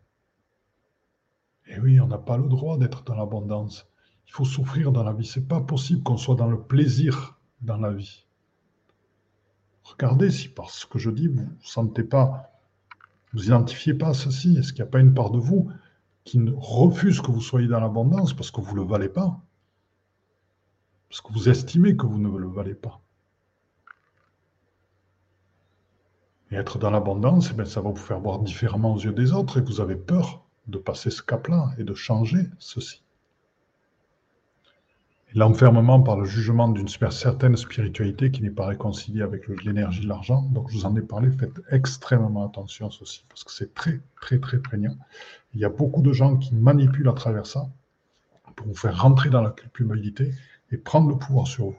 Et 1.66 1.78
oui, 1.80 2.00
on 2.00 2.06
n'a 2.06 2.18
pas 2.18 2.36
le 2.36 2.48
droit 2.48 2.78
d'être 2.78 3.04
dans 3.04 3.14
l'abondance. 3.14 3.86
Il 4.26 4.32
faut 4.32 4.44
souffrir 4.44 4.92
dans 4.92 5.04
la 5.04 5.12
vie. 5.12 5.26
C'est 5.26 5.46
pas 5.46 5.60
possible 5.60 6.02
qu'on 6.02 6.16
soit 6.16 6.34
dans 6.34 6.48
le 6.48 6.60
plaisir 6.60 7.37
dans 7.60 7.76
la 7.76 7.92
vie. 7.92 8.24
Regardez 9.84 10.30
si 10.30 10.48
par 10.48 10.70
ce 10.70 10.86
que 10.86 10.98
je 10.98 11.10
dis, 11.10 11.28
vous 11.28 11.42
ne 11.42 11.62
sentez 11.62 12.04
pas, 12.04 12.52
vous 13.32 13.46
identifiez 13.46 13.94
pas 13.94 14.14
ceci. 14.14 14.56
Est-ce 14.56 14.72
qu'il 14.72 14.82
n'y 14.82 14.88
a 14.88 14.90
pas 14.90 15.00
une 15.00 15.14
part 15.14 15.30
de 15.30 15.38
vous 15.38 15.70
qui 16.24 16.40
refuse 16.56 17.20
que 17.20 17.30
vous 17.30 17.40
soyez 17.40 17.68
dans 17.68 17.80
l'abondance 17.80 18.34
parce 18.34 18.50
que 18.50 18.60
vous 18.60 18.74
ne 18.76 18.82
le 18.82 18.86
valez 18.86 19.08
pas? 19.08 19.40
Parce 21.08 21.20
que 21.20 21.32
vous 21.32 21.48
estimez 21.48 21.96
que 21.96 22.06
vous 22.06 22.18
ne 22.18 22.36
le 22.36 22.48
valez 22.48 22.74
pas 22.74 23.00
Et 26.50 26.56
être 26.56 26.78
dans 26.78 26.90
l'abondance, 26.90 27.52
eh 27.58 27.64
ça 27.66 27.80
va 27.80 27.90
vous 27.90 27.96
faire 27.96 28.20
voir 28.20 28.38
différemment 28.38 28.94
aux 28.94 28.98
yeux 28.98 29.12
des 29.12 29.32
autres 29.32 29.58
et 29.58 29.60
vous 29.60 29.80
avez 29.80 29.96
peur 29.96 30.44
de 30.66 30.78
passer 30.78 31.10
ce 31.10 31.22
cap-là 31.22 31.70
et 31.78 31.84
de 31.84 31.94
changer 31.94 32.48
ceci. 32.58 33.02
L'enfermement 35.34 36.00
par 36.00 36.16
le 36.16 36.24
jugement 36.24 36.68
d'une 36.68 36.88
certaine 36.88 37.56
spiritualité 37.56 38.30
qui 38.30 38.42
n'est 38.42 38.50
pas 38.50 38.66
réconciliée 38.66 39.20
avec 39.20 39.46
l'énergie 39.64 40.00
de 40.00 40.08
l'argent. 40.08 40.42
Donc, 40.52 40.70
je 40.70 40.78
vous 40.78 40.86
en 40.86 40.96
ai 40.96 41.02
parlé, 41.02 41.30
faites 41.30 41.60
extrêmement 41.70 42.46
attention 42.46 42.88
à 42.88 42.90
ceci, 42.90 43.24
parce 43.28 43.44
que 43.44 43.52
c'est 43.52 43.74
très, 43.74 44.00
très, 44.20 44.38
très 44.38 44.58
prégnant. 44.58 44.96
Il 45.52 45.60
y 45.60 45.66
a 45.66 45.68
beaucoup 45.68 46.00
de 46.00 46.12
gens 46.12 46.36
qui 46.36 46.54
manipulent 46.54 47.10
à 47.10 47.12
travers 47.12 47.46
ça 47.46 47.68
pour 48.56 48.66
vous 48.66 48.74
faire 48.74 49.00
rentrer 49.00 49.28
dans 49.28 49.42
la 49.42 49.50
culpabilité 49.50 50.32
et 50.72 50.78
prendre 50.78 51.10
le 51.10 51.16
pouvoir 51.16 51.46
sur 51.46 51.66
vous. 51.66 51.78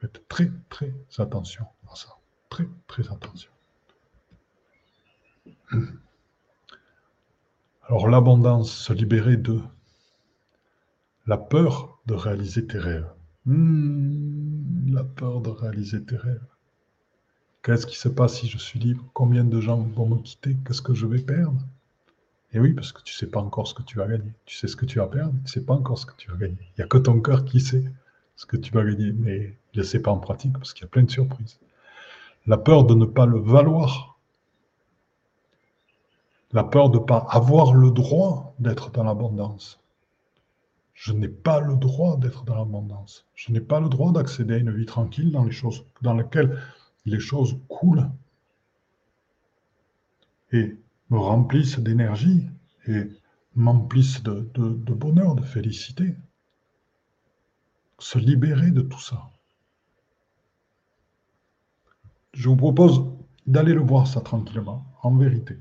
Faites 0.00 0.26
très, 0.28 0.50
très 0.70 0.94
attention 1.18 1.66
à 1.92 1.94
ça. 1.94 2.08
Très, 2.48 2.66
très 2.86 3.06
attention. 3.10 3.50
Alors 7.88 8.08
l'abondance, 8.08 8.72
se 8.72 8.92
libérer 8.92 9.36
de 9.36 9.60
la 11.26 11.36
peur 11.36 11.98
de 12.06 12.14
réaliser 12.14 12.66
tes 12.66 12.78
rêves. 12.78 13.10
Hmm, 13.46 14.92
la 14.92 15.04
peur 15.04 15.40
de 15.40 15.50
réaliser 15.50 16.02
tes 16.04 16.16
rêves. 16.16 16.46
Qu'est-ce 17.62 17.86
qui 17.86 17.96
se 17.96 18.08
passe 18.08 18.38
si 18.40 18.48
je 18.48 18.58
suis 18.58 18.78
libre? 18.78 19.04
Combien 19.12 19.44
de 19.44 19.60
gens 19.60 19.78
vont 19.78 20.08
me 20.08 20.18
quitter? 20.18 20.56
Qu'est-ce 20.64 20.82
que 20.82 20.94
je 20.94 21.06
vais 21.06 21.18
perdre? 21.18 21.60
Et 22.52 22.60
oui, 22.60 22.72
parce 22.72 22.92
que 22.92 23.02
tu 23.02 23.14
ne 23.14 23.18
sais 23.18 23.26
pas 23.26 23.40
encore 23.40 23.66
ce 23.66 23.74
que 23.74 23.82
tu 23.82 23.98
vas 23.98 24.06
gagner. 24.06 24.32
Tu 24.44 24.56
sais 24.56 24.68
ce 24.68 24.76
que 24.76 24.86
tu 24.86 24.98
vas 24.98 25.06
perdre, 25.06 25.34
tu 25.38 25.42
ne 25.42 25.48
sais 25.48 25.64
pas 25.64 25.74
encore 25.74 25.98
ce 25.98 26.06
que 26.06 26.14
tu 26.16 26.30
vas 26.30 26.36
gagner. 26.36 26.56
Il 26.60 26.80
n'y 26.80 26.84
a 26.84 26.88
que 26.88 26.98
ton 26.98 27.20
cœur 27.20 27.44
qui 27.44 27.60
sait 27.60 27.84
ce 28.36 28.46
que 28.46 28.56
tu 28.56 28.72
vas 28.72 28.84
gagner, 28.84 29.12
mais 29.12 29.56
il 29.74 29.78
ne 29.80 29.84
sait 29.84 30.00
pas 30.00 30.12
en 30.12 30.18
pratique 30.18 30.52
parce 30.52 30.72
qu'il 30.72 30.84
y 30.84 30.86
a 30.86 30.88
plein 30.88 31.02
de 31.02 31.10
surprises 31.10 31.58
la 32.46 32.56
peur 32.56 32.84
de 32.84 32.94
ne 32.94 33.04
pas 33.04 33.26
le 33.26 33.38
valoir, 33.38 34.18
la 36.52 36.64
peur 36.64 36.90
de 36.90 36.98
ne 36.98 37.04
pas 37.04 37.26
avoir 37.30 37.74
le 37.74 37.90
droit 37.90 38.54
d'être 38.58 38.90
dans 38.90 39.02
l'abondance. 39.02 39.80
Je 40.96 41.12
n'ai 41.12 41.28
pas 41.28 41.60
le 41.60 41.76
droit 41.76 42.16
d'être 42.16 42.44
dans 42.44 42.56
l'abondance. 42.56 43.26
Je 43.34 43.52
n'ai 43.52 43.60
pas 43.60 43.80
le 43.80 43.90
droit 43.90 44.12
d'accéder 44.12 44.54
à 44.54 44.56
une 44.56 44.74
vie 44.74 44.86
tranquille 44.86 45.30
dans 45.30 45.44
les 45.44 45.52
choses 45.52 45.84
dans 46.00 46.14
lesquelles 46.14 46.58
les 47.04 47.20
choses 47.20 47.60
coulent 47.68 48.10
et 50.52 50.80
me 51.10 51.18
remplissent 51.18 51.78
d'énergie 51.78 52.48
et 52.88 53.10
m'emplissent 53.54 54.22
de 54.22 54.94
bonheur, 54.94 55.34
de 55.34 55.42
félicité. 55.42 56.16
Se 57.98 58.18
libérer 58.18 58.70
de 58.70 58.80
tout 58.80 59.00
ça. 59.00 59.30
Je 62.32 62.48
vous 62.48 62.56
propose 62.56 63.04
d'aller 63.46 63.74
le 63.74 63.80
voir 63.82 64.06
ça 64.06 64.22
tranquillement, 64.22 64.86
en 65.02 65.14
vérité. 65.14 65.58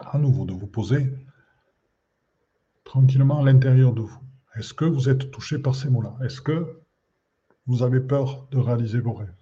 À 0.00 0.18
nouveau, 0.18 0.46
de 0.46 0.52
vous 0.52 0.66
poser 0.66 1.12
tranquillement 2.92 3.40
à 3.40 3.42
l'intérieur 3.42 3.94
de 3.94 4.02
vous. 4.02 4.20
Est-ce 4.54 4.74
que 4.74 4.84
vous 4.84 5.08
êtes 5.08 5.30
touché 5.30 5.58
par 5.58 5.74
ces 5.74 5.88
mots-là? 5.88 6.14
Est-ce 6.22 6.42
que 6.42 6.78
vous 7.66 7.82
avez 7.82 8.00
peur 8.00 8.46
de 8.50 8.58
réaliser 8.58 9.00
vos 9.00 9.14
rêves? 9.14 9.34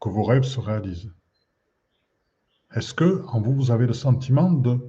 Que 0.00 0.08
vos 0.08 0.24
rêves 0.24 0.42
se 0.42 0.58
réalisent. 0.58 1.12
Est-ce 2.74 2.94
que 2.94 3.24
en 3.28 3.40
vous, 3.40 3.54
vous 3.54 3.70
avez 3.70 3.86
le 3.86 3.92
sentiment 3.92 4.50
de 4.50 4.80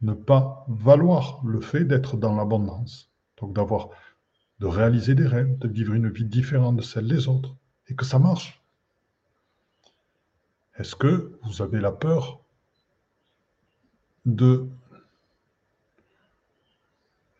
ne 0.00 0.14
pas 0.14 0.64
valoir 0.68 1.42
le 1.44 1.60
fait 1.60 1.84
d'être 1.84 2.16
dans 2.16 2.34
l'abondance? 2.34 3.10
Donc 3.36 3.52
d'avoir, 3.54 3.90
de 4.60 4.66
réaliser 4.66 5.14
des 5.14 5.26
rêves, 5.26 5.58
de 5.58 5.68
vivre 5.68 5.92
une 5.92 6.08
vie 6.08 6.24
différente 6.24 6.76
de 6.76 6.82
celle 6.82 7.08
des 7.08 7.28
autres, 7.28 7.54
et 7.88 7.94
que 7.94 8.06
ça 8.06 8.18
marche? 8.18 8.64
Est-ce 10.78 10.96
que 10.96 11.38
vous 11.42 11.60
avez 11.60 11.80
la 11.80 11.92
peur 11.92 12.40
de... 14.24 14.66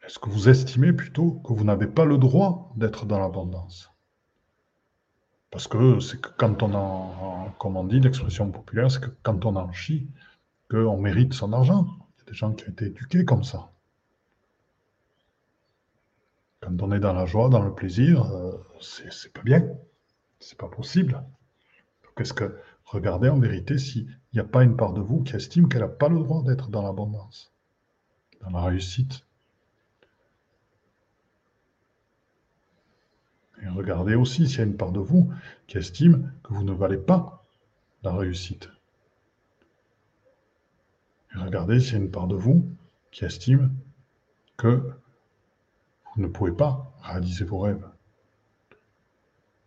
Est-ce 0.06 0.18
que 0.18 0.28
vous 0.28 0.48
estimez 0.48 0.92
plutôt 0.92 1.32
que 1.44 1.52
vous 1.52 1.64
n'avez 1.64 1.86
pas 1.86 2.04
le 2.04 2.18
droit 2.18 2.72
d'être 2.76 3.06
dans 3.06 3.18
l'abondance? 3.18 3.90
Parce 5.50 5.66
que 5.66 6.00
c'est 6.00 6.20
que 6.20 6.28
quand 6.36 6.62
on 6.62 6.74
en, 6.74 7.50
comme 7.58 7.76
on 7.76 7.84
dit, 7.84 8.00
l'expression 8.00 8.50
populaire, 8.50 8.90
c'est 8.90 9.00
que 9.00 9.10
quand 9.22 9.46
on 9.46 9.56
en 9.56 9.72
chie, 9.72 10.08
qu'on 10.70 10.98
mérite 10.98 11.32
son 11.32 11.52
argent. 11.52 11.86
Il 11.86 12.18
y 12.18 12.22
a 12.22 12.30
des 12.32 12.34
gens 12.34 12.52
qui 12.52 12.64
ont 12.64 12.72
été 12.72 12.86
éduqués 12.86 13.24
comme 13.24 13.44
ça. 13.44 13.70
Quand 16.60 16.82
on 16.82 16.92
est 16.92 17.00
dans 17.00 17.12
la 17.12 17.26
joie, 17.26 17.48
dans 17.48 17.62
le 17.62 17.74
plaisir, 17.74 18.24
euh, 18.24 18.52
c'est 18.80 19.32
pas 19.32 19.42
bien. 19.42 19.68
C'est 20.40 20.58
pas 20.58 20.68
possible. 20.68 21.12
Donc, 21.12 22.20
est-ce 22.20 22.32
que, 22.32 22.58
regardez 22.84 23.28
en 23.28 23.38
vérité 23.38 23.78
s'il 23.78 24.08
n'y 24.32 24.40
a 24.40 24.44
pas 24.44 24.64
une 24.64 24.76
part 24.76 24.92
de 24.92 25.00
vous 25.00 25.22
qui 25.22 25.36
estime 25.36 25.68
qu'elle 25.68 25.82
n'a 25.82 25.88
pas 25.88 26.08
le 26.08 26.18
droit 26.18 26.42
d'être 26.42 26.68
dans 26.68 26.82
l'abondance, 26.82 27.54
dans 28.42 28.50
la 28.50 28.62
réussite. 28.62 29.24
Et 33.62 33.68
regardez 33.68 34.14
aussi 34.14 34.48
s'il 34.48 34.58
y 34.58 34.60
a 34.60 34.64
une 34.64 34.76
part 34.76 34.92
de 34.92 35.00
vous 35.00 35.32
qui 35.66 35.78
estime 35.78 36.32
que 36.42 36.52
vous 36.52 36.64
ne 36.64 36.72
valez 36.72 36.98
pas 36.98 37.42
la 38.02 38.14
réussite. 38.14 38.68
Et 41.34 41.38
regardez 41.38 41.80
s'il 41.80 41.92
y 41.92 41.96
a 41.96 42.00
une 42.00 42.10
part 42.10 42.26
de 42.26 42.34
vous 42.34 42.68
qui 43.10 43.24
estime 43.24 43.74
que 44.56 44.92
vous 46.14 46.22
ne 46.22 46.28
pouvez 46.28 46.52
pas 46.52 46.92
réaliser 47.02 47.44
vos 47.44 47.58
rêves. 47.58 47.86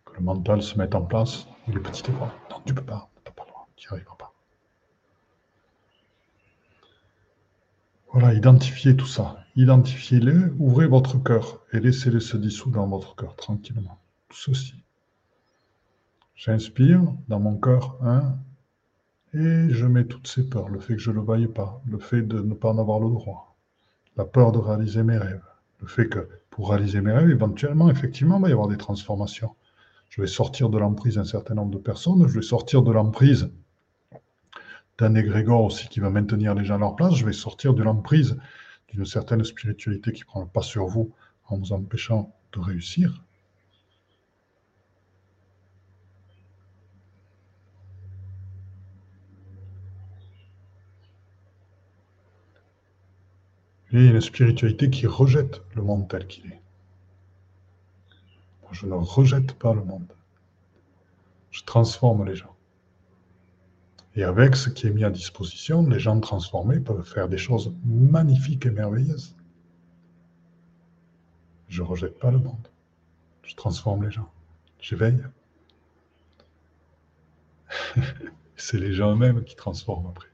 Que 0.04 0.14
le 0.14 0.20
mental 0.20 0.62
se 0.62 0.78
mette 0.78 0.94
en 0.94 1.02
place 1.02 1.46
et 1.66 1.72
les 1.72 1.80
petites 1.80 2.10
voix. 2.10 2.32
Non, 2.50 2.62
tu 2.64 2.74
peux 2.74 2.82
pas, 2.82 3.10
tu 3.76 3.86
n'y 3.86 3.94
arriveras 3.94 4.16
pas. 4.16 4.32
Voilà, 8.12 8.32
identifiez 8.32 8.96
tout 8.96 9.06
ça. 9.06 9.44
Identifiez-le, 9.58 10.54
ouvrez 10.60 10.86
votre 10.86 11.20
cœur 11.20 11.64
et 11.72 11.80
laissez-le 11.80 12.20
se 12.20 12.36
dissoudre 12.36 12.76
dans 12.76 12.86
votre 12.86 13.16
cœur 13.16 13.34
tranquillement. 13.34 13.98
Tout 14.28 14.36
ceci. 14.36 14.76
J'inspire 16.36 17.02
dans 17.26 17.40
mon 17.40 17.56
cœur 17.56 17.98
un 18.00 18.36
et 19.34 19.68
je 19.70 19.84
mets 19.84 20.04
toutes 20.04 20.28
ces 20.28 20.48
peurs, 20.48 20.68
le 20.68 20.78
fait 20.78 20.94
que 20.94 21.02
je 21.02 21.10
ne 21.10 21.16
le 21.16 21.48
pas, 21.48 21.82
le 21.90 21.98
fait 21.98 22.22
de 22.22 22.40
ne 22.40 22.54
pas 22.54 22.70
en 22.70 22.78
avoir 22.78 23.00
le 23.00 23.08
droit, 23.08 23.56
la 24.16 24.24
peur 24.24 24.52
de 24.52 24.58
réaliser 24.58 25.02
mes 25.02 25.18
rêves, 25.18 25.42
le 25.80 25.88
fait 25.88 26.08
que 26.08 26.28
pour 26.50 26.70
réaliser 26.70 27.00
mes 27.00 27.10
rêves, 27.10 27.28
éventuellement, 27.28 27.90
effectivement, 27.90 28.36
il 28.36 28.42
va 28.42 28.48
y 28.50 28.52
avoir 28.52 28.68
des 28.68 28.76
transformations. 28.76 29.56
Je 30.08 30.20
vais 30.20 30.28
sortir 30.28 30.68
de 30.68 30.78
l'emprise 30.78 31.16
d'un 31.16 31.24
certain 31.24 31.54
nombre 31.54 31.72
de 31.72 31.78
personnes, 31.78 32.28
je 32.28 32.34
vais 32.34 32.42
sortir 32.42 32.84
de 32.84 32.92
l'emprise 32.92 33.50
d'un 34.98 35.16
égrégore 35.16 35.64
aussi 35.64 35.88
qui 35.88 35.98
va 35.98 36.10
maintenir 36.10 36.54
les 36.54 36.64
gens 36.64 36.76
à 36.76 36.78
leur 36.78 36.94
place, 36.94 37.16
je 37.16 37.26
vais 37.26 37.32
sortir 37.32 37.74
de 37.74 37.82
l'emprise 37.82 38.38
d'une 38.88 39.04
certaine 39.06 39.44
spiritualité 39.44 40.12
qui 40.12 40.24
prend 40.24 40.40
le 40.40 40.48
pas 40.48 40.62
sur 40.62 40.86
vous 40.86 41.14
en 41.46 41.58
vous 41.58 41.72
empêchant 41.72 42.34
de 42.52 42.60
réussir. 42.60 43.22
Y 53.90 53.96
a 53.96 54.10
une 54.10 54.20
spiritualité 54.20 54.90
qui 54.90 55.06
rejette 55.06 55.62
le 55.74 55.82
monde 55.82 56.08
tel 56.08 56.26
qu'il 56.26 56.46
est. 56.46 56.60
Je 58.70 58.86
ne 58.86 58.92
rejette 58.92 59.54
pas 59.54 59.72
le 59.72 59.82
monde. 59.82 60.12
Je 61.50 61.64
transforme 61.64 62.26
les 62.26 62.36
gens. 62.36 62.57
Et 64.18 64.24
avec 64.24 64.56
ce 64.56 64.68
qui 64.68 64.88
est 64.88 64.90
mis 64.90 65.04
à 65.04 65.10
disposition, 65.10 65.86
les 65.88 66.00
gens 66.00 66.18
transformés 66.18 66.80
peuvent 66.80 67.04
faire 67.04 67.28
des 67.28 67.38
choses 67.38 67.72
magnifiques 67.84 68.66
et 68.66 68.70
merveilleuses. 68.70 69.36
Je 71.68 71.82
ne 71.82 71.86
rejette 71.86 72.18
pas 72.18 72.32
le 72.32 72.38
monde. 72.38 72.66
Je 73.44 73.54
transforme 73.54 74.02
les 74.02 74.10
gens. 74.10 74.28
J'éveille. 74.80 75.22
C'est 78.56 78.78
les 78.78 78.92
gens 78.92 79.12
eux-mêmes 79.12 79.44
qui 79.44 79.54
transforment 79.54 80.08
après. 80.08 80.26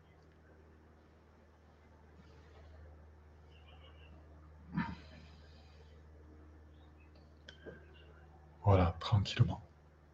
Voilà, 8.64 8.97
tranquillement. 8.99 9.61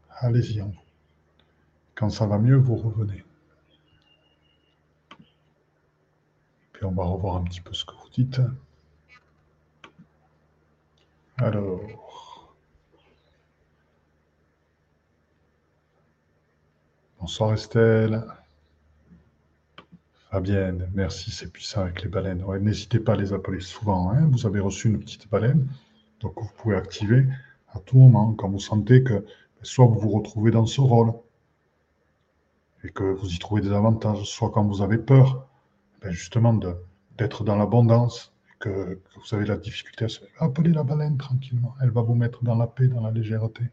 Allez-y 0.08 0.60
en 0.60 0.70
vous. 0.70 0.82
Quand 1.94 2.10
ça 2.10 2.26
va 2.26 2.36
mieux, 2.38 2.56
vous 2.56 2.74
revenez. 2.74 3.24
Puis 6.80 6.86
on 6.86 6.92
va 6.92 7.04
revoir 7.04 7.36
un 7.36 7.44
petit 7.44 7.60
peu 7.60 7.74
ce 7.74 7.84
que 7.84 7.92
vous 7.92 8.08
dites. 8.08 8.40
Alors. 11.36 12.54
Bonsoir 17.18 17.52
Estelle. 17.52 18.24
Fabienne, 20.30 20.90
merci, 20.94 21.30
c'est 21.30 21.52
puissant 21.52 21.82
avec 21.82 22.02
les 22.02 22.08
baleines. 22.08 22.42
N'hésitez 22.62 22.98
pas 22.98 23.12
à 23.12 23.16
les 23.16 23.34
appeler 23.34 23.60
souvent. 23.60 24.12
Hein. 24.12 24.30
Vous 24.32 24.46
avez 24.46 24.60
reçu 24.60 24.88
une 24.88 25.00
petite 25.00 25.28
baleine, 25.28 25.68
donc 26.20 26.40
vous 26.40 26.50
pouvez 26.56 26.76
activer 26.76 27.26
à 27.74 27.80
tout 27.80 27.98
moment, 27.98 28.32
quand 28.32 28.48
vous 28.48 28.58
sentez 28.58 29.04
que 29.04 29.26
soit 29.60 29.84
vous 29.84 30.00
vous 30.00 30.08
retrouvez 30.08 30.50
dans 30.50 30.64
ce 30.64 30.80
rôle 30.80 31.12
et 32.84 32.88
que 32.88 33.04
vous 33.04 33.34
y 33.34 33.38
trouvez 33.38 33.60
des 33.60 33.72
avantages, 33.72 34.24
soit 34.24 34.48
quand 34.48 34.64
vous 34.64 34.80
avez 34.80 34.96
peur, 34.96 35.46
ben 36.00 36.10
justement 36.10 36.58
d'être 37.18 37.44
dans 37.44 37.56
l'abondance, 37.56 38.32
que, 38.58 38.94
que, 38.94 39.20
vous 39.20 39.34
avez 39.34 39.46
la 39.46 39.56
difficulté 39.56 40.04
à 40.04 40.08
se... 40.08 40.20
Appelez 40.38 40.72
la 40.72 40.82
baleine 40.82 41.16
tranquillement, 41.16 41.74
elle 41.80 41.90
va 41.90 42.02
vous 42.02 42.14
mettre 42.14 42.44
dans 42.44 42.56
la 42.56 42.66
paix, 42.66 42.88
dans 42.88 43.00
la 43.00 43.10
légèreté. 43.10 43.64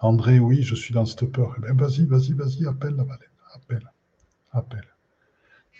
André, 0.00 0.38
oui, 0.38 0.62
je 0.62 0.74
suis 0.74 0.92
dans 0.92 1.06
cette 1.06 1.30
peur. 1.30 1.54
Eh 1.58 1.60
ben, 1.60 1.76
vas-y, 1.76 2.04
vas-y, 2.04 2.32
vas-y, 2.32 2.66
appelle 2.66 2.94
la 2.96 3.04
baleine, 3.04 3.30
appelle, 3.54 3.90
appelle. 4.52 4.88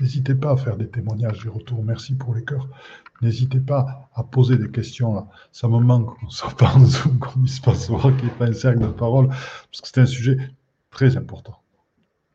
N'hésitez 0.00 0.34
pas 0.34 0.52
à 0.52 0.56
faire 0.56 0.76
des 0.76 0.88
témoignages, 0.88 1.44
des 1.44 1.48
retours. 1.48 1.84
Merci 1.84 2.14
pour 2.14 2.34
les 2.34 2.44
cœurs. 2.44 2.68
N'hésitez 3.22 3.60
pas 3.60 4.10
à 4.14 4.24
poser 4.24 4.56
des 4.56 4.70
questions. 4.70 5.14
Là. 5.14 5.28
Ça 5.52 5.68
me 5.68 5.78
manque 5.78 6.18
qu'on 6.18 6.30
soit 6.30 6.56
pas 6.56 6.74
en 6.74 6.84
Zoom, 6.84 7.18
qu'on 7.18 7.40
puisse 7.40 7.60
pas 7.60 7.74
se 7.74 7.92
voir, 7.92 8.14
qu'il 8.16 8.26
n'y 8.26 8.32
ait 8.32 8.38
pas 8.38 8.46
un 8.46 8.52
cercle 8.52 8.80
de 8.80 8.88
parole, 8.88 9.28
parce 9.28 9.80
que 9.82 9.88
c'est 9.88 10.00
un 10.00 10.06
sujet 10.06 10.36
très 10.90 11.16
important 11.16 11.60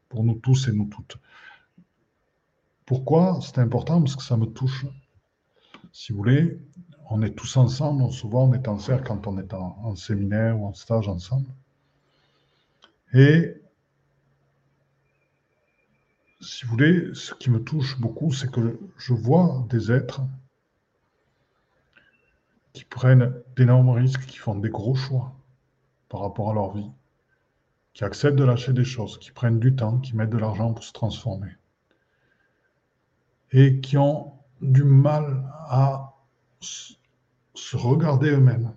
pour 0.07 0.23
nous 0.23 0.35
tous 0.35 0.67
et 0.67 0.71
nous 0.71 0.85
toutes. 0.85 1.17
Pourquoi? 2.89 3.37
C'est 3.43 3.59
important 3.59 4.01
Parce 4.01 4.15
que 4.15 4.23
ça 4.23 4.35
me 4.35 4.47
touche. 4.47 4.87
Si 5.91 6.11
vous 6.11 6.17
voulez, 6.17 6.59
on 7.11 7.21
est 7.21 7.35
tous 7.35 7.55
ensemble, 7.55 8.01
voit, 8.23 8.41
on 8.41 8.53
est 8.53 8.67
en 8.67 8.79
cercle 8.79 9.05
quand 9.05 9.27
on 9.27 9.37
est 9.37 9.53
en 9.53 9.95
séminaire 9.95 10.59
ou 10.59 10.65
en 10.65 10.73
stage 10.73 11.07
ensemble. 11.07 11.45
Et 13.13 13.61
si 16.41 16.65
vous 16.65 16.71
voulez, 16.71 17.13
ce 17.13 17.35
qui 17.35 17.51
me 17.51 17.63
touche 17.63 17.99
beaucoup, 17.99 18.33
c'est 18.33 18.49
que 18.49 18.79
je 18.97 19.13
vois 19.13 19.67
des 19.69 19.91
êtres 19.91 20.21
qui 22.73 22.85
prennent 22.85 23.35
d'énormes 23.55 23.91
risques, 23.91 24.25
qui 24.25 24.37
font 24.37 24.55
des 24.55 24.69
gros 24.69 24.95
choix 24.95 25.31
par 26.09 26.21
rapport 26.21 26.49
à 26.49 26.55
leur 26.55 26.73
vie, 26.73 26.89
qui 27.93 28.03
acceptent 28.03 28.39
de 28.39 28.45
lâcher 28.45 28.73
des 28.73 28.83
choses, 28.83 29.19
qui 29.19 29.31
prennent 29.31 29.59
du 29.59 29.75
temps, 29.75 29.99
qui 29.99 30.15
mettent 30.15 30.31
de 30.31 30.39
l'argent 30.39 30.73
pour 30.73 30.83
se 30.83 30.91
transformer, 30.91 31.51
et 33.51 33.81
qui 33.81 33.97
ont 33.97 34.33
du 34.61 34.83
mal 34.83 35.49
à 35.67 36.15
se 36.59 37.77
regarder 37.77 38.31
eux-mêmes 38.31 38.73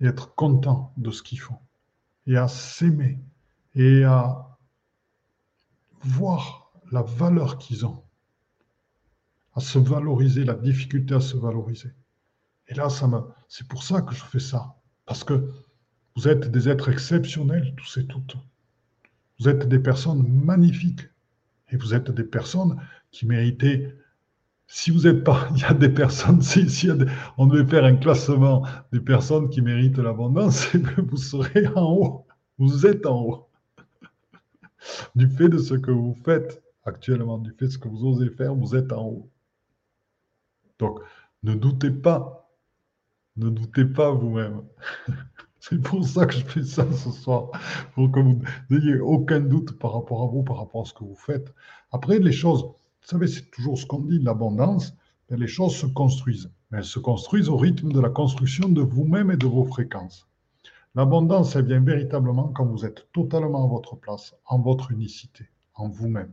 et 0.00 0.06
être 0.06 0.34
contents 0.34 0.92
de 0.96 1.10
ce 1.10 1.22
qu'ils 1.22 1.40
font, 1.40 1.58
et 2.26 2.36
à 2.36 2.48
s'aimer, 2.48 3.18
et 3.74 4.04
à 4.04 4.56
voir 6.00 6.72
la 6.90 7.02
valeur 7.02 7.58
qu'ils 7.58 7.86
ont, 7.86 8.02
à 9.54 9.60
se 9.60 9.78
valoriser, 9.78 10.44
la 10.44 10.54
difficulté 10.54 11.14
à 11.14 11.20
se 11.20 11.36
valoriser. 11.36 11.92
Et 12.68 12.74
là, 12.74 12.88
ça 12.88 13.06
me, 13.06 13.20
c'est 13.48 13.68
pour 13.68 13.82
ça 13.82 14.02
que 14.02 14.14
je 14.14 14.24
fais 14.24 14.40
ça. 14.40 14.76
Parce 15.06 15.22
que 15.22 15.52
vous 16.16 16.28
êtes 16.28 16.50
des 16.50 16.68
êtres 16.68 16.90
exceptionnels, 16.90 17.74
tous 17.76 17.98
et 17.98 18.06
toutes. 18.06 18.36
Vous 19.38 19.48
êtes 19.48 19.68
des 19.68 19.78
personnes 19.78 20.26
magnifiques. 20.26 21.08
Et 21.70 21.76
vous 21.76 21.94
êtes 21.94 22.10
des 22.10 22.24
personnes 22.24 22.80
qui 23.14 23.26
méritaient. 23.26 23.94
Si 24.66 24.90
vous 24.90 25.02
n'êtes 25.02 25.24
pas, 25.24 25.48
il 25.54 25.60
y 25.60 25.64
a 25.64 25.74
des 25.74 25.88
personnes, 25.88 26.42
si, 26.42 26.68
si 26.68 26.88
on 27.38 27.46
devait 27.46 27.68
faire 27.68 27.84
un 27.84 27.96
classement 27.96 28.66
des 28.92 29.00
personnes 29.00 29.48
qui 29.48 29.62
méritent 29.62 29.98
l'abondance, 29.98 30.66
vous 30.98 31.16
serez 31.16 31.66
en 31.68 31.92
haut. 31.92 32.26
Vous 32.58 32.86
êtes 32.86 33.06
en 33.06 33.22
haut. 33.22 33.48
Du 35.14 35.28
fait 35.28 35.48
de 35.48 35.58
ce 35.58 35.74
que 35.74 35.90
vous 35.90 36.14
faites 36.24 36.62
actuellement, 36.84 37.38
du 37.38 37.52
fait 37.52 37.66
de 37.66 37.70
ce 37.70 37.78
que 37.78 37.88
vous 37.88 38.04
osez 38.04 38.28
faire, 38.30 38.54
vous 38.54 38.76
êtes 38.76 38.92
en 38.92 39.06
haut. 39.06 39.30
Donc, 40.78 41.00
ne 41.42 41.54
doutez 41.54 41.90
pas 41.90 42.44
ne 43.36 43.50
doutez 43.50 43.84
pas 43.84 44.12
vous-même. 44.12 44.62
C'est 45.58 45.82
pour 45.82 46.06
ça 46.06 46.26
que 46.26 46.34
je 46.34 46.44
fais 46.44 46.62
ça 46.62 46.86
ce 46.92 47.10
soir, 47.10 47.50
pour 47.94 48.10
que 48.12 48.20
vous 48.20 48.40
n'ayez 48.70 49.00
aucun 49.00 49.40
doute 49.40 49.78
par 49.78 49.94
rapport 49.94 50.22
à 50.22 50.26
vous, 50.26 50.42
par 50.42 50.58
rapport 50.58 50.82
à 50.82 50.84
ce 50.84 50.92
que 50.92 51.04
vous 51.04 51.16
faites. 51.16 51.52
Après, 51.90 52.18
les 52.18 52.32
choses, 52.32 52.66
vous 53.04 53.10
savez, 53.10 53.26
c'est 53.26 53.50
toujours 53.50 53.78
ce 53.78 53.84
qu'on 53.84 54.00
dit, 54.00 54.18
l'abondance, 54.18 54.96
les 55.28 55.46
choses 55.46 55.76
se 55.76 55.84
construisent. 55.84 56.50
Mais 56.70 56.78
elles 56.78 56.84
se 56.84 56.98
construisent 56.98 57.50
au 57.50 57.56
rythme 57.58 57.92
de 57.92 58.00
la 58.00 58.08
construction 58.08 58.68
de 58.68 58.80
vous-même 58.80 59.30
et 59.30 59.36
de 59.36 59.46
vos 59.46 59.64
fréquences. 59.64 60.26
L'abondance, 60.94 61.54
elle 61.54 61.66
vient 61.66 61.80
véritablement 61.80 62.48
quand 62.48 62.64
vous 62.64 62.86
êtes 62.86 63.08
totalement 63.12 63.64
à 63.64 63.68
votre 63.68 63.96
place, 63.96 64.34
en 64.46 64.58
votre 64.58 64.90
unicité, 64.90 65.50
en 65.74 65.88
vous-même. 65.88 66.32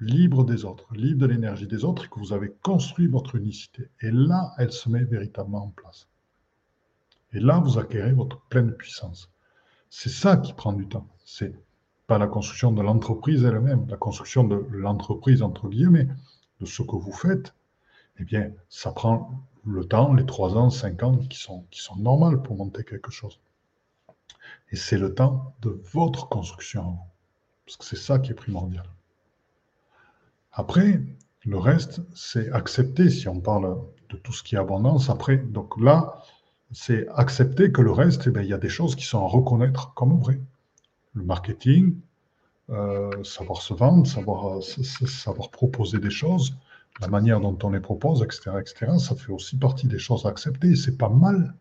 libre 0.00 0.44
des 0.44 0.64
autres, 0.64 0.92
libre 0.94 1.20
de 1.20 1.26
l'énergie 1.26 1.66
des 1.66 1.84
autres, 1.84 2.04
et 2.04 2.08
que 2.08 2.18
vous 2.18 2.32
avez 2.32 2.52
construit 2.62 3.06
votre 3.06 3.34
unicité. 3.34 3.88
Et 4.00 4.10
là, 4.10 4.54
elle 4.58 4.72
se 4.72 4.88
met 4.88 5.04
véritablement 5.04 5.64
en 5.64 5.70
place. 5.70 6.08
Et 7.32 7.40
là, 7.40 7.60
vous 7.60 7.78
acquérez 7.78 8.12
votre 8.12 8.40
pleine 8.48 8.72
puissance. 8.72 9.30
C'est 9.90 10.10
ça 10.10 10.36
qui 10.36 10.52
prend 10.52 10.72
du 10.72 10.86
temps. 10.86 11.06
C'est 11.24 11.54
pas 12.06 12.18
la 12.18 12.26
construction 12.26 12.72
de 12.72 12.82
l'entreprise 12.82 13.44
elle-même, 13.44 13.86
la 13.88 13.96
construction 13.96 14.44
de 14.44 14.66
l'entreprise, 14.70 15.42
entre 15.42 15.68
guillemets, 15.68 16.08
de 16.60 16.66
ce 16.66 16.82
que 16.82 16.96
vous 16.96 17.12
faites. 17.12 17.54
Eh 18.18 18.24
bien, 18.24 18.52
ça 18.68 18.92
prend 18.92 19.42
le 19.64 19.84
temps, 19.84 20.14
les 20.14 20.24
trois 20.24 20.56
ans, 20.56 20.70
cinq 20.70 21.02
ans, 21.02 21.16
qui 21.16 21.38
sont, 21.38 21.64
qui 21.70 21.82
normales 21.98 22.42
pour 22.42 22.56
monter 22.56 22.84
quelque 22.84 23.10
chose. 23.10 23.40
Et 24.70 24.76
c'est 24.76 24.98
le 24.98 25.14
temps 25.14 25.54
de 25.62 25.80
votre 25.92 26.28
construction 26.28 26.98
Parce 27.64 27.76
que 27.76 27.84
c'est 27.84 27.96
ça 27.96 28.18
qui 28.18 28.30
est 28.30 28.34
primordial. 28.34 28.86
Après, 30.52 31.02
le 31.44 31.58
reste, 31.58 32.00
c'est 32.14 32.50
accepter, 32.52 33.10
si 33.10 33.28
on 33.28 33.40
parle 33.40 33.78
de 34.08 34.16
tout 34.16 34.32
ce 34.32 34.42
qui 34.42 34.54
est 34.54 34.58
abondance. 34.58 35.10
Après, 35.10 35.36
donc 35.36 35.80
là, 35.80 36.22
c'est 36.72 37.06
accepter 37.08 37.72
que 37.72 37.82
le 37.82 37.92
reste, 37.92 38.24
eh 38.26 38.30
bien, 38.30 38.42
il 38.42 38.48
y 38.48 38.54
a 38.54 38.58
des 38.58 38.68
choses 38.68 38.96
qui 38.96 39.04
sont 39.04 39.18
à 39.18 39.26
reconnaître 39.26 39.94
comme 39.94 40.18
vraies. 40.18 40.40
Le 41.16 41.24
marketing, 41.24 41.96
euh, 42.70 43.24
savoir 43.24 43.62
se 43.62 43.74
vendre, 43.74 44.06
savoir, 44.06 44.62
savoir 44.62 45.50
proposer 45.50 45.98
des 45.98 46.10
choses, 46.10 46.56
la 47.00 47.08
manière 47.08 47.40
dont 47.40 47.58
on 47.62 47.70
les 47.70 47.80
propose, 47.80 48.22
etc., 48.22 48.52
etc., 48.60 48.92
ça 48.98 49.14
fait 49.14 49.32
aussi 49.32 49.56
partie 49.56 49.88
des 49.88 49.98
choses 49.98 50.26
à 50.26 50.28
accepter. 50.28 50.76
C'est 50.76 50.96
pas 50.96 51.08
mal. 51.08 51.54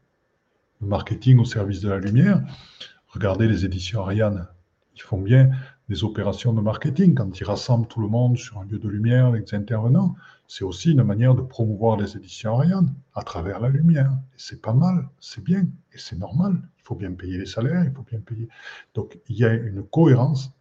Le 0.82 0.88
marketing 0.88 1.40
au 1.40 1.46
service 1.46 1.82
de 1.82 1.90
la 1.90 2.00
lumière. 2.00 2.44
Regardez 3.08 3.48
les 3.48 3.66
éditions 3.66 4.02
Ariane. 4.02 4.48
Ils 4.96 5.02
font 5.02 5.18
bien 5.18 5.52
des 5.90 6.04
opérations 6.04 6.54
de 6.54 6.62
marketing, 6.62 7.14
quand 7.14 7.40
ils 7.40 7.44
rassemblent 7.44 7.88
tout 7.88 8.02
le 8.02 8.08
monde 8.08 8.38
sur 8.38 8.58
un 8.60 8.66
lieu 8.66 8.80
de 8.80 8.90
lumière 8.90 9.32
des 9.32 9.54
intervenants, 9.54 10.16
c'est 10.48 10.64
aussi 10.64 10.92
une 10.92 11.04
manière 11.04 11.36
de 11.36 11.42
promouvoir 11.42 11.98
les 11.98 12.16
éditions 12.16 12.56
Ariane 12.56 12.94
à 13.14 13.24
travers 13.24 13.60
la 13.60 13.70
lumière. 13.70 14.12
Et 14.34 14.38
c'est 14.38 14.62
pas 14.62 14.74
mal, 14.74 15.08
c'est 15.20 15.44
bien, 15.44 15.68
et 15.94 15.98
c'est 15.98 16.18
normal. 16.18 16.58
Il 16.80 16.84
faut 16.84 16.96
bien 16.96 17.12
payer 17.12 17.38
les 17.38 17.46
salaires, 17.46 17.84
il 17.84 17.92
faut 17.92 18.04
bien 18.04 18.20
payer. 18.20 18.48
Donc 18.94 19.20
il 19.28 19.38
y 19.38 19.46
a 19.46 19.54
une 19.54 19.84
cohérence 19.84 20.52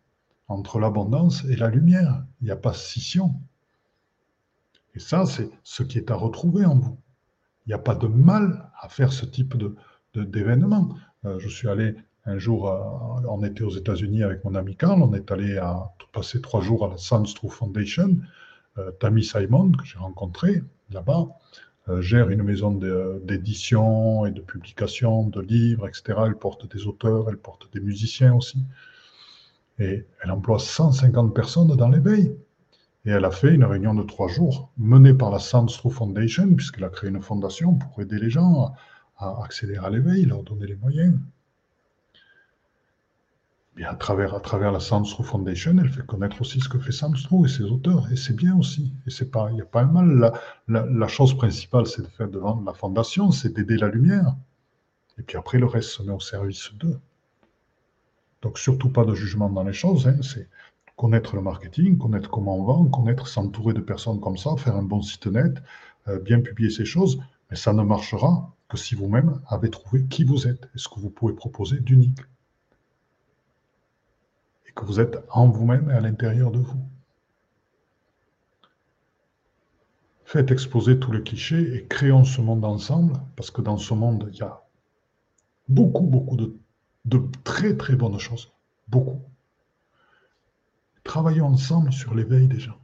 entre 0.48 0.78
l'abondance 0.78 1.44
et 1.44 1.56
la 1.56 1.68
lumière. 1.68 2.24
Il 2.40 2.46
n'y 2.46 2.50
a 2.50 2.56
pas 2.56 2.72
scission. 2.72 3.34
Et 4.94 5.00
ça, 5.00 5.26
c'est 5.26 5.50
ce 5.62 5.82
qui 5.82 5.98
est 5.98 6.10
à 6.10 6.14
retrouver 6.14 6.64
en 6.64 6.78
vous. 6.78 6.98
Il 7.66 7.70
n'y 7.70 7.74
a 7.74 7.78
pas 7.78 7.94
de 7.94 8.06
mal 8.06 8.70
à 8.80 8.88
faire 8.88 9.12
ce 9.12 9.24
type 9.24 9.56
de, 9.56 9.74
d'événement. 10.14 10.96
Euh, 11.24 11.38
je 11.38 11.48
suis 11.48 11.68
allé 11.68 11.96
un 12.26 12.38
jour, 12.38 12.68
euh, 12.68 13.28
on 13.28 13.44
était 13.44 13.62
aux 13.62 13.76
États-Unis 13.76 14.22
avec 14.22 14.44
mon 14.44 14.54
ami 14.54 14.76
Carl, 14.76 15.02
on 15.02 15.12
est 15.14 15.30
allé 15.30 15.58
à, 15.58 15.92
passer 16.12 16.40
trois 16.40 16.60
jours 16.60 16.84
à 16.86 16.88
la 16.88 16.96
Sandstrom 16.96 17.50
Foundation. 17.50 18.16
Euh, 18.78 18.90
Tammy 18.92 19.22
Simon, 19.22 19.72
que 19.72 19.84
j'ai 19.84 19.98
rencontré 19.98 20.62
là-bas, 20.90 21.26
euh, 21.88 22.00
gère 22.00 22.30
une 22.30 22.42
maison 22.42 22.72
d'édition 23.22 24.24
et 24.24 24.30
de 24.30 24.40
publication 24.40 25.28
de 25.28 25.40
livres, 25.40 25.86
etc. 25.86 26.18
Elle 26.26 26.36
porte 26.36 26.72
des 26.74 26.86
auteurs, 26.86 27.28
elle 27.28 27.36
porte 27.36 27.70
des 27.72 27.80
musiciens 27.80 28.34
aussi. 28.34 28.64
Et 29.78 30.06
elle 30.22 30.30
emploie 30.30 30.58
150 30.58 31.34
personnes 31.34 31.76
dans 31.76 31.88
l'éveil. 31.88 32.36
Et 33.04 33.10
elle 33.10 33.24
a 33.24 33.30
fait 33.30 33.52
une 33.52 33.64
réunion 33.64 33.92
de 33.92 34.02
trois 34.04 34.28
jours 34.28 34.70
menée 34.78 35.14
par 35.14 35.30
la 35.30 35.40
Sandstrom 35.40 35.92
Foundation, 35.92 36.54
puisqu'elle 36.54 36.84
a 36.84 36.88
créé 36.88 37.10
une 37.10 37.20
fondation 37.20 37.74
pour 37.74 38.00
aider 38.00 38.18
les 38.18 38.30
gens 38.30 38.72
à 39.18 39.42
accéder 39.44 39.76
à 39.76 39.90
l'éveil, 39.90 40.24
leur 40.24 40.42
donner 40.42 40.66
les 40.66 40.76
moyens 40.76 41.14
bien, 43.76 43.88
à 43.88 43.94
travers, 43.94 44.34
à 44.34 44.40
travers 44.40 44.72
la 44.72 44.80
Sandstro 44.80 45.22
Foundation, 45.22 45.76
elle 45.78 45.88
fait 45.88 46.06
connaître 46.06 46.40
aussi 46.40 46.60
ce 46.60 46.68
que 46.68 46.78
fait 46.78 46.92
Sandstro 46.92 47.44
et 47.44 47.48
ses 47.48 47.64
auteurs. 47.64 48.10
Et 48.12 48.16
c'est 48.16 48.34
bien 48.34 48.56
aussi. 48.56 48.92
Et 49.06 49.10
c'est 49.10 49.30
pas, 49.30 49.48
il 49.50 49.54
n'y 49.54 49.62
a 49.62 49.66
pas 49.66 49.84
mal. 49.84 50.32
La, 50.68 50.86
la, 50.86 51.08
chose 51.08 51.36
principale, 51.36 51.86
c'est 51.86 52.02
de 52.02 52.08
faire 52.08 52.28
devant 52.28 52.62
la 52.64 52.72
fondation, 52.72 53.30
c'est 53.30 53.52
d'aider 53.52 53.76
la 53.76 53.88
lumière. 53.88 54.34
Et 55.18 55.22
puis 55.22 55.36
après, 55.36 55.58
le 55.58 55.66
reste 55.66 55.90
se 55.90 56.02
met 56.02 56.12
au 56.12 56.20
service 56.20 56.72
d'eux. 56.74 56.98
Donc 58.42 58.58
surtout 58.58 58.90
pas 58.90 59.04
de 59.04 59.14
jugement 59.14 59.48
dans 59.48 59.64
les 59.64 59.72
choses. 59.72 60.06
Hein. 60.06 60.18
c'est 60.22 60.48
connaître 60.96 61.34
le 61.34 61.42
marketing, 61.42 61.98
connaître 61.98 62.30
comment 62.30 62.56
on 62.58 62.64
vend, 62.64 62.84
connaître, 62.86 63.26
s'entourer 63.26 63.74
de 63.74 63.80
personnes 63.80 64.20
comme 64.20 64.36
ça, 64.36 64.54
faire 64.56 64.76
un 64.76 64.82
bon 64.82 65.02
site 65.02 65.26
net, 65.26 65.60
euh, 66.08 66.20
bien 66.20 66.40
publier 66.40 66.70
ces 66.70 66.84
choses. 66.84 67.20
Mais 67.50 67.56
ça 67.56 67.72
ne 67.72 67.82
marchera 67.82 68.54
que 68.68 68.76
si 68.76 68.94
vous-même 68.94 69.40
avez 69.48 69.70
trouvé 69.70 70.04
qui 70.04 70.24
vous 70.24 70.46
êtes 70.46 70.68
et 70.74 70.78
ce 70.78 70.88
que 70.88 71.00
vous 71.00 71.10
pouvez 71.10 71.32
proposer 71.32 71.80
d'unique 71.80 72.20
que 74.74 74.84
vous 74.84 75.00
êtes 75.00 75.18
en 75.30 75.48
vous-même 75.48 75.90
et 75.90 75.94
à 75.94 76.00
l'intérieur 76.00 76.50
de 76.50 76.58
vous. 76.58 76.84
Faites 80.24 80.50
exposer 80.50 80.98
tous 80.98 81.12
les 81.12 81.22
clichés 81.22 81.76
et 81.76 81.86
créons 81.86 82.24
ce 82.24 82.40
monde 82.40 82.64
ensemble, 82.64 83.14
parce 83.36 83.50
que 83.50 83.62
dans 83.62 83.76
ce 83.76 83.94
monde, 83.94 84.28
il 84.32 84.38
y 84.38 84.42
a 84.42 84.62
beaucoup, 85.68 86.06
beaucoup 86.06 86.36
de, 86.36 87.22
très, 87.44 87.76
très 87.76 87.94
bonnes 87.94 88.18
choses. 88.18 88.50
Beaucoup. 88.88 89.20
Travaillons 91.04 91.46
ensemble 91.46 91.92
sur 91.92 92.14
l'éveil 92.14 92.48
des 92.48 92.58
gens. 92.58 92.78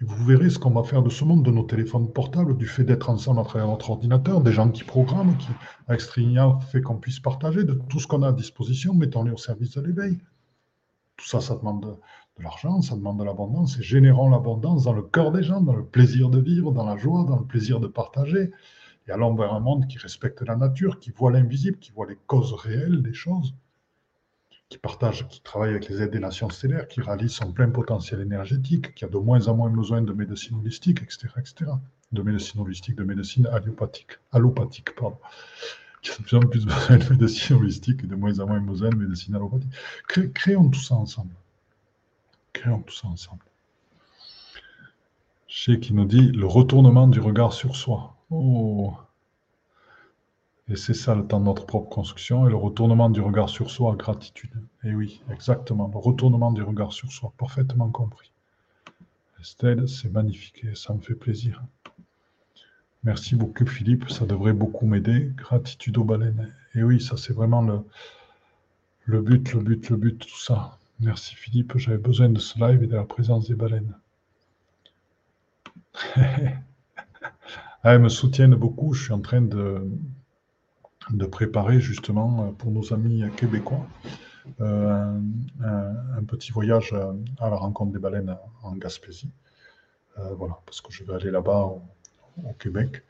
Et 0.00 0.04
vous 0.04 0.24
verrez 0.24 0.50
ce 0.50 0.58
qu'on 0.58 0.70
va 0.70 0.82
faire 0.82 1.02
de 1.02 1.10
ce 1.10 1.24
monde, 1.24 1.44
de 1.44 1.50
nos 1.50 1.62
téléphones 1.62 2.12
portables, 2.12 2.56
du 2.56 2.66
fait 2.66 2.84
d'être 2.84 3.08
ensemble 3.08 3.40
à 3.40 3.44
travers 3.44 3.68
notre 3.68 3.90
ordinateur, 3.90 4.40
des 4.40 4.52
gens 4.52 4.70
qui 4.70 4.82
programment, 4.82 5.36
qui, 5.36 5.48
avec 5.86 6.00
fait 6.00 6.82
qu'on 6.82 6.96
puisse 6.96 7.20
partager, 7.20 7.64
de 7.64 7.74
tout 7.74 8.00
ce 8.00 8.06
qu'on 8.06 8.22
a 8.22 8.28
à 8.28 8.32
disposition, 8.32 8.94
mettons-les 8.94 9.30
au 9.30 9.38
service 9.38 9.72
de 9.76 9.80
l'éveil. 9.80 10.18
Tout 11.16 11.26
ça, 11.26 11.40
ça 11.40 11.56
demande 11.56 11.82
de, 11.82 12.42
l'argent, 12.42 12.82
ça 12.82 12.94
demande 12.94 13.18
de 13.18 13.24
l'abondance, 13.24 13.78
et 13.78 13.82
générons 13.82 14.28
l'abondance 14.28 14.84
dans 14.84 14.92
le 14.92 15.02
cœur 15.02 15.32
des 15.32 15.42
gens, 15.42 15.60
dans 15.60 15.74
le 15.74 15.84
plaisir 15.84 16.28
de 16.28 16.38
vivre, 16.38 16.72
dans 16.72 16.84
la 16.84 16.96
joie, 16.96 17.24
dans 17.24 17.38
le 17.38 17.46
plaisir 17.46 17.80
de 17.80 17.86
partager, 17.86 18.50
et 19.08 19.10
allons 19.10 19.34
vers 19.34 19.54
un 19.54 19.60
monde 19.60 19.86
qui 19.86 19.98
respecte 19.98 20.42
la 20.42 20.56
nature, 20.56 20.98
qui 20.98 21.10
voit 21.10 21.30
l'invisible, 21.30 21.78
qui 21.78 21.92
voit 21.92 22.06
les 22.06 22.18
causes 22.26 22.52
réelles 22.52 23.02
des 23.02 23.14
choses, 23.14 23.54
qui 24.68 24.78
partage, 24.78 25.26
qui 25.28 25.40
travaille 25.42 25.70
avec 25.70 25.88
les 25.88 26.02
aides 26.02 26.10
des 26.10 26.18
nations 26.18 26.50
stellaires, 26.50 26.88
qui 26.88 27.00
réalise 27.00 27.30
son 27.30 27.52
plein 27.52 27.70
potentiel 27.70 28.20
énergétique, 28.20 28.94
qui 28.94 29.04
a 29.04 29.08
de 29.08 29.16
moins 29.16 29.46
en 29.48 29.54
moins 29.54 29.70
besoin 29.70 30.02
de 30.02 30.12
médecine 30.12 30.58
holistique, 30.58 31.02
etc., 31.02 31.28
etc., 31.38 31.70
de 32.12 32.22
médecine 32.22 32.60
holistique, 32.60 32.96
de 32.96 33.04
médecine 33.04 33.46
allopathique, 33.46 34.18
allopathique, 34.32 34.94
pardon 34.94 35.18
qui 36.02 36.10
a 36.10 36.16
de 36.16 36.22
plus 36.22 36.36
en 36.36 36.40
plus 36.40 36.64
besoin 36.64 36.96
de 36.98 37.10
médecine 37.10 37.56
holistique 37.56 38.04
et 38.04 38.06
de 38.06 38.14
moins 38.14 38.38
en 38.40 38.46
moins 38.46 38.60
besoin 38.60 38.90
de 38.90 38.96
médecine 38.96 39.34
allopathique. 39.34 39.72
créons 40.34 40.68
tout 40.68 40.80
ça 40.80 40.94
ensemble. 40.94 41.34
Créons 42.52 42.80
tout 42.80 42.94
ça 42.94 43.08
ensemble. 43.08 43.42
Chez 45.46 45.80
qui 45.80 45.94
nous 45.94 46.04
dit 46.04 46.32
le 46.32 46.46
retournement 46.46 47.08
du 47.08 47.20
regard 47.20 47.52
sur 47.52 47.76
soi. 47.76 48.14
Oh. 48.30 48.94
Et 50.68 50.74
c'est 50.74 50.94
ça 50.94 51.14
le 51.14 51.26
temps 51.26 51.38
de 51.38 51.44
notre 51.44 51.64
propre 51.64 51.88
construction 51.88 52.46
et 52.46 52.50
le 52.50 52.56
retournement 52.56 53.08
du 53.08 53.20
regard 53.20 53.48
sur 53.48 53.70
soi, 53.70 53.94
gratitude. 53.94 54.50
Et 54.82 54.94
oui, 54.94 55.22
exactement, 55.30 55.88
le 55.92 55.98
retournement 55.98 56.50
du 56.50 56.62
regard 56.62 56.92
sur 56.92 57.12
soi, 57.12 57.32
parfaitement 57.38 57.88
compris. 57.90 58.32
Estelle, 59.40 59.88
c'est 59.88 60.10
magnifique 60.10 60.64
et 60.64 60.74
ça 60.74 60.92
me 60.92 61.00
fait 61.00 61.14
plaisir. 61.14 61.62
Merci 63.06 63.36
beaucoup 63.36 63.64
Philippe, 63.66 64.10
ça 64.10 64.26
devrait 64.26 64.52
beaucoup 64.52 64.84
m'aider. 64.84 65.30
Gratitude 65.36 65.96
aux 65.96 66.02
baleines. 66.02 66.52
Et 66.74 66.82
oui, 66.82 67.00
ça 67.00 67.16
c'est 67.16 67.32
vraiment 67.32 67.62
le, 69.04 69.20
but, 69.22 69.52
le 69.52 69.60
but, 69.60 69.90
le 69.90 69.96
but, 69.96 70.18
tout 70.18 70.40
ça. 70.40 70.76
Merci 70.98 71.36
Philippe, 71.36 71.78
j'avais 71.78 71.98
besoin 71.98 72.30
de 72.30 72.40
ce 72.40 72.58
live 72.58 72.82
et 72.82 72.88
de 72.88 72.96
la 72.96 73.04
présence 73.04 73.46
des 73.46 73.54
baleines. 73.54 73.94
Ah, 77.82 77.92
elles 77.92 78.00
me 78.00 78.08
soutiennent 78.08 78.56
beaucoup, 78.56 78.94
je 78.94 79.04
suis 79.04 79.12
en 79.12 79.20
train 79.20 79.42
de, 79.42 79.88
de 81.10 81.26
préparer 81.26 81.80
justement 81.80 82.50
pour 82.54 82.72
nos 82.72 82.92
amis 82.92 83.22
québécois 83.36 83.86
euh, 84.60 85.20
un, 85.62 86.24
petit 86.24 86.50
voyage 86.50 86.92
à 87.38 87.48
la 87.48 87.54
rencontre 87.54 87.92
des 87.92 88.00
baleines 88.00 88.36
en 88.64 88.74
Gaspésie. 88.74 89.30
Euh, 90.18 90.34
voilà, 90.34 90.58
parce 90.66 90.80
que 90.80 90.90
je 90.90 91.04
vais 91.04 91.14
aller 91.14 91.30
là-bas 91.30 91.74
au 92.44 92.52
Québec 92.54 93.02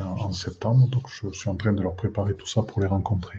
en, 0.00 0.32
septembre. 0.32 0.88
Donc, 0.88 1.08
je 1.08 1.30
suis 1.30 1.48
en 1.48 1.56
train 1.56 1.72
de 1.72 1.82
leur 1.82 1.94
préparer 1.94 2.34
tout 2.34 2.46
ça 2.46 2.62
pour 2.62 2.80
les 2.80 2.86
rencontrer. 2.86 3.38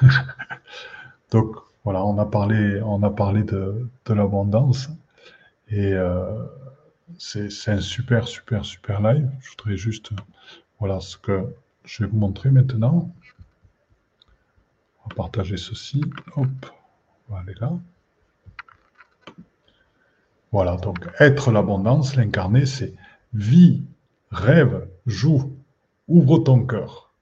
donc, 1.30 1.56
voilà, 1.84 2.04
on 2.04 2.18
a 2.18 2.26
parlé, 2.26 2.80
on 2.82 3.02
a 3.02 3.10
parlé 3.10 3.42
de, 3.42 3.88
l'abondance 4.08 4.88
et 5.68 5.92
euh, 5.92 6.44
c'est 7.18 7.68
un 7.68 7.80
super, 7.80 8.28
super, 8.28 8.64
super 8.64 9.00
live. 9.00 9.30
Je 9.40 9.50
voudrais 9.50 9.76
juste, 9.76 10.10
voilà 10.78 11.00
ce 11.00 11.16
que 11.16 11.46
je 11.84 12.04
vais 12.04 12.10
vous 12.10 12.18
montrer 12.18 12.50
maintenant. 12.50 13.12
On 15.04 15.08
va 15.08 15.14
partager 15.14 15.56
ceci. 15.56 16.02
Hop, 16.36 16.48
on 17.28 17.34
va 17.34 17.40
aller 17.40 17.54
là. 17.60 17.72
Voilà, 20.52 20.76
donc 20.76 21.08
être 21.20 21.52
l'abondance, 21.52 22.16
l'incarner, 22.16 22.66
c'est 22.66 22.92
vie 23.32 23.84
Rêve, 24.30 24.88
joue, 25.06 25.56
ouvre 26.06 26.38
ton 26.38 26.64
cœur. 26.64 27.12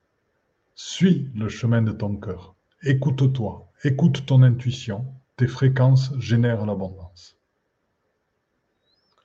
Suis 0.75 1.31
le 1.35 1.49
chemin 1.49 1.81
de 1.81 1.93
ton 1.93 2.17
cœur. 2.17 2.55
Écoute-toi, 2.83 3.67
écoute 3.83 4.27
ton 4.27 4.43
intuition. 4.43 5.07
Tes 5.37 5.47
fréquences 5.47 6.13
génèrent 6.19 6.67
l'abondance. 6.67 7.39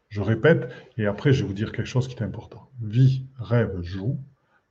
Je 0.07 0.21
répète, 0.21 0.71
et 0.97 1.07
après 1.07 1.33
je 1.33 1.41
vais 1.41 1.47
vous 1.47 1.53
dire 1.53 1.73
quelque 1.73 1.87
chose 1.87 2.07
qui 2.07 2.15
est 2.15 2.23
important. 2.23 2.69
Vis, 2.81 3.23
rêve, 3.37 3.81
joue, 3.81 4.17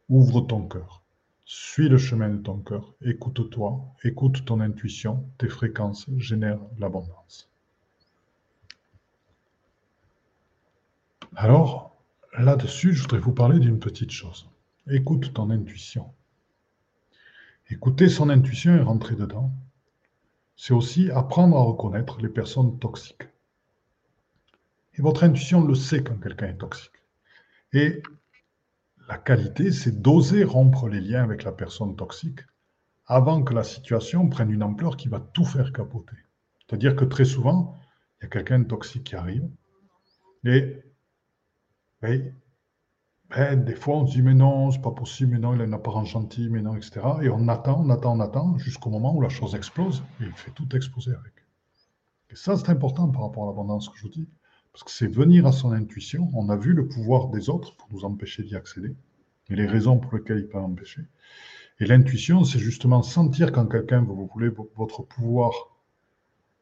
ouvre 0.09 0.41
ton 0.41 0.67
cœur. 0.67 1.03
Suis 1.45 1.91
le 1.91 1.99
chemin 1.99 2.31
de 2.31 2.41
ton 2.41 2.61
cœur, 2.61 2.95
écoute-toi, 3.03 3.85
écoute 4.05 4.47
ton 4.47 4.61
intuition, 4.61 5.29
tes 5.37 5.49
fréquences 5.49 6.07
génèrent 6.17 6.65
l'abondance. 6.79 7.51
Alors, 11.37 11.92
là-dessus, 12.39 12.95
je 12.95 13.03
voudrais 13.03 13.19
vous 13.19 13.33
parler 13.33 13.59
d'une 13.59 13.79
petite 13.79 14.11
chose. 14.11 14.49
Écoute 14.89 15.33
ton 15.33 15.51
intuition. 15.51 16.13
Écouter 17.71 18.09
son 18.09 18.31
intuition 18.31 18.77
et 18.77 18.81
rentrer 18.81 19.15
dedans, 19.15 19.53
c'est 20.57 20.75
aussi 20.75 21.11
apprendre 21.11 21.57
à 21.57 21.63
reconnaître 21.63 22.21
les 22.21 22.29
personnes 22.29 22.79
toxiques. 22.79 23.29
Et 24.95 25.03
votre 25.03 25.25
intuition 25.25 25.65
le 25.65 25.75
sait 25.75 26.03
quand 26.03 26.17
quelqu'un 26.19 26.49
est 26.49 26.59
toxique. 26.59 26.93
Et 27.73 28.03
la 29.09 29.17
qualité, 29.17 29.73
c'est 29.73 30.03
d'oser 30.03 30.45
rompre 30.45 30.89
les 30.89 31.01
liens 31.01 31.23
avec 31.23 31.45
la 31.45 31.53
personne 31.53 31.97
toxique 31.97 32.41
avant 33.07 33.43
que 33.43 33.55
la 33.55 33.65
situation 33.65 34.29
prenne 34.29 34.51
une 34.51 34.63
ampleur 34.63 34.97
qui 34.97 35.09
va 35.09 35.21
tout 35.21 35.45
faire 35.45 35.73
capoter. 35.73 36.17
C'est-à-dire 36.61 36.95
que 36.95 37.05
très 37.05 37.25
souvent, 37.25 37.77
il 38.21 38.25
y 38.25 38.27
a 38.27 38.29
quelqu'un 38.29 38.63
toxique 38.65 39.05
qui 39.05 39.17
arrive 39.17 39.49
et, 40.45 40.83
ben, 42.03 43.65
des 43.65 43.75
fois 43.75 43.97
on 43.97 44.07
se 44.07 44.13
dit 44.13 44.23
mais 44.23 44.35
non, 44.35 44.71
c'est 44.71 44.83
pas 44.83 44.91
possible, 44.91 45.33
mais 45.33 45.39
non, 45.39 45.55
il 45.55 45.61
a 45.61 45.65
une 45.65 45.75
apparence 45.75 46.09
gentille, 46.09 46.51
mais 46.51 46.63
non, 46.63 46.77
etc. 46.77 47.01
Et 47.23 47.29
on 47.29 47.49
attend, 47.49 47.83
on 47.85 47.91
attend, 47.91 48.17
on 48.17 48.21
attend 48.21 48.59
jusqu'au 48.59 48.91
moment 48.91 49.15
où 49.15 49.21
la 49.21 49.29
chose 49.29 49.55
explose 49.55 50.03
et 50.21 50.25
il 50.25 50.33
fait 50.33 50.51
tout 50.51 50.75
exploser 50.77 51.13
avec. 51.13 51.33
Et 52.31 52.37
ça, 52.37 52.57
c'est 52.57 52.71
important 52.71 53.09
par 53.09 53.23
rapport 53.23 53.45
à 53.45 53.47
l'abondance 53.47 53.89
que 53.89 53.97
je 53.97 54.03
vous 54.03 54.09
dis. 54.09 54.29
Parce 54.73 54.85
que 54.85 54.91
c'est 54.91 55.07
venir 55.07 55.47
à 55.47 55.53
son 55.53 55.73
intuition. 55.73 56.31
On 56.33 56.49
a 56.49 56.57
vu 56.57 56.73
le 56.73 56.89
pouvoir 56.89 57.29
des 57.29 57.51
autres 57.51 57.77
pour 57.77 57.89
nous 57.93 58.07
empêcher 58.07 58.43
d'y 58.43 58.57
accéder 58.57 58.95
et 59.51 59.55
les 59.55 59.67
raisons 59.67 59.99
pour 59.99 60.15
lesquelles 60.15 60.39
il 60.39 60.49
peut 60.49 60.59
empêcher. 60.59 61.03
Et 61.79 61.85
l'intuition, 61.85 62.45
c'est 62.45 62.59
justement 62.59 63.03
sentir 63.03 63.53
quand 63.53 63.67
quelqu'un 63.67 64.01
veut 64.01 64.15
vous 64.15 64.31
voulez 64.33 64.49
votre 64.77 65.03
pouvoir, 65.03 65.53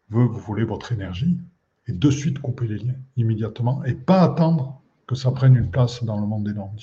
veut 0.08 0.24
vous 0.24 0.40
voulez 0.40 0.64
votre 0.64 0.92
énergie, 0.92 1.38
et 1.86 1.92
de 1.92 2.10
suite 2.10 2.40
couper 2.40 2.66
les 2.66 2.78
liens 2.78 2.98
immédiatement 3.16 3.84
et 3.84 3.94
pas 3.94 4.22
attendre 4.22 4.79
que 5.10 5.16
ça 5.16 5.32
prenne 5.32 5.56
une 5.56 5.72
place 5.72 6.04
dans 6.04 6.20
le 6.20 6.24
monde 6.24 6.44
des 6.44 6.52
normes. 6.52 6.76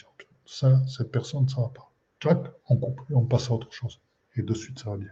Ça, 0.45 0.85
cette 0.85 1.13
personne, 1.13 1.47
ça 1.47 1.61
va 1.61 1.69
pas. 1.69 1.93
Clac, 2.19 2.39
on 2.67 2.75
coupe 2.75 2.99
et 3.09 3.13
on 3.13 3.25
passe 3.25 3.49
à 3.49 3.53
autre 3.53 3.71
chose. 3.71 4.01
Et 4.35 4.41
de 4.41 4.53
suite, 4.53 4.79
ça 4.79 4.89
va 4.89 4.97
bien. 4.97 5.11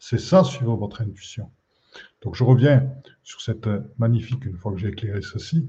C'est 0.00 0.18
ça, 0.18 0.42
suivre 0.42 0.74
votre 0.74 1.00
intuition. 1.00 1.48
Donc 2.22 2.34
je 2.34 2.42
reviens 2.42 2.90
sur 3.22 3.40
cette 3.40 3.68
magnifique, 3.98 4.44
une 4.46 4.56
fois 4.56 4.72
que 4.72 4.78
j'ai 4.78 4.88
éclairé 4.88 5.22
ceci, 5.22 5.68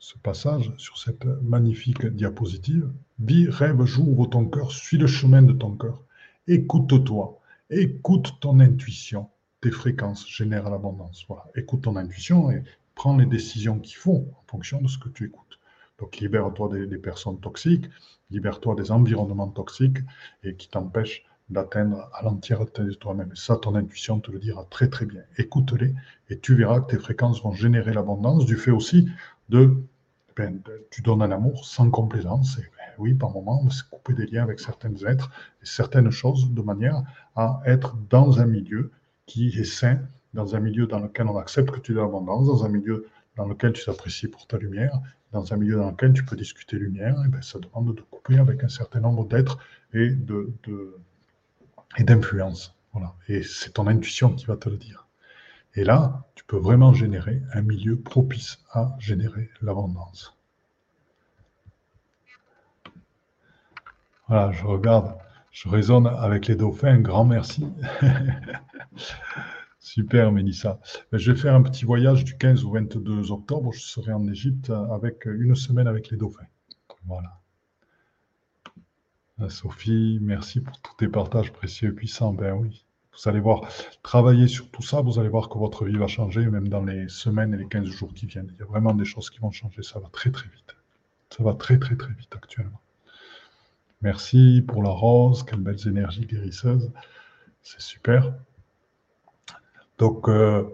ce 0.00 0.18
passage, 0.18 0.72
sur 0.76 0.98
cette 0.98 1.24
magnifique 1.40 2.04
diapositive. 2.04 2.90
Vis, 3.20 3.48
rêve, 3.48 3.84
joue, 3.84 4.10
ouvre 4.10 4.26
ton 4.26 4.44
cœur, 4.44 4.72
suis 4.72 4.98
le 4.98 5.06
chemin 5.06 5.42
de 5.42 5.52
ton 5.52 5.76
cœur. 5.76 6.02
Écoute-toi, 6.48 7.38
écoute 7.70 8.40
ton 8.40 8.58
intuition. 8.58 9.28
Tes 9.60 9.70
fréquences 9.70 10.28
génèrent 10.28 10.68
l'abondance. 10.68 11.24
Voilà, 11.28 11.44
écoute 11.54 11.82
ton 11.82 11.94
intuition 11.94 12.50
et 12.50 12.64
prends 12.96 13.16
les 13.16 13.26
décisions 13.26 13.78
qu'il 13.78 13.98
faut 13.98 14.26
en 14.36 14.44
fonction 14.48 14.82
de 14.82 14.88
ce 14.88 14.98
que 14.98 15.10
tu 15.10 15.24
écoutes. 15.24 15.57
Donc 15.98 16.18
libère-toi 16.18 16.70
des, 16.86 16.98
personnes 16.98 17.40
toxiques, 17.40 17.88
libère-toi 18.30 18.74
des 18.76 18.92
environnements 18.92 19.48
toxiques 19.48 19.98
et 20.44 20.54
qui 20.54 20.68
t'empêchent 20.68 21.24
d'atteindre 21.50 22.08
à 22.12 22.22
l'entièreté 22.22 22.82
de 22.82 22.92
toi-même. 22.92 23.30
Et 23.32 23.36
ça, 23.36 23.56
ton 23.56 23.74
intuition 23.74 24.20
te 24.20 24.30
le 24.30 24.38
dira 24.38 24.66
très 24.70 24.88
très 24.88 25.06
bien. 25.06 25.22
Écoute-les 25.38 25.94
et 26.28 26.38
tu 26.38 26.54
verras 26.54 26.80
que 26.80 26.92
tes 26.92 26.98
fréquences 26.98 27.42
vont 27.42 27.52
générer 27.52 27.92
l'abondance 27.92 28.44
du 28.44 28.56
fait 28.56 28.70
aussi 28.70 29.08
de, 29.48 29.76
ben, 30.36 30.60
tu 30.90 31.02
donnes 31.02 31.22
un 31.22 31.32
amour 31.32 31.64
sans 31.64 31.90
complaisance. 31.90 32.58
Et 32.58 32.62
ben, 32.62 32.92
oui, 32.98 33.14
par 33.14 33.30
moment, 33.30 33.68
c'est 33.70 33.88
couper 33.88 34.12
des 34.12 34.26
liens 34.26 34.42
avec 34.42 34.60
certains 34.60 34.94
êtres 35.06 35.30
et 35.62 35.66
certaines 35.66 36.10
choses 36.10 36.52
de 36.52 36.62
manière 36.62 37.02
à 37.34 37.60
être 37.64 37.96
dans 38.10 38.40
un 38.40 38.46
milieu 38.46 38.92
qui 39.26 39.48
est 39.48 39.64
sain, 39.64 40.00
dans 40.34 40.54
un 40.54 40.60
milieu 40.60 40.86
dans 40.86 41.00
lequel 41.00 41.26
on 41.26 41.38
accepte 41.38 41.70
que 41.70 41.80
tu 41.80 41.98
as 41.98 42.02
l'abondance, 42.02 42.46
dans 42.46 42.64
un 42.64 42.68
milieu 42.68 43.06
dans 43.38 43.46
lequel 43.46 43.72
tu 43.72 43.84
t'apprécies 43.84 44.28
pour 44.28 44.46
ta 44.46 44.58
lumière, 44.58 45.00
dans 45.32 45.52
un 45.52 45.56
milieu 45.56 45.76
dans 45.76 45.90
lequel 45.90 46.12
tu 46.12 46.24
peux 46.24 46.36
discuter 46.36 46.76
lumière, 46.76 47.16
et 47.24 47.28
ben, 47.28 47.40
ça 47.40 47.58
demande 47.58 47.94
de 47.94 48.02
couper 48.02 48.38
avec 48.38 48.64
un 48.64 48.68
certain 48.68 49.00
nombre 49.00 49.26
d'êtres 49.26 49.58
et 49.94 50.12
et 51.96 52.04
d'influence. 52.04 52.74
Voilà. 52.92 53.14
Et 53.28 53.42
c'est 53.42 53.70
ton 53.70 53.86
intuition 53.86 54.34
qui 54.34 54.46
va 54.46 54.56
te 54.56 54.68
le 54.68 54.76
dire. 54.76 55.06
Et 55.74 55.84
là, 55.84 56.24
tu 56.34 56.44
peux 56.44 56.56
vraiment 56.56 56.92
générer 56.92 57.42
un 57.52 57.62
milieu 57.62 57.96
propice 57.96 58.58
à 58.72 58.96
générer 58.98 59.50
l'abondance. 59.62 60.36
Voilà, 64.26 64.52
je 64.52 64.64
regarde, 64.64 65.16
je 65.52 65.68
raisonne 65.68 66.06
avec 66.06 66.48
les 66.48 66.56
dauphins. 66.56 66.88
Un 66.88 67.00
grand 67.00 67.24
merci. 67.24 67.66
Super, 69.88 70.32
Mélissa. 70.32 70.78
Ben, 71.10 71.16
je 71.16 71.32
vais 71.32 71.38
faire 71.38 71.54
un 71.54 71.62
petit 71.62 71.86
voyage 71.86 72.22
du 72.22 72.36
15 72.36 72.62
au 72.64 72.72
22 72.72 73.32
octobre. 73.32 73.72
Je 73.72 73.80
serai 73.80 74.12
en 74.12 74.28
Égypte 74.28 74.68
avec 74.68 75.24
une 75.24 75.54
semaine 75.54 75.86
avec 75.86 76.10
les 76.10 76.18
dauphins. 76.18 76.46
Voilà. 77.06 77.40
Euh, 79.40 79.48
Sophie, 79.48 80.18
merci 80.20 80.60
pour 80.60 80.78
tous 80.82 80.94
tes 80.98 81.08
partages 81.08 81.52
précieux 81.54 81.88
et 81.88 81.92
puissants. 81.92 82.34
Ben 82.34 82.52
oui, 82.52 82.84
vous 83.14 83.30
allez 83.30 83.40
voir, 83.40 83.66
travailler 84.02 84.46
sur 84.46 84.70
tout 84.70 84.82
ça, 84.82 85.00
vous 85.00 85.18
allez 85.18 85.30
voir 85.30 85.48
que 85.48 85.56
votre 85.56 85.86
vie 85.86 85.96
va 85.96 86.06
changer, 86.06 86.44
même 86.44 86.68
dans 86.68 86.84
les 86.84 87.08
semaines 87.08 87.54
et 87.54 87.56
les 87.56 87.66
15 87.66 87.86
jours 87.86 88.12
qui 88.12 88.26
viennent. 88.26 88.52
Il 88.56 88.60
y 88.60 88.62
a 88.62 88.66
vraiment 88.66 88.92
des 88.92 89.06
choses 89.06 89.30
qui 89.30 89.38
vont 89.38 89.52
changer. 89.52 89.82
Ça 89.82 90.00
va 90.00 90.10
très 90.10 90.30
très 90.30 90.50
vite. 90.50 90.76
Ça 91.30 91.42
va 91.42 91.54
très 91.54 91.78
très 91.78 91.96
très 91.96 92.12
vite 92.12 92.34
actuellement. 92.36 92.82
Merci 94.02 94.62
pour 94.68 94.82
la 94.82 94.90
rose, 94.90 95.44
quelles 95.44 95.60
belles 95.60 95.88
énergies 95.88 96.26
guérisseuses. 96.26 96.92
C'est 97.62 97.80
super. 97.80 98.34
Donc 99.98 100.28
euh, 100.28 100.64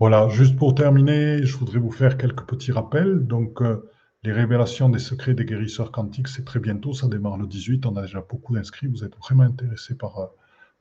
voilà, 0.00 0.28
juste 0.28 0.56
pour 0.56 0.74
terminer, 0.74 1.44
je 1.46 1.56
voudrais 1.56 1.78
vous 1.78 1.92
faire 1.92 2.18
quelques 2.18 2.44
petits 2.44 2.72
rappels. 2.72 3.26
Donc 3.26 3.62
euh, 3.62 3.88
les 4.24 4.32
révélations 4.32 4.88
des 4.88 4.98
secrets 4.98 5.34
des 5.34 5.44
guérisseurs 5.44 5.92
quantiques, 5.92 6.28
c'est 6.28 6.44
très 6.44 6.58
bientôt, 6.58 6.92
ça 6.92 7.06
démarre 7.08 7.38
le 7.38 7.46
18, 7.46 7.86
on 7.86 7.96
a 7.96 8.02
déjà 8.02 8.20
beaucoup 8.28 8.54
d'inscrits, 8.54 8.88
vous 8.88 9.04
êtes 9.04 9.16
vraiment 9.18 9.44
intéressés 9.44 9.96
par, 9.96 10.18
euh, 10.18 10.26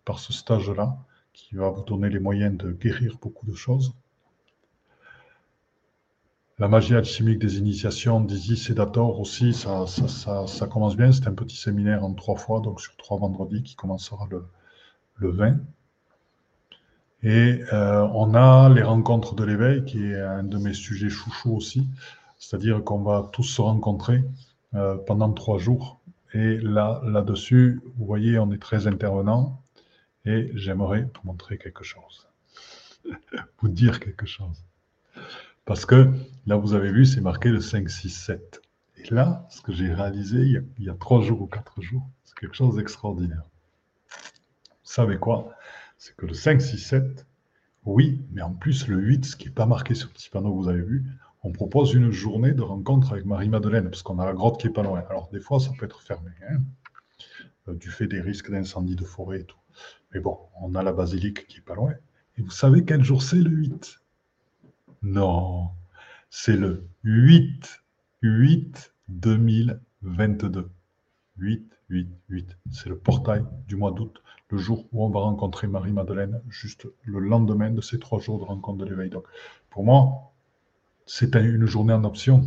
par 0.05 0.19
ce 0.19 0.33
stage-là, 0.33 0.97
qui 1.33 1.55
va 1.55 1.69
vous 1.69 1.83
donner 1.83 2.09
les 2.09 2.19
moyens 2.19 2.57
de 2.57 2.71
guérir 2.71 3.17
beaucoup 3.21 3.45
de 3.45 3.53
choses. 3.53 3.93
La 6.57 6.67
magie 6.67 6.95
alchimique 6.95 7.39
des 7.39 7.57
initiations 7.57 8.21
d'Isis 8.21 8.69
et 8.69 8.73
d'Ator 8.75 9.19
aussi, 9.19 9.53
ça, 9.53 9.87
commence 10.69 10.95
bien, 10.95 11.11
c'est 11.11 11.27
un 11.27 11.33
petit 11.33 11.57
séminaire 11.57 12.03
en 12.03 12.13
trois 12.13 12.35
fois, 12.35 12.59
donc 12.59 12.81
sur 12.81 12.95
trois 12.97 13.17
vendredis, 13.17 13.63
qui 13.63 13.75
commencera 13.75 14.27
le 14.29 15.29
20. 15.31 15.57
Et 17.23 17.61
euh, 17.71 18.07
on 18.13 18.33
a 18.33 18.69
les 18.69 18.81
rencontres 18.81 19.35
de 19.35 19.43
l'éveil, 19.43 19.85
qui 19.85 20.03
est 20.03 20.19
un 20.19 20.43
de 20.43 20.57
mes 20.57 20.73
sujets 20.73 21.09
chouchous 21.09 21.55
aussi. 21.55 21.87
C'est-à-dire 22.39 22.83
qu'on 22.83 23.03
va 23.03 23.29
tous 23.31 23.43
se 23.43 23.61
rencontrer 23.61 24.23
euh, 24.73 24.97
pendant 24.97 25.31
trois 25.31 25.59
jours. 25.59 26.01
Et 26.33 26.57
là, 26.57 27.01
là-dessus, 27.05 27.81
vous 27.97 28.05
voyez, 28.05 28.39
on 28.39 28.51
est 28.51 28.61
très 28.61 28.87
intervenants. 28.87 29.61
Et 30.25 30.51
j'aimerais 30.55 31.01
vous 31.01 31.21
montrer 31.25 31.57
quelque 31.57 31.83
chose. 31.83 32.27
vous 33.59 33.69
dire 33.69 33.99
quelque 33.99 34.25
chose. 34.25 34.63
Parce 35.65 35.85
que 35.85 36.09
là, 36.47 36.55
vous 36.55 36.73
avez 36.73 36.91
vu, 36.91 37.05
c'est 37.05 37.21
marqué 37.21 37.49
le 37.49 37.59
5, 37.59 37.87
6, 37.89 38.09
7. 38.09 38.61
Et 38.97 39.13
là, 39.13 39.45
ce 39.49 39.61
que 39.61 39.71
j'ai 39.71 39.93
réalisé 39.93 40.39
il 40.39 40.51
y, 40.51 40.57
a, 40.57 40.61
il 40.79 40.85
y 40.85 40.89
a 40.89 40.95
trois 40.95 41.21
jours 41.21 41.41
ou 41.41 41.47
quatre 41.47 41.81
jours, 41.81 42.07
c'est 42.23 42.35
quelque 42.35 42.55
chose 42.55 42.75
d'extraordinaire. 42.75 43.43
Vous 44.67 44.95
savez 44.95 45.17
quoi? 45.17 45.53
C'est 46.01 46.15
que 46.15 46.25
le 46.25 46.33
5, 46.33 46.59
6, 46.59 46.79
7, 46.79 47.27
oui, 47.85 48.25
mais 48.31 48.41
en 48.41 48.55
plus 48.55 48.87
le 48.87 48.97
8, 48.97 49.23
ce 49.23 49.35
qui 49.35 49.45
n'est 49.45 49.53
pas 49.53 49.67
marqué 49.67 49.93
sur 49.93 50.07
le 50.07 50.13
petit 50.13 50.31
panneau 50.31 50.49
que 50.49 50.63
vous 50.63 50.67
avez 50.67 50.81
vu, 50.81 51.05
on 51.43 51.51
propose 51.51 51.93
une 51.93 52.09
journée 52.09 52.53
de 52.53 52.63
rencontre 52.63 53.11
avec 53.11 53.25
Marie-Madeleine, 53.25 53.87
parce 53.87 54.01
qu'on 54.01 54.17
a 54.17 54.25
la 54.25 54.33
grotte 54.33 54.59
qui 54.59 54.65
est 54.65 54.71
pas 54.71 54.81
loin. 54.81 55.03
Alors, 55.11 55.29
des 55.31 55.39
fois, 55.39 55.59
ça 55.59 55.69
peut 55.77 55.85
être 55.85 56.01
fermé, 56.01 56.31
hein, 56.49 56.57
euh, 57.67 57.75
du 57.75 57.91
fait 57.91 58.07
des 58.07 58.19
risques 58.19 58.49
d'incendie 58.49 58.95
de 58.95 59.03
forêt 59.03 59.41
et 59.41 59.43
tout. 59.43 59.59
Mais 60.11 60.19
bon, 60.19 60.39
on 60.59 60.73
a 60.73 60.81
la 60.81 60.91
basilique 60.91 61.45
qui 61.45 61.59
est 61.59 61.61
pas 61.61 61.75
loin. 61.75 61.93
Et 62.35 62.41
vous 62.41 62.49
savez 62.49 62.83
quel 62.83 63.03
jour 63.03 63.21
c'est 63.21 63.35
le 63.35 63.51
8 63.51 64.01
Non, 65.03 65.69
c'est 66.31 66.57
le 66.57 66.87
8, 67.03 67.83
8 68.23 68.95
2022. 69.07 70.67
8, 71.37 71.79
8, 71.89 72.09
8. 72.29 72.57
C'est 72.71 72.89
le 72.89 72.97
portail 72.97 73.45
du 73.67 73.75
mois 73.75 73.91
d'août, 73.91 74.19
le 74.51 74.57
jour 74.57 74.85
où 74.91 75.05
on 75.05 75.09
va 75.09 75.21
rencontrer 75.21 75.67
Marie-Madeleine, 75.67 76.41
juste 76.49 76.87
le 77.03 77.19
lendemain 77.19 77.71
de 77.71 77.81
ces 77.81 77.99
trois 77.99 78.19
jours 78.19 78.39
de 78.39 78.43
rencontre 78.43 78.83
de 78.83 78.89
l'éveil. 78.89 79.09
Donc, 79.09 79.25
pour 79.69 79.83
moi, 79.83 80.33
c'est 81.05 81.35
une 81.35 81.65
journée 81.65 81.93
en 81.93 82.03
option 82.03 82.45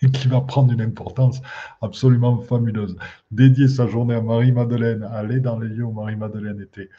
qui 0.12 0.28
va 0.28 0.42
prendre 0.42 0.72
une 0.72 0.82
importance 0.82 1.40
absolument 1.80 2.40
fabuleuse. 2.40 2.96
Dédier 3.30 3.68
sa 3.68 3.86
journée 3.86 4.14
à 4.14 4.20
Marie-Madeleine, 4.20 5.02
aller 5.02 5.40
dans 5.40 5.58
les 5.58 5.68
lieux 5.68 5.84
où 5.84 5.92
Marie-Madeleine 5.92 6.60
était 6.60 6.90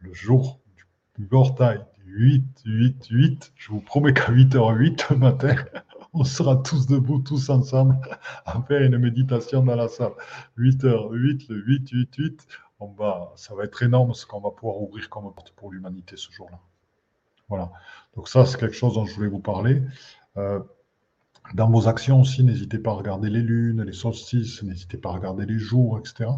le 0.00 0.12
jour 0.12 0.60
du 1.18 1.26
portail 1.26 1.84
8, 2.06 2.44
8, 2.64 3.06
8. 3.10 3.52
Je 3.56 3.68
vous 3.70 3.80
promets 3.80 4.12
qu'à 4.12 4.30
8h08 4.30 5.12
le 5.12 5.16
matin, 5.16 5.54
on 6.12 6.24
sera 6.24 6.56
tous 6.56 6.86
debout, 6.86 7.20
tous 7.20 7.48
ensemble, 7.48 7.96
à 8.44 8.60
faire 8.62 8.82
une 8.82 8.98
méditation 8.98 9.62
dans 9.64 9.76
la 9.76 9.88
salle. 9.88 10.12
8h08, 10.58 11.46
le 11.48 11.62
8, 11.64 11.90
8, 11.90 12.14
8. 12.16 12.46
Va, 12.86 13.32
ça 13.36 13.54
va 13.54 13.64
être 13.64 13.82
énorme 13.82 14.14
ce 14.14 14.26
qu'on 14.26 14.40
va 14.40 14.50
pouvoir 14.50 14.80
ouvrir 14.80 15.08
comme 15.08 15.32
porte 15.32 15.52
pour 15.52 15.70
l'humanité 15.70 16.16
ce 16.16 16.30
jour-là. 16.32 16.58
Voilà. 17.48 17.70
Donc 18.16 18.28
ça, 18.28 18.46
c'est 18.46 18.58
quelque 18.58 18.74
chose 18.74 18.94
dont 18.94 19.04
je 19.04 19.14
voulais 19.14 19.28
vous 19.28 19.40
parler. 19.40 19.82
Euh, 20.36 20.60
dans 21.54 21.70
vos 21.70 21.88
actions 21.88 22.20
aussi, 22.20 22.44
n'hésitez 22.44 22.78
pas 22.78 22.92
à 22.92 22.94
regarder 22.94 23.28
les 23.28 23.42
lunes, 23.42 23.82
les 23.82 23.92
solstices, 23.92 24.62
n'hésitez 24.62 24.96
pas 24.96 25.10
à 25.10 25.12
regarder 25.12 25.44
les 25.44 25.58
jours, 25.58 25.98
etc. 25.98 26.30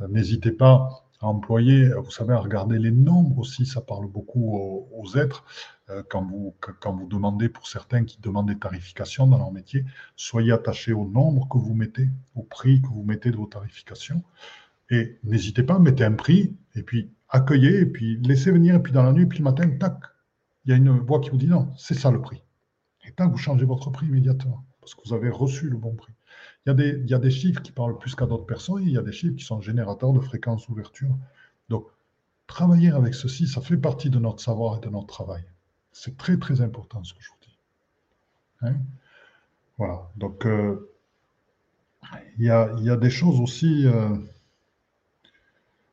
Euh, 0.00 0.08
n'hésitez 0.08 0.52
pas 0.52 1.04
à 1.20 1.26
employer, 1.26 1.88
vous 1.94 2.10
savez, 2.10 2.32
à 2.32 2.38
regarder 2.38 2.78
les 2.78 2.92
nombres 2.92 3.38
aussi, 3.38 3.66
ça 3.66 3.80
parle 3.80 4.06
beaucoup 4.06 4.88
aux, 4.92 5.16
êtres. 5.16 5.44
Euh, 5.90 6.02
quand 6.08 6.24
vous, 6.24 6.54
quand 6.80 6.92
vous 6.92 7.06
demandez, 7.06 7.48
pour 7.48 7.66
certains 7.66 8.04
qui 8.04 8.20
demandent 8.20 8.48
des 8.48 8.58
tarifications 8.58 9.26
dans 9.26 9.38
leur 9.38 9.50
métier, 9.50 9.84
soyez 10.16 10.52
attachés 10.52 10.92
au 10.92 11.06
nombre 11.06 11.48
que 11.48 11.58
vous 11.58 11.74
mettez, 11.74 12.08
au 12.36 12.42
prix 12.42 12.80
que 12.80 12.88
vous 12.88 13.02
mettez 13.02 13.30
de 13.30 13.36
vos 13.36 13.46
tarifications. 13.46 14.22
Et 14.90 15.18
n'hésitez 15.24 15.62
pas, 15.62 15.78
mettez 15.78 16.04
un 16.04 16.12
prix, 16.12 16.56
et 16.74 16.82
puis 16.82 17.10
accueillez, 17.28 17.80
et 17.80 17.86
puis 17.86 18.18
laissez 18.18 18.50
venir, 18.50 18.76
et 18.76 18.82
puis 18.82 18.92
dans 18.92 19.02
la 19.02 19.12
nuit, 19.12 19.26
puis 19.26 19.38
le 19.38 19.44
matin, 19.44 19.68
tac, 19.78 19.98
il 20.64 20.70
y 20.70 20.72
a 20.72 20.76
une 20.76 20.90
voix 20.90 21.20
qui 21.20 21.30
vous 21.30 21.36
dit 21.36 21.46
non, 21.46 21.72
c'est 21.76 21.94
ça 21.94 22.10
le 22.10 22.20
prix. 22.20 22.42
Et 23.06 23.12
tac, 23.12 23.30
vous 23.30 23.36
changez 23.36 23.64
votre 23.64 23.90
prix 23.90 24.06
immédiatement, 24.06 24.64
parce 24.80 24.94
que 24.94 25.00
vous 25.06 25.14
avez 25.14 25.30
reçu 25.30 25.68
le 25.68 25.76
bon 25.76 25.94
prix. 25.94 26.12
Il 26.64 26.70
y, 26.70 26.72
a 26.72 26.74
des, 26.74 27.00
il 27.04 27.10
y 27.10 27.14
a 27.14 27.18
des 27.18 27.30
chiffres 27.30 27.62
qui 27.62 27.72
parlent 27.72 27.98
plus 27.98 28.14
qu'à 28.14 28.26
d'autres 28.26 28.46
personnes, 28.46 28.82
et 28.82 28.86
il 28.86 28.92
y 28.92 28.98
a 28.98 29.02
des 29.02 29.12
chiffres 29.12 29.36
qui 29.36 29.44
sont 29.44 29.60
générateurs 29.60 30.12
de 30.12 30.20
fréquences 30.20 30.66
d'ouverture. 30.66 31.16
Donc, 31.68 31.86
travailler 32.46 32.90
avec 32.90 33.14
ceci, 33.14 33.46
ça 33.46 33.60
fait 33.60 33.76
partie 33.76 34.10
de 34.10 34.18
notre 34.18 34.40
savoir 34.42 34.78
et 34.78 34.80
de 34.80 34.88
notre 34.88 35.06
travail. 35.06 35.44
C'est 35.92 36.16
très, 36.16 36.36
très 36.38 36.60
important 36.60 37.02
ce 37.04 37.14
que 37.14 37.22
je 37.22 37.28
vous 37.30 37.36
dis. 37.42 37.58
Hein? 38.62 38.76
Voilà. 39.76 40.10
Donc, 40.16 40.46
euh, 40.46 40.90
il, 42.38 42.46
y 42.46 42.50
a, 42.50 42.74
y 42.78 42.90
a, 42.90 42.96
des 42.96 43.10
choses 43.10 43.40
aussi. 43.40 43.86
Euh, 43.86 44.16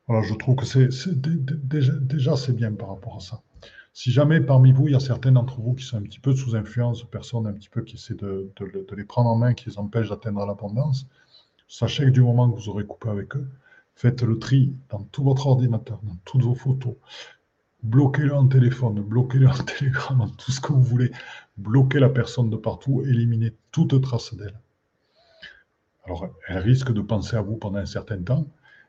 je 0.10 0.34
trouve 0.36 0.56
que 0.56 0.66
c'est 0.66 0.90
déjà, 1.20 2.38
c'est 2.38 2.54
bien 2.54 2.72
par 2.72 2.90
rapport 2.90 3.18
à 3.18 3.20
ça. 3.20 3.42
Si 3.94 4.12
jamais 4.12 4.42
parmi 4.42 4.74
vous, 4.74 4.88
il 4.88 4.92
y 4.92 4.96
a 4.96 5.00
certains 5.00 5.32
d'entre 5.32 5.62
vous 5.62 5.74
qui 5.74 5.86
sont 5.86 5.98
un 5.98 6.02
petit 6.02 6.20
peu 6.20 6.36
sous 6.36 6.56
influence 6.56 7.02
de 7.02 7.08
personnes 7.08 7.48
un 7.48 7.54
petit 7.54 7.70
peu 7.70 7.82
qui 7.82 7.96
essaient 7.96 8.14
de, 8.16 8.52
les 8.96 9.06
prendre 9.06 9.30
en 9.30 9.38
main, 9.38 9.54
qui 9.54 9.70
les 9.70 9.80
empêchent 9.80 10.10
d'atteindre 10.10 10.46
l'abondance, 10.46 11.08
sachez 11.68 12.06
que 12.06 12.10
du 12.10 12.22
moment 12.22 12.52
que 12.52 12.56
vous 12.58 12.70
aurez 12.70 12.86
coupé 12.86 13.10
avec 13.10 13.36
eux, 13.36 13.48
faites 13.96 14.22
le 14.22 14.38
tri 14.38 14.74
dans 14.90 15.04
tout 15.04 15.24
votre 15.24 15.48
ordinateur, 15.48 16.00
dans 16.04 16.18
toutes 16.26 16.44
vos 16.44 16.56
photos. 16.56 16.96
Bloquez-le 17.84 18.36
en 18.36 18.48
téléphone, 18.48 19.02
bloquez-le 19.02 19.48
en 19.48 19.54
télégramme, 19.64 20.30
tout 20.38 20.52
ce 20.52 20.60
que 20.60 20.74
vous 20.74 20.84
voulez. 20.84 21.12
Bloquez 21.58 22.00
la 22.00 22.10
personne 22.10 22.50
de 22.50 22.58
partout, 22.58 23.02
éliminez 23.04 23.54
toute 23.72 24.02
trace 24.02 24.36
d'elle. 24.36 24.60
Alors, 26.04 26.28
elle 26.48 26.58
risque 26.60 26.92
de 26.92 27.02
penser 27.02 27.38
à 27.38 27.42
vous 27.42 27.56
pendant 27.56 27.80
un 27.80 27.86
certain 27.86 28.22
temps, 28.22 28.46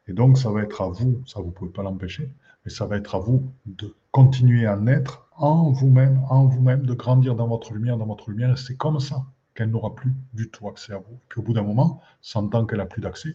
et 0.09 0.13
donc 0.13 0.39
ça 0.39 0.51
va 0.51 0.63
être 0.63 0.83
à 0.83 0.89
vous, 0.89 1.23
ça 1.27 1.41
vous 1.41 1.47
ne 1.47 1.53
pouvez 1.53 1.71
pas 1.71 1.83
l'empêcher, 1.83 2.31
mais 2.65 2.71
ça 2.71 2.87
va 2.87 2.97
être 2.97 3.15
à 3.15 3.19
vous 3.19 3.43
de 3.67 3.95
continuer 4.13 4.67
à 4.67 4.77
naître 4.77 5.27
en 5.37 5.71
vous-même, 5.71 6.23
en 6.31 6.47
vous-même, 6.47 6.87
de 6.87 6.95
grandir 6.95 7.35
dans 7.35 7.49
votre 7.49 7.73
lumière, 7.73 7.97
dans 7.97 8.07
votre 8.07 8.31
lumière. 8.31 8.53
Et 8.53 8.57
c'est 8.57 8.77
comme 8.77 9.01
ça 9.01 9.25
qu'elle 9.55 9.71
n'aura 9.71 9.95
plus 9.95 10.13
du 10.35 10.49
tout 10.49 10.69
accès 10.69 10.93
à 10.93 10.99
vous. 10.99 11.15
Et 11.15 11.27
puis 11.29 11.41
au 11.41 11.43
bout 11.43 11.53
d'un 11.53 11.63
moment, 11.63 12.01
sentant 12.21 12.65
qu'elle 12.67 12.79
n'a 12.79 12.87
plus 12.87 13.03
d'accès, 13.03 13.35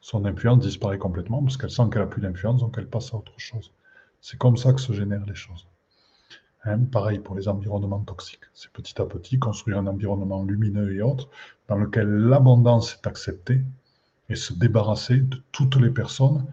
son 0.00 0.24
influence 0.24 0.60
disparaît 0.60 0.98
complètement 0.98 1.42
parce 1.42 1.56
qu'elle 1.56 1.70
sent 1.70 1.82
qu'elle 1.90 2.02
n'a 2.02 2.06
plus 2.06 2.22
d'influence, 2.22 2.60
donc 2.60 2.76
elle 2.78 2.88
passe 2.88 3.12
à 3.12 3.16
autre 3.16 3.38
chose. 3.38 3.72
C'est 4.20 4.38
comme 4.38 4.56
ça 4.56 4.72
que 4.72 4.80
se 4.80 4.92
génèrent 4.92 5.26
les 5.26 5.34
choses. 5.34 5.66
Hein, 6.64 6.80
pareil 6.84 7.18
pour 7.18 7.36
les 7.36 7.48
environnements 7.48 8.00
toxiques. 8.00 8.44
C'est 8.54 8.70
petit 8.72 9.00
à 9.00 9.04
petit 9.04 9.38
construire 9.38 9.78
un 9.78 9.86
environnement 9.86 10.42
lumineux 10.44 10.94
et 10.94 11.02
autre 11.02 11.28
dans 11.68 11.76
lequel 11.76 12.08
l'abondance 12.08 12.94
est 12.94 13.06
acceptée 13.06 13.62
et 14.28 14.36
se 14.36 14.52
débarrasser 14.52 15.18
de 15.18 15.42
toutes 15.52 15.76
les 15.76 15.90
personnes 15.90 16.46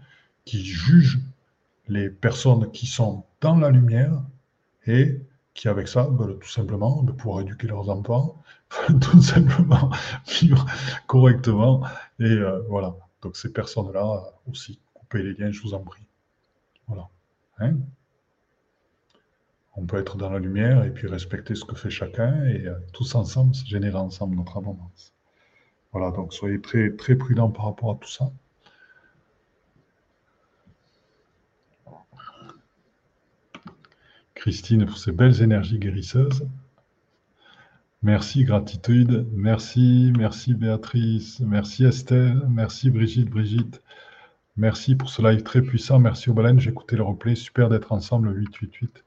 qui 0.44 0.64
jugent 0.64 1.20
les 1.88 2.08
personnes 2.08 2.70
qui 2.72 2.86
sont 2.86 3.24
dans 3.40 3.56
la 3.56 3.70
lumière 3.70 4.22
et 4.86 5.20
qui, 5.54 5.68
avec 5.68 5.88
ça, 5.88 6.04
veulent 6.04 6.38
tout 6.38 6.48
simplement 6.48 7.04
pouvoir 7.04 7.40
éduquer 7.40 7.68
leurs 7.68 7.88
enfants, 7.88 8.42
tout 9.00 9.22
simplement 9.22 9.90
vivre 10.26 10.66
correctement. 11.06 11.82
Et 12.18 12.24
euh, 12.24 12.60
voilà. 12.68 12.96
Donc, 13.22 13.36
ces 13.36 13.52
personnes-là 13.52 14.34
aussi, 14.50 14.80
coupez 14.92 15.22
les 15.22 15.34
liens, 15.34 15.50
je 15.50 15.62
vous 15.62 15.74
en 15.74 15.80
prie. 15.80 16.02
Voilà. 16.88 17.08
Hein? 17.58 17.76
On 19.76 19.86
peut 19.86 19.98
être 19.98 20.16
dans 20.16 20.30
la 20.30 20.38
lumière 20.38 20.84
et 20.84 20.90
puis 20.90 21.08
respecter 21.08 21.54
ce 21.54 21.64
que 21.64 21.74
fait 21.74 21.90
chacun 21.90 22.44
et 22.44 22.66
euh, 22.66 22.74
tous 22.92 23.14
ensemble, 23.14 23.54
générer 23.54 23.96
ensemble 23.96 24.36
notre 24.36 24.58
abondance. 24.58 25.13
Voilà, 25.94 26.10
donc 26.10 26.34
soyez 26.34 26.60
très, 26.60 26.90
très 26.90 27.14
prudents 27.14 27.50
par 27.50 27.66
rapport 27.66 27.92
à 27.92 27.94
tout 27.94 28.10
ça. 28.10 28.32
Christine 34.34 34.86
pour 34.86 34.98
ces 34.98 35.12
belles 35.12 35.40
énergies 35.40 35.78
guérisseuses. 35.78 36.48
Merci, 38.02 38.42
gratitude. 38.42 39.28
Merci, 39.32 40.12
merci 40.18 40.54
Béatrice. 40.54 41.38
Merci 41.38 41.84
Estelle. 41.84 42.42
Merci 42.50 42.90
Brigitte, 42.90 43.30
Brigitte. 43.30 43.80
Merci 44.56 44.96
pour 44.96 45.10
ce 45.10 45.22
live 45.22 45.44
très 45.44 45.62
puissant. 45.62 46.00
Merci 46.00 46.28
aux 46.28 46.34
baleines. 46.34 46.58
J'ai 46.58 46.70
écouté 46.70 46.96
le 46.96 47.04
replay. 47.04 47.36
Super 47.36 47.68
d'être 47.68 47.92
ensemble, 47.92 48.36
888. 48.36 49.04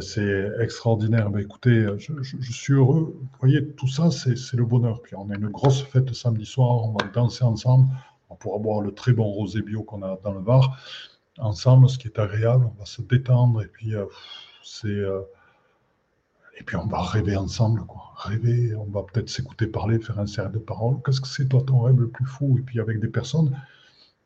C'est 0.00 0.50
extraordinaire. 0.60 1.30
Ben, 1.30 1.40
écoutez, 1.40 1.86
je, 1.98 2.52
suis 2.52 2.72
heureux. 2.72 3.16
Vous 3.20 3.38
voyez, 3.40 3.68
tout 3.74 3.86
ça, 3.86 4.10
c'est 4.10 4.54
le 4.54 4.64
bonheur. 4.64 5.00
Puis 5.02 5.14
on 5.14 5.30
a 5.30 5.36
une 5.36 5.48
grosse 5.48 5.82
fête 5.82 6.12
samedi 6.12 6.44
soir. 6.44 6.84
On 6.84 6.92
va 6.92 7.08
danser 7.12 7.44
ensemble. 7.44 7.88
On 8.28 8.34
pourra 8.34 8.58
boire 8.58 8.80
le 8.80 8.92
très 8.92 9.12
bon 9.12 9.24
rosé 9.24 9.62
bio 9.62 9.82
qu'on 9.84 10.02
a 10.02 10.18
dans 10.24 10.32
le 10.32 10.40
bar 10.40 10.76
ensemble, 11.38 11.88
ce 11.88 11.98
qui 11.98 12.08
est 12.08 12.18
agréable. 12.18 12.68
On 12.74 12.78
va 12.80 12.86
se 12.86 13.02
détendre 13.02 13.62
et 13.62 13.68
puis 13.68 13.94
euh, 13.94 14.06
c'est 14.62 14.88
euh, 14.88 15.20
et 16.58 16.64
puis 16.64 16.76
on 16.76 16.86
va 16.86 17.02
rêver 17.02 17.36
ensemble, 17.36 17.84
quoi. 17.86 18.12
Rêver, 18.16 18.74
on 18.74 18.86
va 18.86 19.02
peut-être 19.02 19.28
s'écouter 19.28 19.66
parler, 19.66 19.98
faire 19.98 20.18
un 20.18 20.26
cercle 20.26 20.52
de 20.52 20.58
paroles. 20.58 20.96
Qu'est-ce 21.04 21.20
que 21.20 21.28
c'est 21.28 21.48
toi 21.48 21.62
ton 21.66 21.82
rêve 21.82 22.00
le 22.00 22.08
plus 22.08 22.24
fou? 22.24 22.56
Et 22.58 22.62
puis 22.62 22.80
avec 22.80 22.98
des 22.98 23.08
personnes 23.08 23.54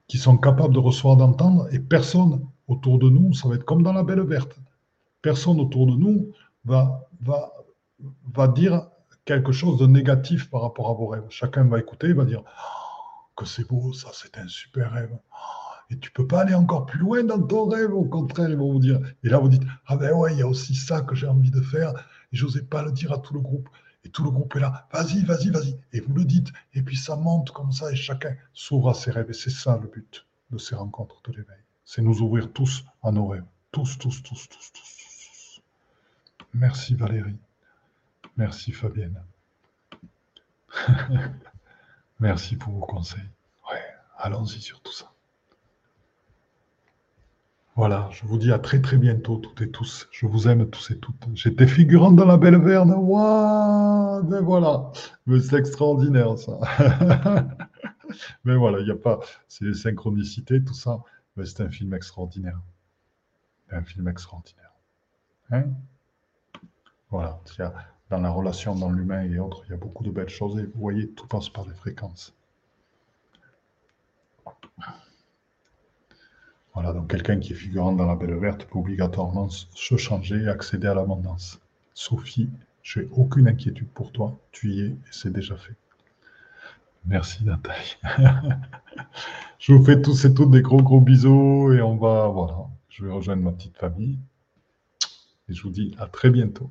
qui 0.06 0.16
sont 0.16 0.36
capables 0.38 0.72
de 0.72 0.78
recevoir, 0.78 1.16
d'entendre, 1.16 1.68
et 1.72 1.80
personne 1.80 2.46
autour 2.68 2.98
de 2.98 3.08
nous, 3.08 3.34
ça 3.34 3.48
va 3.48 3.56
être 3.56 3.64
comme 3.64 3.82
dans 3.82 3.92
la 3.92 4.04
belle 4.04 4.20
verte. 4.20 4.56
Personne 5.22 5.60
autour 5.60 5.86
de 5.86 5.96
nous 5.96 6.32
va, 6.64 7.06
dire 8.54 8.88
quelque 9.24 9.52
chose 9.52 9.78
de 9.78 9.86
négatif 9.86 10.50
par 10.50 10.62
rapport 10.62 10.90
à 10.90 10.94
vos 10.94 11.06
rêves. 11.06 11.26
Chacun 11.28 11.64
va 11.64 11.78
écouter, 11.78 12.12
va 12.12 12.24
dire 12.24 12.42
oh, 12.46 13.34
que 13.36 13.44
c'est 13.44 13.66
beau, 13.66 13.92
ça, 13.92 14.08
c'est 14.12 14.38
un 14.38 14.48
super 14.48 14.92
rêve. 14.92 15.10
Oh, 15.12 15.70
et 15.90 15.98
tu 15.98 16.10
peux 16.12 16.26
pas 16.26 16.42
aller 16.42 16.54
encore 16.54 16.86
plus 16.86 17.00
loin 17.00 17.24
dans 17.24 17.42
ton 17.42 17.68
rêve, 17.68 17.92
au 17.92 18.04
contraire, 18.04 18.48
ils 18.48 18.56
vont 18.56 18.72
vous 18.72 18.78
dire. 18.78 19.00
Et 19.24 19.28
là, 19.28 19.38
vous 19.38 19.48
dites, 19.48 19.64
ah 19.86 19.96
ben 19.96 20.12
ouais, 20.12 20.32
il 20.32 20.38
y 20.38 20.42
a 20.42 20.46
aussi 20.46 20.74
ça 20.74 21.00
que 21.02 21.14
j'ai 21.14 21.26
envie 21.26 21.50
de 21.50 21.60
faire, 21.60 21.92
et 22.32 22.36
je 22.36 22.44
n'osais 22.44 22.62
pas 22.62 22.82
le 22.82 22.92
dire 22.92 23.12
à 23.12 23.18
tout 23.18 23.34
le 23.34 23.40
groupe. 23.40 23.68
Et 24.04 24.08
tout 24.08 24.24
le 24.24 24.30
groupe 24.30 24.56
est 24.56 24.60
là, 24.60 24.88
vas-y, 24.92 25.24
vas-y, 25.24 25.50
vas-y. 25.50 25.78
Et 25.92 26.00
vous 26.00 26.14
le 26.14 26.24
dites, 26.24 26.48
et 26.72 26.82
puis 26.82 26.96
ça 26.96 27.16
monte 27.16 27.50
comme 27.50 27.72
ça, 27.72 27.92
et 27.92 27.96
chacun 27.96 28.34
s'ouvre 28.54 28.90
à 28.90 28.94
ses 28.94 29.10
rêves. 29.10 29.28
Et 29.28 29.34
c'est 29.34 29.50
ça 29.50 29.78
le 29.82 29.88
but 29.88 30.26
de 30.50 30.58
ces 30.58 30.74
rencontres 30.74 31.20
de 31.24 31.32
l'éveil. 31.32 31.60
C'est 31.84 32.02
nous 32.02 32.22
ouvrir 32.22 32.52
tous 32.52 32.84
à 33.02 33.10
nos 33.10 33.26
rêves. 33.26 33.44
Tous, 33.72 33.98
tous, 33.98 34.22
tous, 34.22 34.48
tous. 34.48 34.72
tous. 34.72 35.09
Merci 36.54 36.94
Valérie. 36.94 37.38
Merci 38.36 38.72
Fabienne. 38.72 39.22
Merci 42.20 42.56
pour 42.56 42.72
vos 42.72 42.86
conseils. 42.86 43.28
Allons-y 44.22 44.60
sur 44.60 44.80
tout 44.82 44.92
ça. 44.92 45.10
Voilà, 47.74 48.10
je 48.12 48.26
vous 48.26 48.36
dis 48.36 48.52
à 48.52 48.58
très 48.58 48.82
très 48.82 48.98
bientôt 48.98 49.38
toutes 49.38 49.62
et 49.62 49.70
tous. 49.70 50.06
Je 50.10 50.26
vous 50.26 50.48
aime 50.48 50.68
tous 50.68 50.90
et 50.90 50.98
toutes. 50.98 51.14
J'étais 51.32 51.66
figurant 51.66 52.12
dans 52.12 52.26
la 52.26 52.36
belle 52.36 52.60
verne. 52.60 52.92
Waouh 52.92 54.22
Ben 54.24 54.42
voilà. 54.42 54.92
Mais 55.26 55.40
c'est 55.40 55.56
extraordinaire 55.56 56.36
ça. 56.36 56.58
Mais 58.44 58.56
voilà, 58.56 58.80
il 58.80 58.84
n'y 58.84 58.90
a 58.90 58.96
pas. 58.96 59.20
C'est 59.48 59.64
les 59.64 59.74
synchronicités, 59.74 60.62
tout 60.62 60.74
ça. 60.74 60.98
Mais 61.36 61.46
c'est 61.46 61.62
un 61.62 61.70
film 61.70 61.94
extraordinaire. 61.94 62.60
Un 63.70 63.82
film 63.82 64.08
extraordinaire. 64.08 64.74
Hein? 65.50 65.64
Voilà. 67.10 67.40
Dans 68.08 68.18
la 68.18 68.30
relation 68.30 68.74
dans 68.74 68.90
l'humain 68.90 69.22
et 69.22 69.38
autres, 69.38 69.62
il 69.66 69.70
y 69.70 69.74
a 69.74 69.76
beaucoup 69.76 70.02
de 70.02 70.10
belles 70.10 70.28
choses. 70.28 70.58
Et 70.58 70.64
vous 70.64 70.80
voyez, 70.80 71.08
tout 71.10 71.26
passe 71.26 71.48
par 71.48 71.66
les 71.66 71.74
fréquences. 71.74 72.34
Voilà, 76.74 76.92
donc 76.92 77.10
quelqu'un 77.10 77.38
qui 77.38 77.52
est 77.52 77.56
figurant 77.56 77.92
dans 77.92 78.06
la 78.06 78.14
belle 78.14 78.34
verte 78.36 78.64
peut 78.64 78.78
obligatoirement 78.78 79.48
se 79.48 79.96
changer 79.96 80.42
et 80.42 80.48
accéder 80.48 80.86
à 80.86 80.94
l'abondance. 80.94 81.60
Sophie, 81.94 82.48
je 82.82 83.00
n'ai 83.00 83.08
aucune 83.12 83.48
inquiétude 83.48 83.88
pour 83.88 84.12
toi, 84.12 84.38
tu 84.52 84.70
y 84.70 84.80
es 84.80 84.86
et 84.86 84.98
c'est 85.10 85.32
déjà 85.32 85.56
fait. 85.56 85.74
Merci 87.06 87.44
Nathalie. 87.44 87.96
je 89.58 89.72
vous 89.72 89.84
fais 89.84 90.00
tous 90.00 90.24
et 90.24 90.32
toutes 90.32 90.50
des 90.50 90.62
gros 90.62 90.82
gros 90.82 91.00
bisous 91.00 91.72
et 91.72 91.82
on 91.82 91.96
va, 91.96 92.28
voilà, 92.28 92.68
je 92.88 93.04
vais 93.04 93.10
rejoindre 93.10 93.42
ma 93.42 93.52
petite 93.52 93.76
famille 93.76 94.18
et 95.48 95.54
je 95.54 95.62
vous 95.62 95.70
dis 95.70 95.94
à 95.98 96.06
très 96.06 96.30
bientôt. 96.30 96.70